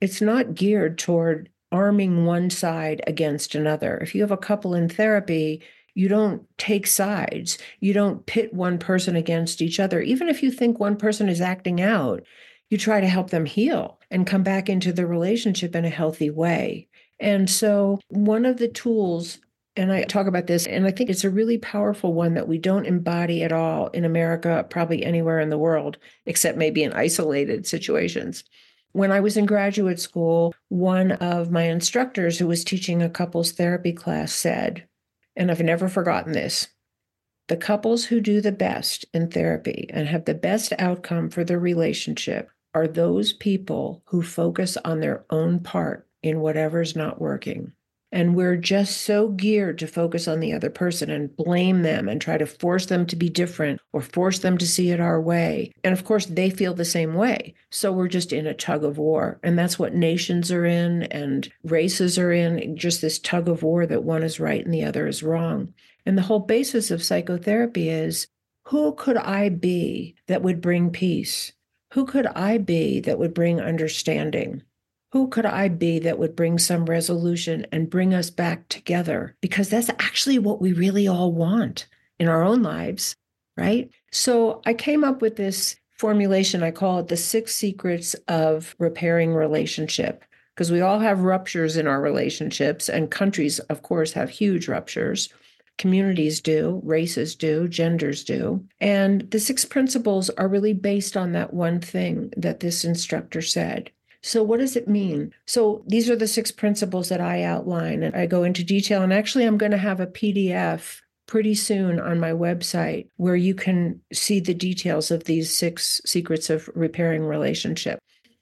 It's 0.00 0.20
not 0.20 0.54
geared 0.54 0.98
toward 0.98 1.50
arming 1.70 2.26
one 2.26 2.50
side 2.50 3.02
against 3.06 3.54
another. 3.54 3.98
If 3.98 4.14
you 4.14 4.20
have 4.20 4.30
a 4.30 4.36
couple 4.36 4.74
in 4.74 4.88
therapy, 4.88 5.62
you 5.94 6.08
don't 6.08 6.46
take 6.58 6.86
sides. 6.86 7.58
You 7.80 7.92
don't 7.92 8.24
pit 8.26 8.54
one 8.54 8.78
person 8.78 9.16
against 9.16 9.60
each 9.60 9.78
other. 9.78 10.00
Even 10.00 10.28
if 10.28 10.42
you 10.42 10.50
think 10.50 10.78
one 10.78 10.96
person 10.96 11.28
is 11.28 11.40
acting 11.40 11.80
out, 11.80 12.22
you 12.70 12.78
try 12.78 13.00
to 13.00 13.08
help 13.08 13.30
them 13.30 13.44
heal 13.44 14.00
and 14.10 14.26
come 14.26 14.42
back 14.42 14.68
into 14.68 14.92
the 14.92 15.06
relationship 15.06 15.74
in 15.76 15.84
a 15.84 15.90
healthy 15.90 16.30
way. 16.30 16.88
And 17.20 17.48
so, 17.48 18.00
one 18.08 18.46
of 18.46 18.56
the 18.56 18.68
tools 18.68 19.38
and 19.76 19.90
I 19.90 20.02
talk 20.04 20.26
about 20.26 20.46
this, 20.46 20.66
and 20.66 20.86
I 20.86 20.90
think 20.90 21.08
it's 21.08 21.24
a 21.24 21.30
really 21.30 21.56
powerful 21.56 22.12
one 22.12 22.34
that 22.34 22.48
we 22.48 22.58
don't 22.58 22.84
embody 22.84 23.42
at 23.42 23.52
all 23.52 23.88
in 23.88 24.04
America, 24.04 24.66
probably 24.68 25.02
anywhere 25.04 25.40
in 25.40 25.48
the 25.48 25.58
world, 25.58 25.96
except 26.26 26.58
maybe 26.58 26.82
in 26.82 26.92
isolated 26.92 27.66
situations. 27.66 28.44
When 28.92 29.10
I 29.10 29.20
was 29.20 29.38
in 29.38 29.46
graduate 29.46 29.98
school, 29.98 30.54
one 30.68 31.12
of 31.12 31.50
my 31.50 31.62
instructors 31.62 32.38
who 32.38 32.46
was 32.46 32.64
teaching 32.64 33.00
a 33.00 33.08
couples 33.08 33.52
therapy 33.52 33.92
class 33.92 34.34
said, 34.34 34.86
and 35.36 35.50
I've 35.50 35.60
never 35.60 35.88
forgotten 35.88 36.32
this 36.32 36.68
the 37.48 37.56
couples 37.56 38.04
who 38.06 38.20
do 38.20 38.40
the 38.40 38.52
best 38.52 39.04
in 39.12 39.28
therapy 39.28 39.86
and 39.90 40.08
have 40.08 40.24
the 40.24 40.34
best 40.34 40.72
outcome 40.78 41.28
for 41.28 41.44
their 41.44 41.58
relationship 41.58 42.50
are 42.74 42.88
those 42.88 43.32
people 43.32 44.02
who 44.06 44.22
focus 44.22 44.78
on 44.84 45.00
their 45.00 45.24
own 45.28 45.60
part 45.60 46.08
in 46.22 46.40
whatever's 46.40 46.96
not 46.96 47.20
working. 47.20 47.72
And 48.12 48.36
we're 48.36 48.56
just 48.56 48.98
so 48.98 49.28
geared 49.28 49.78
to 49.78 49.86
focus 49.86 50.28
on 50.28 50.40
the 50.40 50.52
other 50.52 50.68
person 50.68 51.10
and 51.10 51.34
blame 51.34 51.80
them 51.80 52.08
and 52.08 52.20
try 52.20 52.36
to 52.36 52.44
force 52.44 52.86
them 52.86 53.06
to 53.06 53.16
be 53.16 53.30
different 53.30 53.80
or 53.94 54.02
force 54.02 54.40
them 54.40 54.58
to 54.58 54.66
see 54.66 54.90
it 54.90 55.00
our 55.00 55.18
way. 55.18 55.72
And 55.82 55.94
of 55.94 56.04
course, 56.04 56.26
they 56.26 56.50
feel 56.50 56.74
the 56.74 56.84
same 56.84 57.14
way. 57.14 57.54
So 57.70 57.90
we're 57.90 58.08
just 58.08 58.32
in 58.32 58.46
a 58.46 58.52
tug 58.52 58.84
of 58.84 58.98
war. 58.98 59.40
And 59.42 59.58
that's 59.58 59.78
what 59.78 59.94
nations 59.94 60.52
are 60.52 60.66
in 60.66 61.04
and 61.04 61.50
races 61.64 62.18
are 62.18 62.32
in 62.32 62.76
just 62.76 63.00
this 63.00 63.18
tug 63.18 63.48
of 63.48 63.62
war 63.62 63.86
that 63.86 64.04
one 64.04 64.22
is 64.22 64.38
right 64.38 64.62
and 64.62 64.74
the 64.74 64.84
other 64.84 65.06
is 65.06 65.22
wrong. 65.22 65.72
And 66.04 66.18
the 66.18 66.22
whole 66.22 66.40
basis 66.40 66.90
of 66.90 67.02
psychotherapy 67.02 67.88
is 67.88 68.26
who 68.66 68.92
could 68.94 69.16
I 69.16 69.48
be 69.48 70.16
that 70.26 70.42
would 70.42 70.60
bring 70.60 70.90
peace? 70.90 71.52
Who 71.94 72.04
could 72.04 72.26
I 72.26 72.58
be 72.58 73.00
that 73.00 73.18
would 73.18 73.34
bring 73.34 73.60
understanding? 73.60 74.62
Who 75.12 75.28
could 75.28 75.44
I 75.44 75.68
be 75.68 75.98
that 76.00 76.18
would 76.18 76.34
bring 76.34 76.58
some 76.58 76.86
resolution 76.86 77.66
and 77.70 77.90
bring 77.90 78.14
us 78.14 78.30
back 78.30 78.68
together? 78.68 79.36
Because 79.42 79.68
that's 79.68 79.90
actually 79.90 80.38
what 80.38 80.60
we 80.60 80.72
really 80.72 81.06
all 81.06 81.32
want 81.32 81.86
in 82.18 82.28
our 82.28 82.42
own 82.42 82.62
lives, 82.62 83.14
right? 83.56 83.90
So 84.10 84.62
I 84.64 84.72
came 84.72 85.04
up 85.04 85.20
with 85.20 85.36
this 85.36 85.76
formulation. 85.98 86.62
I 86.62 86.70
call 86.70 86.98
it 86.98 87.08
the 87.08 87.16
six 87.16 87.54
secrets 87.54 88.14
of 88.26 88.74
repairing 88.78 89.34
relationship 89.34 90.24
because 90.54 90.72
we 90.72 90.80
all 90.80 90.98
have 90.98 91.20
ruptures 91.20 91.76
in 91.76 91.86
our 91.86 92.00
relationships, 92.00 92.88
and 92.88 93.10
countries, 93.10 93.58
of 93.58 93.82
course, 93.82 94.12
have 94.12 94.28
huge 94.28 94.68
ruptures. 94.68 95.30
Communities 95.78 96.40
do, 96.40 96.80
races 96.84 97.34
do, 97.34 97.66
genders 97.68 98.22
do. 98.22 98.62
And 98.78 99.30
the 99.30 99.40
six 99.40 99.64
principles 99.64 100.28
are 100.30 100.48
really 100.48 100.74
based 100.74 101.16
on 101.16 101.32
that 101.32 101.54
one 101.54 101.80
thing 101.80 102.32
that 102.36 102.60
this 102.60 102.84
instructor 102.84 103.40
said. 103.40 103.90
So, 104.22 104.42
what 104.42 104.60
does 104.60 104.76
it 104.76 104.86
mean? 104.86 105.34
So, 105.46 105.82
these 105.86 106.08
are 106.08 106.16
the 106.16 106.28
six 106.28 106.52
principles 106.52 107.08
that 107.08 107.20
I 107.20 107.42
outline, 107.42 108.04
and 108.04 108.14
I 108.14 108.26
go 108.26 108.44
into 108.44 108.62
detail. 108.62 109.02
And 109.02 109.12
actually, 109.12 109.44
I'm 109.44 109.58
going 109.58 109.72
to 109.72 109.78
have 109.78 109.98
a 109.98 110.06
PDF 110.06 111.00
pretty 111.26 111.54
soon 111.54 111.98
on 111.98 112.20
my 112.20 112.30
website 112.30 113.08
where 113.16 113.36
you 113.36 113.54
can 113.54 114.00
see 114.12 114.38
the 114.38 114.54
details 114.54 115.10
of 115.10 115.24
these 115.24 115.52
six 115.56 116.00
secrets 116.04 116.50
of 116.50 116.68
repairing 116.74 117.24
relationship. 117.24 117.98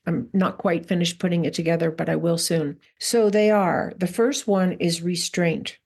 I'm 0.06 0.28
not 0.32 0.58
quite 0.58 0.86
finished 0.86 1.18
putting 1.18 1.44
it 1.44 1.54
together, 1.54 1.90
but 1.90 2.08
I 2.08 2.16
will 2.16 2.38
soon. 2.38 2.78
So, 2.98 3.30
they 3.30 3.50
are 3.50 3.94
the 3.96 4.06
first 4.06 4.46
one 4.46 4.72
is 4.72 5.00
restraint. 5.00 5.78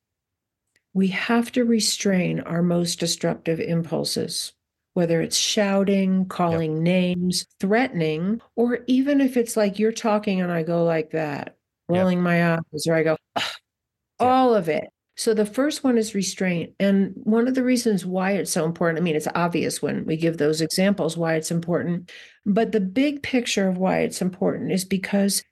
We 0.93 1.09
have 1.09 1.53
to 1.53 1.65
restrain 1.65 2.41
our 2.41 2.63
most 2.63 2.99
destructive 2.99 3.61
impulses 3.61 4.53
whether 4.95 5.21
it's 5.21 5.37
shouting, 5.37 6.27
calling 6.27 6.77
yep. 6.77 6.83
names, 6.83 7.47
threatening, 7.61 8.41
or 8.57 8.81
even 8.87 9.21
if 9.21 9.37
it's 9.37 9.57
like 9.57 9.79
you're 9.79 9.93
talking 9.93 10.41
and 10.41 10.51
I 10.51 10.63
go 10.63 10.85
like 10.85 11.11
that, 11.11 11.57
rolling 11.89 12.19
yep. 12.19 12.25
my 12.25 12.55
eyes, 12.55 12.87
or 12.89 12.95
I 12.95 13.03
go, 13.03 13.17
all 14.19 14.55
of 14.55 14.69
it. 14.69 14.89
So 15.17 15.35
the 15.35 15.47
first 15.47 15.85
one 15.85 15.99
is 15.99 16.15
restraint. 16.15 16.73
And 16.81 17.13
one 17.23 17.47
of 17.47 17.55
the 17.55 17.63
reasons 17.63 18.05
why 18.05 18.33
it's 18.33 18.51
so 18.51 18.65
important, 18.65 18.99
I 18.99 19.03
mean, 19.03 19.15
it's 19.15 19.29
obvious 19.35 19.83
when 19.83 20.05
we 20.07 20.17
give 20.17 20.39
those 20.39 20.61
examples 20.61 21.17
why 21.17 21.35
it's 21.35 21.51
important, 21.51 22.11
but 22.47 22.73
the 22.73 22.81
big 22.81 23.23
picture 23.23 23.69
of 23.69 23.79
why 23.79 24.01
it's 24.01 24.23
important 24.23 24.73
is 24.73 24.85
because 24.85 25.43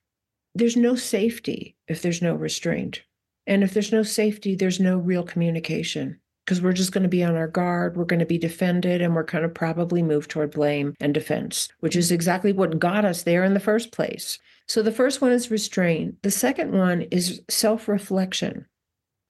there's 0.55 0.77
no 0.77 0.95
safety 0.97 1.77
if 1.87 2.03
there's 2.03 2.23
no 2.23 2.35
restraint. 2.35 3.03
And 3.47 3.63
if 3.63 3.75
there's 3.75 3.93
no 3.93 4.03
safety, 4.03 4.55
there's 4.55 4.81
no 4.81 4.99
real 4.99 5.25
communication 5.25 6.21
because 6.45 6.61
we're 6.61 6.73
just 6.73 6.93
going 6.93 7.03
to 7.03 7.09
be 7.09 7.23
on 7.23 7.37
our 7.37 7.49
guard. 7.49 7.97
We're 7.97 8.05
going 8.05 8.21
to 8.21 8.27
be 8.27 8.39
defended 8.39 9.01
and 9.01 9.15
we're 9.15 9.23
going 9.23 9.43
to 9.43 9.49
probably 9.49 10.03
move 10.03 10.29
toward 10.29 10.53
blame 10.53 10.95
and 11.01 11.15
defense, 11.15 11.69
which 11.81 11.97
is 11.97 12.11
exactly 12.11 12.53
what 12.53 12.79
got 12.79 13.05
us 13.05 13.23
there 13.23 13.45
in 13.45 13.55
the 13.55 13.61
first 13.61 13.93
place. 13.93 14.39
So 14.67 14.83
the 14.83 14.93
first 14.93 15.21
one 15.21 15.33
is 15.33 15.51
restraint. 15.51 16.23
The 16.23 16.31
second 16.31 16.73
one 16.73 17.03
is 17.03 17.43
self 17.49 17.89
reflection. 17.89 18.67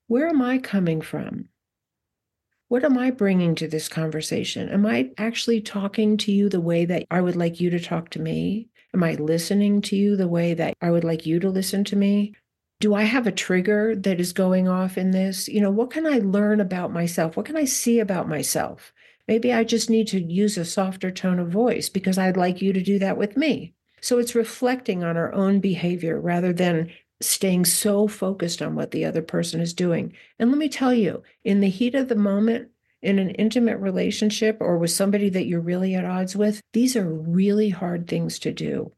Where 0.06 0.28
am 0.28 0.42
I 0.42 0.58
coming 0.58 1.00
from? 1.00 1.48
What 2.68 2.84
am 2.84 2.96
I 2.96 3.10
bringing 3.10 3.54
to 3.56 3.68
this 3.68 3.88
conversation? 3.88 4.70
Am 4.70 4.86
I 4.86 5.10
actually 5.18 5.60
talking 5.60 6.16
to 6.18 6.32
you 6.32 6.48
the 6.48 6.60
way 6.60 6.86
that 6.86 7.04
I 7.10 7.20
would 7.20 7.36
like 7.36 7.60
you 7.60 7.68
to 7.70 7.80
talk 7.80 8.08
to 8.10 8.18
me? 8.18 8.68
Am 8.94 9.02
I 9.02 9.14
listening 9.14 9.82
to 9.82 9.96
you 9.96 10.16
the 10.16 10.28
way 10.28 10.54
that 10.54 10.74
I 10.80 10.90
would 10.90 11.04
like 11.04 11.26
you 11.26 11.38
to 11.40 11.50
listen 11.50 11.84
to 11.84 11.96
me? 11.96 12.34
Do 12.82 12.96
I 12.96 13.04
have 13.04 13.28
a 13.28 13.32
trigger 13.32 13.94
that 13.94 14.18
is 14.18 14.32
going 14.32 14.66
off 14.66 14.98
in 14.98 15.12
this? 15.12 15.46
You 15.46 15.60
know, 15.60 15.70
what 15.70 15.92
can 15.92 16.04
I 16.04 16.18
learn 16.18 16.60
about 16.60 16.92
myself? 16.92 17.36
What 17.36 17.46
can 17.46 17.56
I 17.56 17.64
see 17.64 18.00
about 18.00 18.28
myself? 18.28 18.92
Maybe 19.28 19.52
I 19.52 19.62
just 19.62 19.88
need 19.88 20.08
to 20.08 20.20
use 20.20 20.58
a 20.58 20.64
softer 20.64 21.12
tone 21.12 21.38
of 21.38 21.48
voice 21.48 21.88
because 21.88 22.18
I'd 22.18 22.36
like 22.36 22.60
you 22.60 22.72
to 22.72 22.82
do 22.82 22.98
that 22.98 23.16
with 23.16 23.36
me. 23.36 23.72
So 24.00 24.18
it's 24.18 24.34
reflecting 24.34 25.04
on 25.04 25.16
our 25.16 25.32
own 25.32 25.60
behavior 25.60 26.20
rather 26.20 26.52
than 26.52 26.90
staying 27.20 27.66
so 27.66 28.08
focused 28.08 28.60
on 28.60 28.74
what 28.74 28.90
the 28.90 29.04
other 29.04 29.22
person 29.22 29.60
is 29.60 29.74
doing. 29.74 30.12
And 30.40 30.50
let 30.50 30.58
me 30.58 30.68
tell 30.68 30.92
you, 30.92 31.22
in 31.44 31.60
the 31.60 31.70
heat 31.70 31.94
of 31.94 32.08
the 32.08 32.16
moment, 32.16 32.68
in 33.00 33.20
an 33.20 33.30
intimate 33.30 33.78
relationship 33.78 34.56
or 34.58 34.76
with 34.76 34.90
somebody 34.90 35.28
that 35.28 35.46
you're 35.46 35.60
really 35.60 35.94
at 35.94 36.04
odds 36.04 36.34
with, 36.34 36.60
these 36.72 36.96
are 36.96 37.08
really 37.08 37.68
hard 37.68 38.08
things 38.08 38.40
to 38.40 38.50
do. 38.50 38.90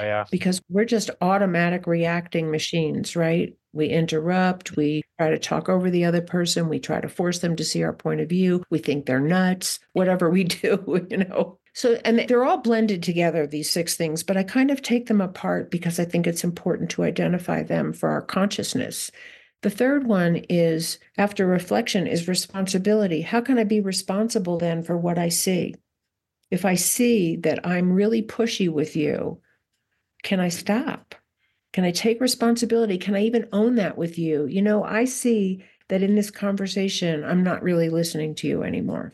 Oh, 0.00 0.04
yeah. 0.04 0.24
Because 0.30 0.62
we're 0.70 0.86
just 0.86 1.10
automatic 1.20 1.86
reacting 1.86 2.50
machines, 2.50 3.14
right? 3.14 3.54
We 3.72 3.88
interrupt, 3.88 4.76
we 4.76 5.02
try 5.18 5.30
to 5.30 5.38
talk 5.38 5.68
over 5.68 5.90
the 5.90 6.06
other 6.06 6.22
person, 6.22 6.68
we 6.68 6.80
try 6.80 7.00
to 7.00 7.08
force 7.08 7.40
them 7.40 7.54
to 7.56 7.64
see 7.64 7.82
our 7.82 7.92
point 7.92 8.20
of 8.20 8.28
view, 8.28 8.64
we 8.70 8.78
think 8.78 9.04
they're 9.04 9.20
nuts, 9.20 9.78
whatever 9.92 10.30
we 10.30 10.44
do, 10.44 11.06
you 11.10 11.18
know. 11.18 11.58
So, 11.74 12.00
and 12.04 12.18
they're 12.18 12.44
all 12.44 12.58
blended 12.58 13.02
together, 13.02 13.46
these 13.46 13.70
six 13.70 13.94
things, 13.94 14.22
but 14.22 14.36
I 14.36 14.42
kind 14.42 14.70
of 14.70 14.82
take 14.82 15.06
them 15.06 15.20
apart 15.20 15.70
because 15.70 16.00
I 16.00 16.04
think 16.04 16.26
it's 16.26 16.42
important 16.42 16.90
to 16.92 17.04
identify 17.04 17.62
them 17.62 17.92
for 17.92 18.08
our 18.08 18.22
consciousness. 18.22 19.10
The 19.62 19.70
third 19.70 20.06
one 20.06 20.36
is 20.48 20.98
after 21.18 21.46
reflection 21.46 22.06
is 22.06 22.26
responsibility. 22.26 23.20
How 23.20 23.42
can 23.42 23.58
I 23.58 23.64
be 23.64 23.80
responsible 23.80 24.58
then 24.58 24.82
for 24.82 24.96
what 24.96 25.18
I 25.18 25.28
see? 25.28 25.74
If 26.50 26.64
I 26.64 26.74
see 26.74 27.36
that 27.36 27.64
I'm 27.64 27.92
really 27.92 28.22
pushy 28.22 28.68
with 28.68 28.96
you, 28.96 29.40
can 30.22 30.40
I 30.40 30.48
stop? 30.48 31.14
Can 31.72 31.84
I 31.84 31.92
take 31.92 32.20
responsibility? 32.20 32.98
Can 32.98 33.14
I 33.14 33.22
even 33.22 33.48
own 33.52 33.76
that 33.76 33.96
with 33.96 34.18
you? 34.18 34.46
You 34.46 34.62
know, 34.62 34.82
I 34.82 35.04
see 35.04 35.64
that 35.88 36.02
in 36.02 36.14
this 36.14 36.30
conversation, 36.30 37.24
I'm 37.24 37.42
not 37.42 37.62
really 37.62 37.88
listening 37.88 38.34
to 38.36 38.48
you 38.48 38.62
anymore. 38.62 39.12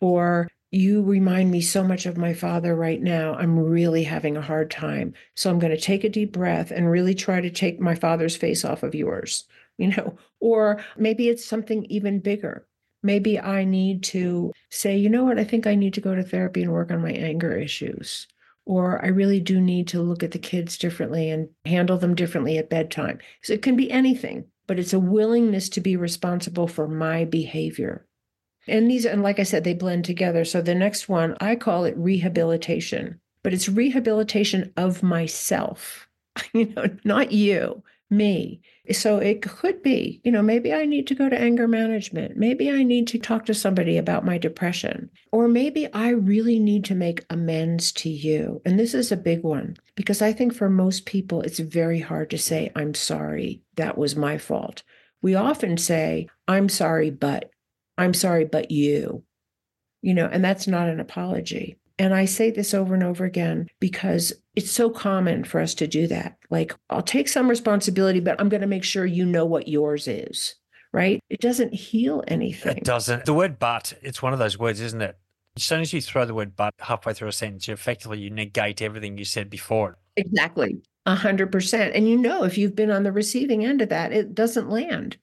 Or 0.00 0.48
you 0.70 1.02
remind 1.02 1.50
me 1.50 1.60
so 1.60 1.84
much 1.84 2.06
of 2.06 2.16
my 2.16 2.32
father 2.34 2.74
right 2.74 3.00
now. 3.00 3.34
I'm 3.34 3.58
really 3.58 4.02
having 4.04 4.36
a 4.36 4.42
hard 4.42 4.70
time. 4.70 5.14
So 5.34 5.50
I'm 5.50 5.58
going 5.58 5.74
to 5.74 5.80
take 5.80 6.04
a 6.04 6.08
deep 6.08 6.32
breath 6.32 6.70
and 6.70 6.90
really 6.90 7.14
try 7.14 7.40
to 7.40 7.50
take 7.50 7.80
my 7.80 7.94
father's 7.94 8.36
face 8.36 8.64
off 8.64 8.82
of 8.82 8.94
yours, 8.94 9.44
you 9.78 9.88
know, 9.88 10.16
or 10.40 10.82
maybe 10.96 11.28
it's 11.28 11.44
something 11.44 11.84
even 11.86 12.20
bigger. 12.20 12.66
Maybe 13.02 13.38
I 13.38 13.64
need 13.64 14.02
to 14.04 14.52
say, 14.70 14.96
you 14.96 15.08
know 15.08 15.24
what, 15.24 15.38
I 15.38 15.44
think 15.44 15.66
I 15.66 15.74
need 15.74 15.94
to 15.94 16.00
go 16.00 16.14
to 16.14 16.22
therapy 16.22 16.62
and 16.62 16.72
work 16.72 16.90
on 16.90 17.02
my 17.02 17.10
anger 17.10 17.56
issues 17.56 18.28
or 18.64 19.04
I 19.04 19.08
really 19.08 19.40
do 19.40 19.60
need 19.60 19.88
to 19.88 20.02
look 20.02 20.22
at 20.22 20.30
the 20.30 20.38
kids 20.38 20.78
differently 20.78 21.30
and 21.30 21.48
handle 21.64 21.98
them 21.98 22.14
differently 22.14 22.58
at 22.58 22.70
bedtime. 22.70 23.18
So 23.42 23.52
it 23.52 23.62
can 23.62 23.76
be 23.76 23.90
anything, 23.90 24.44
but 24.66 24.78
it's 24.78 24.92
a 24.92 25.00
willingness 25.00 25.68
to 25.70 25.80
be 25.80 25.96
responsible 25.96 26.68
for 26.68 26.86
my 26.86 27.24
behavior. 27.24 28.06
And 28.68 28.90
these, 28.90 29.04
and 29.04 29.22
like 29.22 29.40
I 29.40 29.44
said, 29.44 29.64
they 29.64 29.74
blend 29.74 30.04
together. 30.04 30.44
So 30.44 30.62
the 30.62 30.74
next 30.74 31.08
one, 31.08 31.36
I 31.40 31.56
call 31.56 31.84
it 31.84 31.96
rehabilitation, 31.96 33.20
but 33.42 33.52
it's 33.52 33.68
rehabilitation 33.68 34.72
of 34.76 35.02
myself, 35.02 36.08
you 36.52 36.66
know, 36.66 36.86
not 37.04 37.32
you 37.32 37.82
me. 38.12 38.60
So 38.92 39.18
it 39.18 39.42
could 39.42 39.82
be, 39.82 40.20
you 40.22 40.30
know, 40.30 40.42
maybe 40.42 40.72
I 40.72 40.84
need 40.84 41.06
to 41.08 41.14
go 41.14 41.28
to 41.28 41.40
anger 41.40 41.66
management. 41.66 42.36
Maybe 42.36 42.70
I 42.70 42.82
need 42.82 43.08
to 43.08 43.18
talk 43.18 43.46
to 43.46 43.54
somebody 43.54 43.96
about 43.96 44.24
my 44.24 44.38
depression. 44.38 45.10
Or 45.32 45.48
maybe 45.48 45.92
I 45.92 46.10
really 46.10 46.58
need 46.58 46.84
to 46.86 46.94
make 46.94 47.24
amends 47.30 47.90
to 47.92 48.10
you. 48.10 48.60
And 48.64 48.78
this 48.78 48.94
is 48.94 49.10
a 49.10 49.16
big 49.16 49.42
one 49.42 49.76
because 49.94 50.20
I 50.20 50.32
think 50.32 50.54
for 50.54 50.68
most 50.68 51.06
people, 51.06 51.42
it's 51.42 51.58
very 51.58 52.00
hard 52.00 52.30
to 52.30 52.38
say, 52.38 52.70
I'm 52.76 52.94
sorry, 52.94 53.62
that 53.76 53.96
was 53.96 54.14
my 54.14 54.38
fault. 54.38 54.82
We 55.22 55.34
often 55.34 55.78
say, 55.78 56.28
I'm 56.46 56.68
sorry, 56.68 57.10
but 57.10 57.50
I'm 57.96 58.14
sorry, 58.14 58.44
but 58.44 58.70
you, 58.70 59.22
you 60.02 60.14
know, 60.14 60.26
and 60.26 60.44
that's 60.44 60.66
not 60.66 60.88
an 60.88 61.00
apology. 61.00 61.78
And 61.98 62.14
I 62.14 62.24
say 62.24 62.50
this 62.50 62.74
over 62.74 62.94
and 62.94 63.02
over 63.02 63.24
again 63.24 63.68
because 63.80 64.32
it's 64.54 64.70
so 64.70 64.90
common 64.90 65.44
for 65.44 65.60
us 65.60 65.74
to 65.74 65.86
do 65.86 66.06
that. 66.08 66.36
Like, 66.50 66.74
I'll 66.90 67.02
take 67.02 67.28
some 67.28 67.48
responsibility, 67.48 68.20
but 68.20 68.40
I'm 68.40 68.48
going 68.48 68.60
to 68.60 68.66
make 68.66 68.84
sure 68.84 69.06
you 69.06 69.24
know 69.24 69.46
what 69.46 69.68
yours 69.68 70.08
is, 70.08 70.54
right? 70.92 71.20
It 71.30 71.40
doesn't 71.40 71.74
heal 71.74 72.22
anything. 72.28 72.76
It 72.78 72.84
doesn't. 72.84 73.24
The 73.24 73.34
word 73.34 73.58
but, 73.58 73.94
it's 74.02 74.22
one 74.22 74.32
of 74.32 74.38
those 74.38 74.58
words, 74.58 74.80
isn't 74.80 75.02
it? 75.02 75.16
As 75.56 75.62
soon 75.62 75.80
as 75.80 75.92
you 75.92 76.00
throw 76.00 76.24
the 76.24 76.34
word 76.34 76.56
but 76.56 76.74
halfway 76.78 77.12
through 77.12 77.28
a 77.28 77.32
sentence, 77.32 77.68
you 77.68 77.74
effectively 77.74 78.18
you 78.18 78.30
negate 78.30 78.80
everything 78.80 79.18
you 79.18 79.24
said 79.24 79.50
before. 79.50 79.98
Exactly. 80.16 80.80
A 81.04 81.14
hundred 81.14 81.52
percent. 81.52 81.94
And 81.94 82.08
you 82.08 82.16
know, 82.16 82.44
if 82.44 82.56
you've 82.56 82.76
been 82.76 82.90
on 82.90 83.02
the 83.02 83.12
receiving 83.12 83.64
end 83.64 83.82
of 83.82 83.88
that, 83.90 84.12
it 84.12 84.34
doesn't 84.34 84.70
land. 84.70 85.18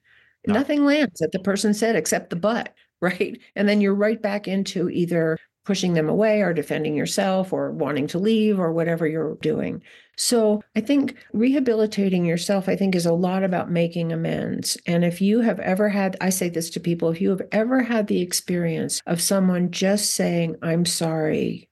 No. 0.46 0.54
Nothing 0.54 0.84
lands 0.84 1.18
that 1.20 1.32
the 1.32 1.38
person 1.40 1.74
said 1.74 1.96
except 1.96 2.30
the 2.30 2.36
but, 2.36 2.74
right? 3.00 3.38
And 3.56 3.68
then 3.68 3.80
you're 3.80 3.94
right 3.94 4.20
back 4.20 4.46
into 4.46 4.88
either 4.90 5.38
pushing 5.64 5.94
them 5.94 6.08
away 6.08 6.40
or 6.40 6.52
defending 6.52 6.94
yourself 6.94 7.52
or 7.52 7.70
wanting 7.70 8.06
to 8.08 8.18
leave 8.18 8.58
or 8.58 8.72
whatever 8.72 9.06
you're 9.06 9.36
doing. 9.36 9.82
So 10.16 10.62
I 10.76 10.80
think 10.80 11.16
rehabilitating 11.32 12.24
yourself, 12.24 12.68
I 12.68 12.76
think, 12.76 12.94
is 12.94 13.06
a 13.06 13.12
lot 13.12 13.42
about 13.42 13.70
making 13.70 14.12
amends. 14.12 14.76
And 14.86 15.04
if 15.04 15.20
you 15.20 15.40
have 15.40 15.60
ever 15.60 15.88
had, 15.88 16.16
I 16.20 16.30
say 16.30 16.48
this 16.48 16.70
to 16.70 16.80
people, 16.80 17.10
if 17.10 17.20
you 17.20 17.30
have 17.30 17.42
ever 17.52 17.82
had 17.82 18.06
the 18.06 18.20
experience 18.20 19.00
of 19.06 19.22
someone 19.22 19.70
just 19.70 20.14
saying, 20.14 20.56
I'm 20.62 20.84
sorry, 20.84 21.68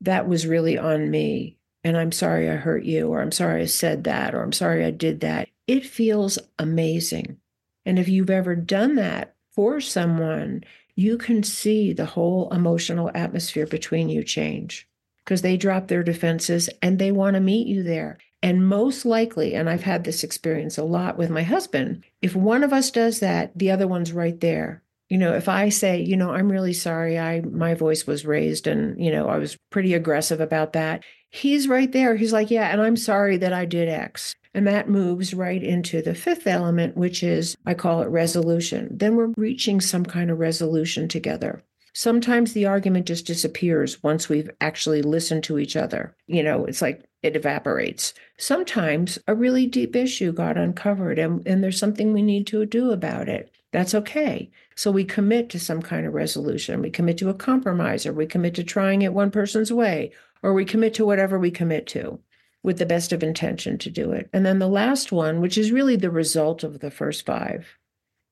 that 0.00 0.28
was 0.28 0.46
really 0.46 0.78
on 0.78 1.10
me. 1.10 1.58
And 1.84 1.96
I'm 1.96 2.12
sorry 2.12 2.48
I 2.48 2.54
hurt 2.54 2.84
you, 2.84 3.08
or 3.08 3.20
I'm 3.20 3.32
sorry 3.32 3.62
I 3.62 3.66
said 3.66 4.04
that, 4.04 4.34
or 4.34 4.42
I'm 4.42 4.52
sorry 4.52 4.84
I 4.84 4.92
did 4.92 5.20
that. 5.20 5.48
It 5.66 5.84
feels 5.84 6.38
amazing. 6.58 7.38
And 7.84 7.98
if 7.98 8.08
you've 8.08 8.30
ever 8.30 8.54
done 8.54 8.94
that 8.96 9.34
for 9.54 9.80
someone, 9.80 10.62
you 10.94 11.16
can 11.18 11.42
see 11.42 11.92
the 11.92 12.06
whole 12.06 12.52
emotional 12.52 13.10
atmosphere 13.14 13.66
between 13.66 14.08
you 14.08 14.22
change 14.22 14.86
because 15.24 15.42
they 15.42 15.56
drop 15.56 15.88
their 15.88 16.02
defenses 16.02 16.68
and 16.80 16.98
they 16.98 17.12
want 17.12 17.34
to 17.34 17.40
meet 17.40 17.66
you 17.66 17.82
there. 17.82 18.18
And 18.42 18.66
most 18.66 19.04
likely, 19.04 19.54
and 19.54 19.70
I've 19.70 19.84
had 19.84 20.04
this 20.04 20.24
experience 20.24 20.76
a 20.76 20.82
lot 20.82 21.16
with 21.16 21.30
my 21.30 21.44
husband, 21.44 22.04
if 22.20 22.34
one 22.34 22.64
of 22.64 22.72
us 22.72 22.90
does 22.90 23.20
that, 23.20 23.56
the 23.56 23.70
other 23.70 23.86
one's 23.86 24.12
right 24.12 24.38
there. 24.40 24.82
You 25.08 25.18
know, 25.18 25.34
if 25.34 25.48
I 25.48 25.68
say, 25.68 26.00
you 26.00 26.16
know, 26.16 26.32
I'm 26.32 26.50
really 26.50 26.72
sorry, 26.72 27.18
I 27.18 27.42
my 27.42 27.74
voice 27.74 28.06
was 28.06 28.26
raised 28.26 28.66
and, 28.66 29.02
you 29.02 29.12
know, 29.12 29.28
I 29.28 29.38
was 29.38 29.56
pretty 29.70 29.94
aggressive 29.94 30.40
about 30.40 30.72
that. 30.72 31.04
He's 31.30 31.68
right 31.68 31.90
there. 31.92 32.16
He's 32.16 32.32
like, 32.32 32.50
yeah, 32.50 32.72
and 32.72 32.80
I'm 32.80 32.96
sorry 32.96 33.36
that 33.36 33.52
I 33.52 33.64
did 33.64 33.88
X. 33.88 34.34
And 34.54 34.66
that 34.66 34.88
moves 34.88 35.32
right 35.32 35.62
into 35.62 36.02
the 36.02 36.14
fifth 36.14 36.46
element, 36.46 36.96
which 36.96 37.22
is, 37.22 37.56
I 37.64 37.74
call 37.74 38.02
it 38.02 38.08
resolution. 38.08 38.88
Then 38.90 39.16
we're 39.16 39.32
reaching 39.36 39.80
some 39.80 40.04
kind 40.04 40.30
of 40.30 40.38
resolution 40.38 41.08
together. 41.08 41.62
Sometimes 41.94 42.52
the 42.52 42.66
argument 42.66 43.06
just 43.06 43.26
disappears 43.26 44.02
once 44.02 44.28
we've 44.28 44.50
actually 44.60 45.02
listened 45.02 45.44
to 45.44 45.58
each 45.58 45.76
other. 45.76 46.16
You 46.26 46.42
know, 46.42 46.64
it's 46.64 46.82
like 46.82 47.04
it 47.22 47.36
evaporates. 47.36 48.14
Sometimes 48.38 49.18
a 49.26 49.34
really 49.34 49.66
deep 49.66 49.94
issue 49.94 50.32
got 50.32 50.56
uncovered 50.56 51.18
and, 51.18 51.46
and 51.46 51.62
there's 51.62 51.78
something 51.78 52.12
we 52.12 52.22
need 52.22 52.46
to 52.48 52.64
do 52.66 52.90
about 52.90 53.28
it. 53.28 53.50
That's 53.72 53.94
okay. 53.94 54.50
So 54.74 54.90
we 54.90 55.04
commit 55.04 55.48
to 55.50 55.58
some 55.58 55.80
kind 55.80 56.06
of 56.06 56.12
resolution. 56.12 56.82
We 56.82 56.90
commit 56.90 57.18
to 57.18 57.30
a 57.30 57.34
compromise, 57.34 58.04
or 58.04 58.12
we 58.12 58.26
commit 58.26 58.54
to 58.56 58.64
trying 58.64 59.02
it 59.02 59.14
one 59.14 59.30
person's 59.30 59.72
way, 59.72 60.12
or 60.42 60.52
we 60.52 60.66
commit 60.66 60.92
to 60.94 61.06
whatever 61.06 61.38
we 61.38 61.50
commit 61.50 61.86
to 61.88 62.18
with 62.62 62.78
the 62.78 62.86
best 62.86 63.12
of 63.12 63.22
intention 63.22 63.76
to 63.78 63.90
do 63.90 64.12
it. 64.12 64.28
And 64.32 64.46
then 64.46 64.58
the 64.58 64.68
last 64.68 65.10
one, 65.12 65.40
which 65.40 65.58
is 65.58 65.72
really 65.72 65.96
the 65.96 66.10
result 66.10 66.62
of 66.62 66.78
the 66.78 66.90
first 66.90 67.26
five, 67.26 67.66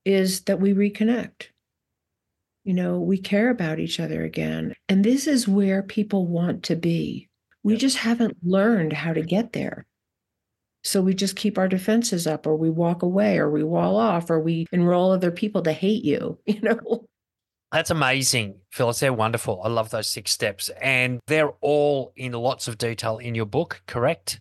is 0.05 0.43
that 0.43 0.61
we 0.61 0.73
reconnect. 0.73 1.49
You 2.65 2.75
know, 2.75 3.01
we 3.01 3.19
care 3.19 3.51
about 3.51 3.79
each 3.79 3.99
other 3.99 4.23
again. 4.23 4.75
And 4.89 5.05
this 5.05 5.27
is 5.27 5.49
where 5.49 5.83
people 5.83 6.27
want 6.27 6.65
to 6.65 6.77
be. 6.77 7.29
We 7.63 7.77
just 7.77 7.99
haven't 7.99 8.37
learned 8.43 8.93
how 8.93 9.13
to 9.13 9.23
get 9.23 9.53
there. 9.53 9.87
So 10.83 11.03
we 11.03 11.13
just 11.13 11.37
keep 11.37 11.59
our 11.59 11.69
defenses 11.69 12.27
up, 12.27 12.47
or 12.47 12.57
we 12.57 12.71
walk 12.71 13.03
away, 13.03 13.39
or 13.39 13.51
we 13.51 13.63
wall 13.63 13.97
off, 13.97 14.31
or 14.31 14.41
we 14.41 14.67
enroll 14.73 15.11
other 15.11 15.31
people 15.31 15.63
to 15.63 15.73
hate 15.73 16.05
you, 16.05 16.39
you 16.47 16.61
know? 16.61 17.07
That's 17.73 17.91
amazing, 17.91 18.57
Phyllis. 18.71 18.99
They're 18.99 19.13
wonderful. 19.13 19.61
I 19.65 19.69
love 19.69 19.91
those 19.91 20.09
six 20.09 20.33
steps. 20.33 20.71
And 20.81 21.21
they're 21.27 21.53
all 21.61 22.13
in 22.17 22.33
lots 22.33 22.67
of 22.67 22.79
detail 22.79 23.19
in 23.19 23.35
your 23.35 23.47
book, 23.47 23.83
correct? 23.87 24.41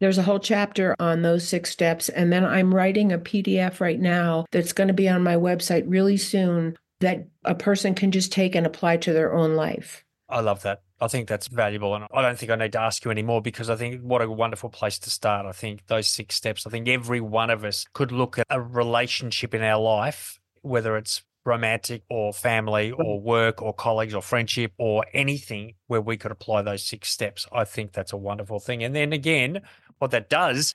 There's 0.00 0.18
a 0.18 0.22
whole 0.22 0.38
chapter 0.40 0.94
on 0.98 1.22
those 1.22 1.46
six 1.46 1.70
steps. 1.70 2.08
And 2.08 2.32
then 2.32 2.44
I'm 2.44 2.74
writing 2.74 3.12
a 3.12 3.18
PDF 3.18 3.80
right 3.80 4.00
now 4.00 4.46
that's 4.50 4.72
going 4.72 4.88
to 4.88 4.94
be 4.94 5.08
on 5.08 5.22
my 5.22 5.36
website 5.36 5.84
really 5.86 6.16
soon 6.16 6.76
that 7.00 7.26
a 7.44 7.54
person 7.54 7.94
can 7.94 8.10
just 8.10 8.32
take 8.32 8.54
and 8.54 8.66
apply 8.66 8.96
to 8.98 9.12
their 9.12 9.34
own 9.34 9.54
life. 9.54 10.04
I 10.28 10.40
love 10.40 10.62
that. 10.62 10.82
I 11.00 11.08
think 11.08 11.28
that's 11.28 11.48
valuable. 11.48 11.94
And 11.94 12.06
I 12.14 12.22
don't 12.22 12.38
think 12.38 12.50
I 12.50 12.56
need 12.56 12.72
to 12.72 12.80
ask 12.80 13.04
you 13.04 13.10
anymore 13.10 13.42
because 13.42 13.68
I 13.68 13.76
think 13.76 14.00
what 14.00 14.22
a 14.22 14.30
wonderful 14.30 14.70
place 14.70 14.98
to 15.00 15.10
start. 15.10 15.44
I 15.44 15.52
think 15.52 15.86
those 15.86 16.08
six 16.08 16.34
steps, 16.34 16.66
I 16.66 16.70
think 16.70 16.88
every 16.88 17.20
one 17.20 17.50
of 17.50 17.62
us 17.62 17.84
could 17.92 18.10
look 18.10 18.38
at 18.38 18.46
a 18.48 18.60
relationship 18.60 19.54
in 19.54 19.62
our 19.62 19.80
life, 19.80 20.40
whether 20.62 20.96
it's 20.96 21.22
romantic 21.44 22.02
or 22.08 22.32
family 22.32 22.90
or 22.90 23.18
mm-hmm. 23.18 23.26
work 23.26 23.62
or 23.62 23.72
colleagues 23.72 24.14
or 24.14 24.22
friendship 24.22 24.72
or 24.78 25.04
anything 25.12 25.74
where 25.86 26.00
we 26.00 26.16
could 26.16 26.30
apply 26.30 26.62
those 26.62 26.84
six 26.84 27.10
steps. 27.10 27.46
I 27.52 27.64
think 27.64 27.92
that's 27.92 28.12
a 28.12 28.16
wonderful 28.16 28.60
thing. 28.60 28.82
And 28.82 28.94
then 28.94 29.12
again, 29.12 29.60
what 29.98 30.10
that 30.12 30.28
does 30.28 30.74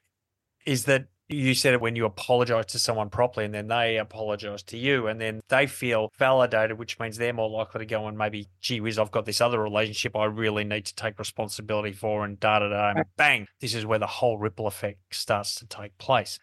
is 0.66 0.86
that 0.86 1.08
you 1.30 1.54
said 1.54 1.76
it 1.76 1.82
when 1.82 1.96
you 1.96 2.06
apologize 2.06 2.66
to 2.66 2.80
someone 2.80 3.10
properly 3.10 3.46
and 3.46 3.54
then 3.54 3.68
they 3.68 3.98
apologize 3.98 4.64
to 4.64 4.78
you 4.78 5.08
and 5.08 5.22
then 5.22 5.40
they 5.48 5.68
feel 5.68 6.12
validated, 6.18 6.78
which 6.80 7.00
means 7.00 7.18
they're 7.18 7.34
more 7.34 7.50
likely 7.50 7.80
to 7.80 7.86
go 7.86 8.08
and 8.08 8.18
maybe, 8.18 8.48
gee 8.62 8.82
whiz, 8.82 8.98
I've 8.98 9.12
got 9.12 9.26
this 9.26 9.40
other 9.40 9.62
relationship 9.62 10.16
I 10.16 10.26
really 10.26 10.64
need 10.64 10.86
to 10.86 10.96
take 10.96 11.20
responsibility 11.20 11.94
for 11.94 12.26
and 12.26 12.40
da 12.40 12.60
da 12.60 12.70
da. 12.70 12.90
And 12.90 13.06
bang, 13.16 13.48
this 13.62 13.76
is 13.76 13.86
where 13.86 14.00
the 14.00 14.08
whole 14.08 14.40
ripple 14.40 14.66
effect 14.66 14.98
starts 15.12 15.54
to 15.56 15.68
take 15.68 15.96
place. 16.00 16.40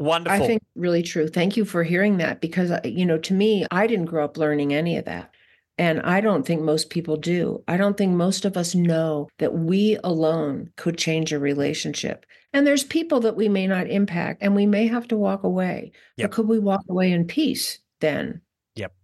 Wonderful. 0.00 0.42
I 0.42 0.46
think 0.46 0.62
really 0.74 1.02
true. 1.02 1.28
Thank 1.28 1.58
you 1.58 1.66
for 1.66 1.84
hearing 1.84 2.16
that 2.16 2.40
because, 2.40 2.70
uh, 2.70 2.80
you 2.84 3.04
know, 3.04 3.18
to 3.18 3.34
me, 3.34 3.66
I 3.70 3.86
didn't 3.86 4.06
grow 4.06 4.24
up 4.24 4.38
learning 4.38 4.72
any 4.72 4.96
of 4.96 5.04
that. 5.04 5.30
And 5.76 6.00
I 6.00 6.22
don't 6.22 6.46
think 6.46 6.62
most 6.62 6.88
people 6.88 7.18
do. 7.18 7.62
I 7.68 7.76
don't 7.76 7.98
think 7.98 8.12
most 8.12 8.46
of 8.46 8.56
us 8.56 8.74
know 8.74 9.28
that 9.40 9.58
we 9.58 9.98
alone 10.02 10.72
could 10.76 10.96
change 10.96 11.34
a 11.34 11.38
relationship. 11.38 12.24
And 12.54 12.66
there's 12.66 12.82
people 12.82 13.20
that 13.20 13.36
we 13.36 13.50
may 13.50 13.66
not 13.66 13.90
impact 13.90 14.42
and 14.42 14.56
we 14.56 14.64
may 14.64 14.86
have 14.86 15.06
to 15.08 15.18
walk 15.18 15.44
away. 15.44 15.92
Yep. 16.16 16.30
But 16.30 16.34
could 16.34 16.48
we 16.48 16.58
walk 16.58 16.80
away 16.88 17.12
in 17.12 17.26
peace 17.26 17.78
then? 18.00 18.40
Yep. 18.76 18.94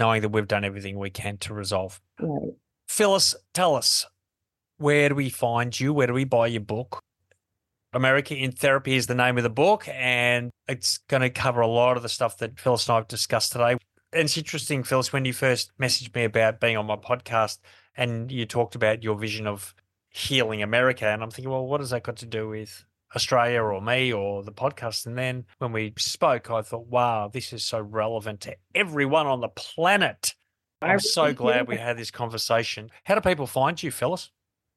Knowing 0.00 0.22
that 0.22 0.30
we've 0.30 0.48
done 0.48 0.64
everything 0.64 0.98
we 0.98 1.10
can 1.10 1.38
to 1.38 1.54
resolve. 1.54 2.00
Right. 2.18 2.54
Phyllis, 2.88 3.36
tell 3.54 3.76
us 3.76 4.04
where 4.78 5.10
do 5.10 5.14
we 5.14 5.30
find 5.30 5.78
you? 5.78 5.94
Where 5.94 6.08
do 6.08 6.12
we 6.12 6.24
buy 6.24 6.48
your 6.48 6.60
book? 6.60 7.00
America 7.92 8.34
in 8.34 8.52
Therapy 8.52 8.94
is 8.94 9.06
the 9.06 9.14
name 9.14 9.36
of 9.36 9.42
the 9.42 9.50
book, 9.50 9.88
and 9.88 10.50
it's 10.68 10.98
going 11.08 11.22
to 11.22 11.30
cover 11.30 11.60
a 11.60 11.66
lot 11.66 11.96
of 11.96 12.02
the 12.02 12.08
stuff 12.08 12.38
that 12.38 12.58
Phyllis 12.58 12.86
and 12.86 12.94
I 12.94 12.96
have 12.96 13.08
discussed 13.08 13.52
today. 13.52 13.76
And 14.12 14.22
it's 14.24 14.36
interesting, 14.36 14.82
Phyllis, 14.82 15.12
when 15.12 15.24
you 15.24 15.32
first 15.32 15.72
messaged 15.80 16.14
me 16.14 16.24
about 16.24 16.60
being 16.60 16.76
on 16.76 16.86
my 16.86 16.96
podcast 16.96 17.58
and 17.96 18.30
you 18.30 18.46
talked 18.46 18.74
about 18.74 19.02
your 19.02 19.16
vision 19.16 19.46
of 19.46 19.74
healing 20.08 20.62
America. 20.62 21.06
And 21.06 21.22
I'm 21.22 21.30
thinking, 21.30 21.50
well, 21.50 21.66
what 21.66 21.80
has 21.80 21.90
that 21.90 22.02
got 22.02 22.16
to 22.16 22.26
do 22.26 22.48
with 22.48 22.84
Australia 23.14 23.62
or 23.62 23.80
me 23.80 24.12
or 24.12 24.42
the 24.42 24.52
podcast? 24.52 25.06
And 25.06 25.16
then 25.16 25.44
when 25.58 25.72
we 25.72 25.92
spoke, 25.96 26.50
I 26.50 26.62
thought, 26.62 26.86
wow, 26.86 27.30
this 27.32 27.52
is 27.52 27.64
so 27.64 27.80
relevant 27.80 28.40
to 28.42 28.56
everyone 28.74 29.26
on 29.26 29.40
the 29.40 29.48
planet. 29.48 30.34
I'm 30.82 31.00
so 31.00 31.32
glad 31.34 31.68
we 31.68 31.76
had 31.76 31.98
this 31.98 32.10
conversation. 32.10 32.90
How 33.04 33.14
do 33.14 33.20
people 33.20 33.46
find 33.46 33.80
you, 33.80 33.90
Phyllis? 33.90 34.30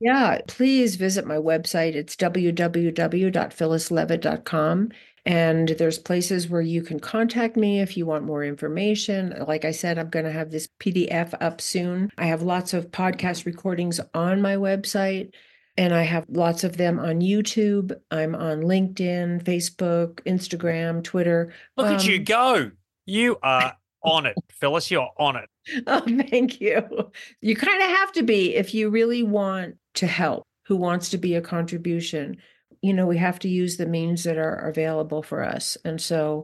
Yeah, 0.03 0.39
please 0.49 0.97
visit 0.97 1.25
my 1.25 1.37
website. 1.37 1.95
It's 1.95 2.17
www.phyllisleavitt.com. 2.17 4.89
And 5.25 5.69
there's 5.69 5.97
places 5.97 6.49
where 6.49 6.61
you 6.61 6.81
can 6.81 6.99
contact 6.99 7.55
me 7.55 7.79
if 7.79 7.95
you 7.95 8.05
want 8.05 8.25
more 8.25 8.43
information. 8.43 9.33
Like 9.47 9.63
I 9.63 9.71
said, 9.71 9.97
I'm 9.97 10.09
going 10.09 10.25
to 10.25 10.31
have 10.33 10.51
this 10.51 10.67
PDF 10.81 11.33
up 11.39 11.61
soon. 11.61 12.11
I 12.17 12.25
have 12.25 12.41
lots 12.41 12.73
of 12.73 12.91
podcast 12.91 13.45
recordings 13.45 14.01
on 14.13 14.41
my 14.41 14.57
website, 14.57 15.33
and 15.77 15.95
I 15.95 16.01
have 16.01 16.25
lots 16.27 16.65
of 16.65 16.75
them 16.75 16.99
on 16.99 17.21
YouTube. 17.21 17.97
I'm 18.11 18.35
on 18.35 18.63
LinkedIn, 18.63 19.43
Facebook, 19.43 20.15
Instagram, 20.25 21.01
Twitter. 21.01 21.53
Look 21.77 21.87
um, 21.87 21.93
at 21.93 22.05
you 22.05 22.17
um, 22.17 22.25
go. 22.25 22.71
You 23.05 23.37
are 23.41 23.77
on 24.03 24.25
it, 24.25 24.35
Phyllis. 24.49 24.91
You're 24.91 25.11
on 25.17 25.37
it. 25.37 25.49
Oh, 25.87 26.03
thank 26.29 26.59
you. 26.59 27.09
You 27.39 27.55
kind 27.55 27.81
of 27.81 27.87
have 27.87 28.11
to 28.13 28.23
be 28.23 28.53
if 28.53 28.73
you 28.73 28.89
really 28.89 29.23
want 29.23 29.77
to 29.95 30.07
help, 30.07 30.43
who 30.65 30.75
wants 30.75 31.09
to 31.09 31.17
be 31.17 31.35
a 31.35 31.41
contribution. 31.41 32.37
You 32.81 32.93
know, 32.93 33.05
we 33.05 33.17
have 33.17 33.39
to 33.39 33.49
use 33.49 33.77
the 33.77 33.85
means 33.85 34.23
that 34.23 34.37
are 34.37 34.69
available 34.69 35.23
for 35.23 35.43
us. 35.43 35.77
And 35.85 36.01
so, 36.01 36.43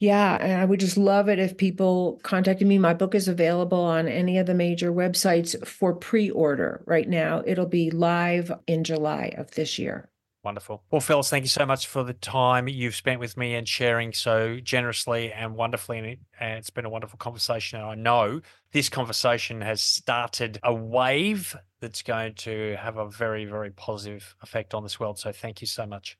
yeah, 0.00 0.36
and 0.40 0.60
I 0.60 0.64
would 0.64 0.80
just 0.80 0.96
love 0.96 1.28
it 1.28 1.38
if 1.38 1.56
people 1.56 2.20
contacted 2.22 2.66
me. 2.66 2.78
My 2.78 2.94
book 2.94 3.14
is 3.14 3.28
available 3.28 3.80
on 3.80 4.06
any 4.06 4.38
of 4.38 4.46
the 4.46 4.54
major 4.54 4.92
websites 4.92 5.66
for 5.66 5.92
pre 5.94 6.30
order 6.30 6.82
right 6.86 7.08
now. 7.08 7.42
It'll 7.44 7.66
be 7.66 7.90
live 7.90 8.52
in 8.66 8.84
July 8.84 9.34
of 9.36 9.50
this 9.52 9.78
year. 9.78 10.08
Wonderful. 10.44 10.84
Well, 10.92 11.00
Phyllis, 11.00 11.28
thank 11.28 11.44
you 11.44 11.48
so 11.48 11.66
much 11.66 11.88
for 11.88 12.04
the 12.04 12.12
time 12.12 12.68
you've 12.68 12.94
spent 12.94 13.18
with 13.18 13.36
me 13.36 13.56
and 13.56 13.66
sharing 13.66 14.12
so 14.12 14.60
generously 14.60 15.32
and 15.32 15.56
wonderfully. 15.56 16.20
And 16.40 16.58
it's 16.58 16.70
been 16.70 16.84
a 16.84 16.88
wonderful 16.88 17.18
conversation. 17.18 17.80
And 17.80 17.88
I 17.88 17.94
know 17.96 18.40
this 18.72 18.88
conversation 18.88 19.60
has 19.62 19.80
started 19.80 20.60
a 20.62 20.72
wave 20.72 21.56
that's 21.80 22.02
going 22.02 22.34
to 22.34 22.76
have 22.78 22.96
a 22.96 23.08
very, 23.08 23.44
very 23.44 23.70
positive 23.70 24.34
effect 24.42 24.74
on 24.74 24.82
this 24.82 24.98
world. 24.98 25.18
So 25.18 25.32
thank 25.32 25.60
you 25.60 25.66
so 25.66 25.86
much. 25.86 26.18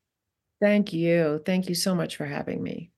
Thank 0.60 0.92
you. 0.92 1.40
Thank 1.44 1.68
you 1.68 1.74
so 1.74 1.94
much 1.94 2.16
for 2.16 2.26
having 2.26 2.62
me. 2.62 2.90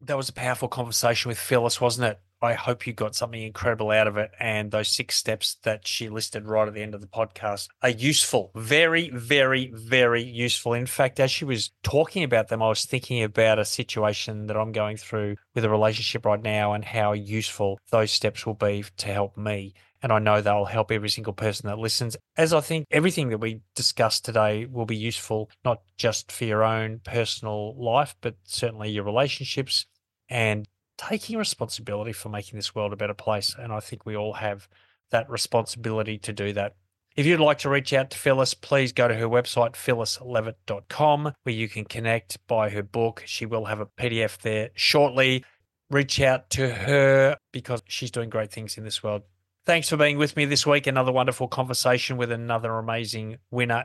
That 0.00 0.16
was 0.16 0.28
a 0.28 0.32
powerful 0.32 0.68
conversation 0.68 1.28
with 1.28 1.38
Phyllis, 1.38 1.80
wasn't 1.80 2.12
it? 2.12 2.20
I 2.40 2.52
hope 2.52 2.86
you 2.86 2.92
got 2.92 3.16
something 3.16 3.42
incredible 3.42 3.90
out 3.90 4.06
of 4.06 4.16
it. 4.16 4.30
And 4.38 4.70
those 4.70 4.86
six 4.86 5.16
steps 5.16 5.56
that 5.64 5.88
she 5.88 6.08
listed 6.08 6.46
right 6.46 6.68
at 6.68 6.74
the 6.74 6.82
end 6.82 6.94
of 6.94 7.00
the 7.00 7.08
podcast 7.08 7.66
are 7.82 7.88
useful. 7.88 8.52
Very, 8.54 9.10
very, 9.10 9.72
very 9.74 10.22
useful. 10.22 10.74
In 10.74 10.86
fact, 10.86 11.18
as 11.18 11.32
she 11.32 11.44
was 11.44 11.72
talking 11.82 12.22
about 12.22 12.46
them, 12.46 12.62
I 12.62 12.68
was 12.68 12.84
thinking 12.84 13.24
about 13.24 13.58
a 13.58 13.64
situation 13.64 14.46
that 14.46 14.56
I'm 14.56 14.70
going 14.70 14.98
through 14.98 15.34
with 15.56 15.64
a 15.64 15.70
relationship 15.70 16.24
right 16.24 16.40
now 16.40 16.74
and 16.74 16.84
how 16.84 17.12
useful 17.12 17.80
those 17.90 18.12
steps 18.12 18.46
will 18.46 18.54
be 18.54 18.84
to 18.98 19.06
help 19.08 19.36
me. 19.36 19.74
And 20.02 20.12
I 20.12 20.18
know 20.18 20.40
they'll 20.40 20.64
help 20.64 20.92
every 20.92 21.08
single 21.08 21.32
person 21.32 21.68
that 21.68 21.78
listens, 21.78 22.16
as 22.36 22.52
I 22.52 22.60
think 22.60 22.86
everything 22.90 23.30
that 23.30 23.38
we 23.38 23.62
discussed 23.74 24.24
today 24.24 24.66
will 24.66 24.86
be 24.86 24.96
useful, 24.96 25.50
not 25.64 25.82
just 25.96 26.30
for 26.30 26.44
your 26.44 26.62
own 26.62 27.00
personal 27.04 27.74
life, 27.76 28.14
but 28.20 28.36
certainly 28.44 28.90
your 28.90 29.04
relationships 29.04 29.86
and 30.28 30.68
taking 30.96 31.38
responsibility 31.38 32.12
for 32.12 32.28
making 32.28 32.56
this 32.56 32.74
world 32.74 32.92
a 32.92 32.96
better 32.96 33.14
place. 33.14 33.54
And 33.58 33.72
I 33.72 33.80
think 33.80 34.06
we 34.06 34.16
all 34.16 34.34
have 34.34 34.68
that 35.10 35.28
responsibility 35.28 36.18
to 36.18 36.32
do 36.32 36.52
that. 36.52 36.74
If 37.16 37.26
you'd 37.26 37.40
like 37.40 37.58
to 37.58 37.68
reach 37.68 37.92
out 37.92 38.10
to 38.10 38.18
Phyllis, 38.18 38.54
please 38.54 38.92
go 38.92 39.08
to 39.08 39.14
her 39.14 39.28
website, 39.28 39.72
phyllisleavitt.com, 39.72 41.32
where 41.42 41.54
you 41.54 41.68
can 41.68 41.84
connect, 41.84 42.38
buy 42.46 42.70
her 42.70 42.82
book. 42.84 43.24
She 43.26 43.44
will 43.44 43.64
have 43.64 43.80
a 43.80 43.86
PDF 43.86 44.38
there 44.38 44.70
shortly. 44.74 45.44
Reach 45.90 46.20
out 46.20 46.50
to 46.50 46.72
her 46.72 47.36
because 47.50 47.82
she's 47.88 48.12
doing 48.12 48.30
great 48.30 48.52
things 48.52 48.78
in 48.78 48.84
this 48.84 49.02
world. 49.02 49.22
Thanks 49.68 49.90
for 49.90 49.98
being 49.98 50.16
with 50.16 50.34
me 50.34 50.46
this 50.46 50.64
week. 50.64 50.86
Another 50.86 51.12
wonderful 51.12 51.46
conversation 51.46 52.16
with 52.16 52.32
another 52.32 52.78
amazing 52.78 53.36
winner 53.50 53.84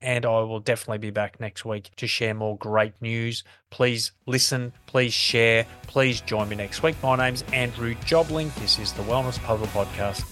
and 0.00 0.26
I 0.26 0.40
will 0.40 0.58
definitely 0.58 0.98
be 0.98 1.10
back 1.10 1.38
next 1.38 1.64
week 1.64 1.90
to 1.98 2.08
share 2.08 2.34
more 2.34 2.58
great 2.58 2.94
news. 3.00 3.44
Please 3.70 4.10
listen, 4.26 4.72
please 4.86 5.14
share, 5.14 5.66
please 5.86 6.20
join 6.20 6.48
me 6.48 6.56
next 6.56 6.82
week. 6.82 6.96
My 7.00 7.14
name's 7.14 7.44
Andrew 7.52 7.94
Jobling. 8.06 8.50
This 8.58 8.80
is 8.80 8.92
the 8.92 9.04
Wellness 9.04 9.38
Puzzle 9.44 9.68
Podcast. 9.68 10.24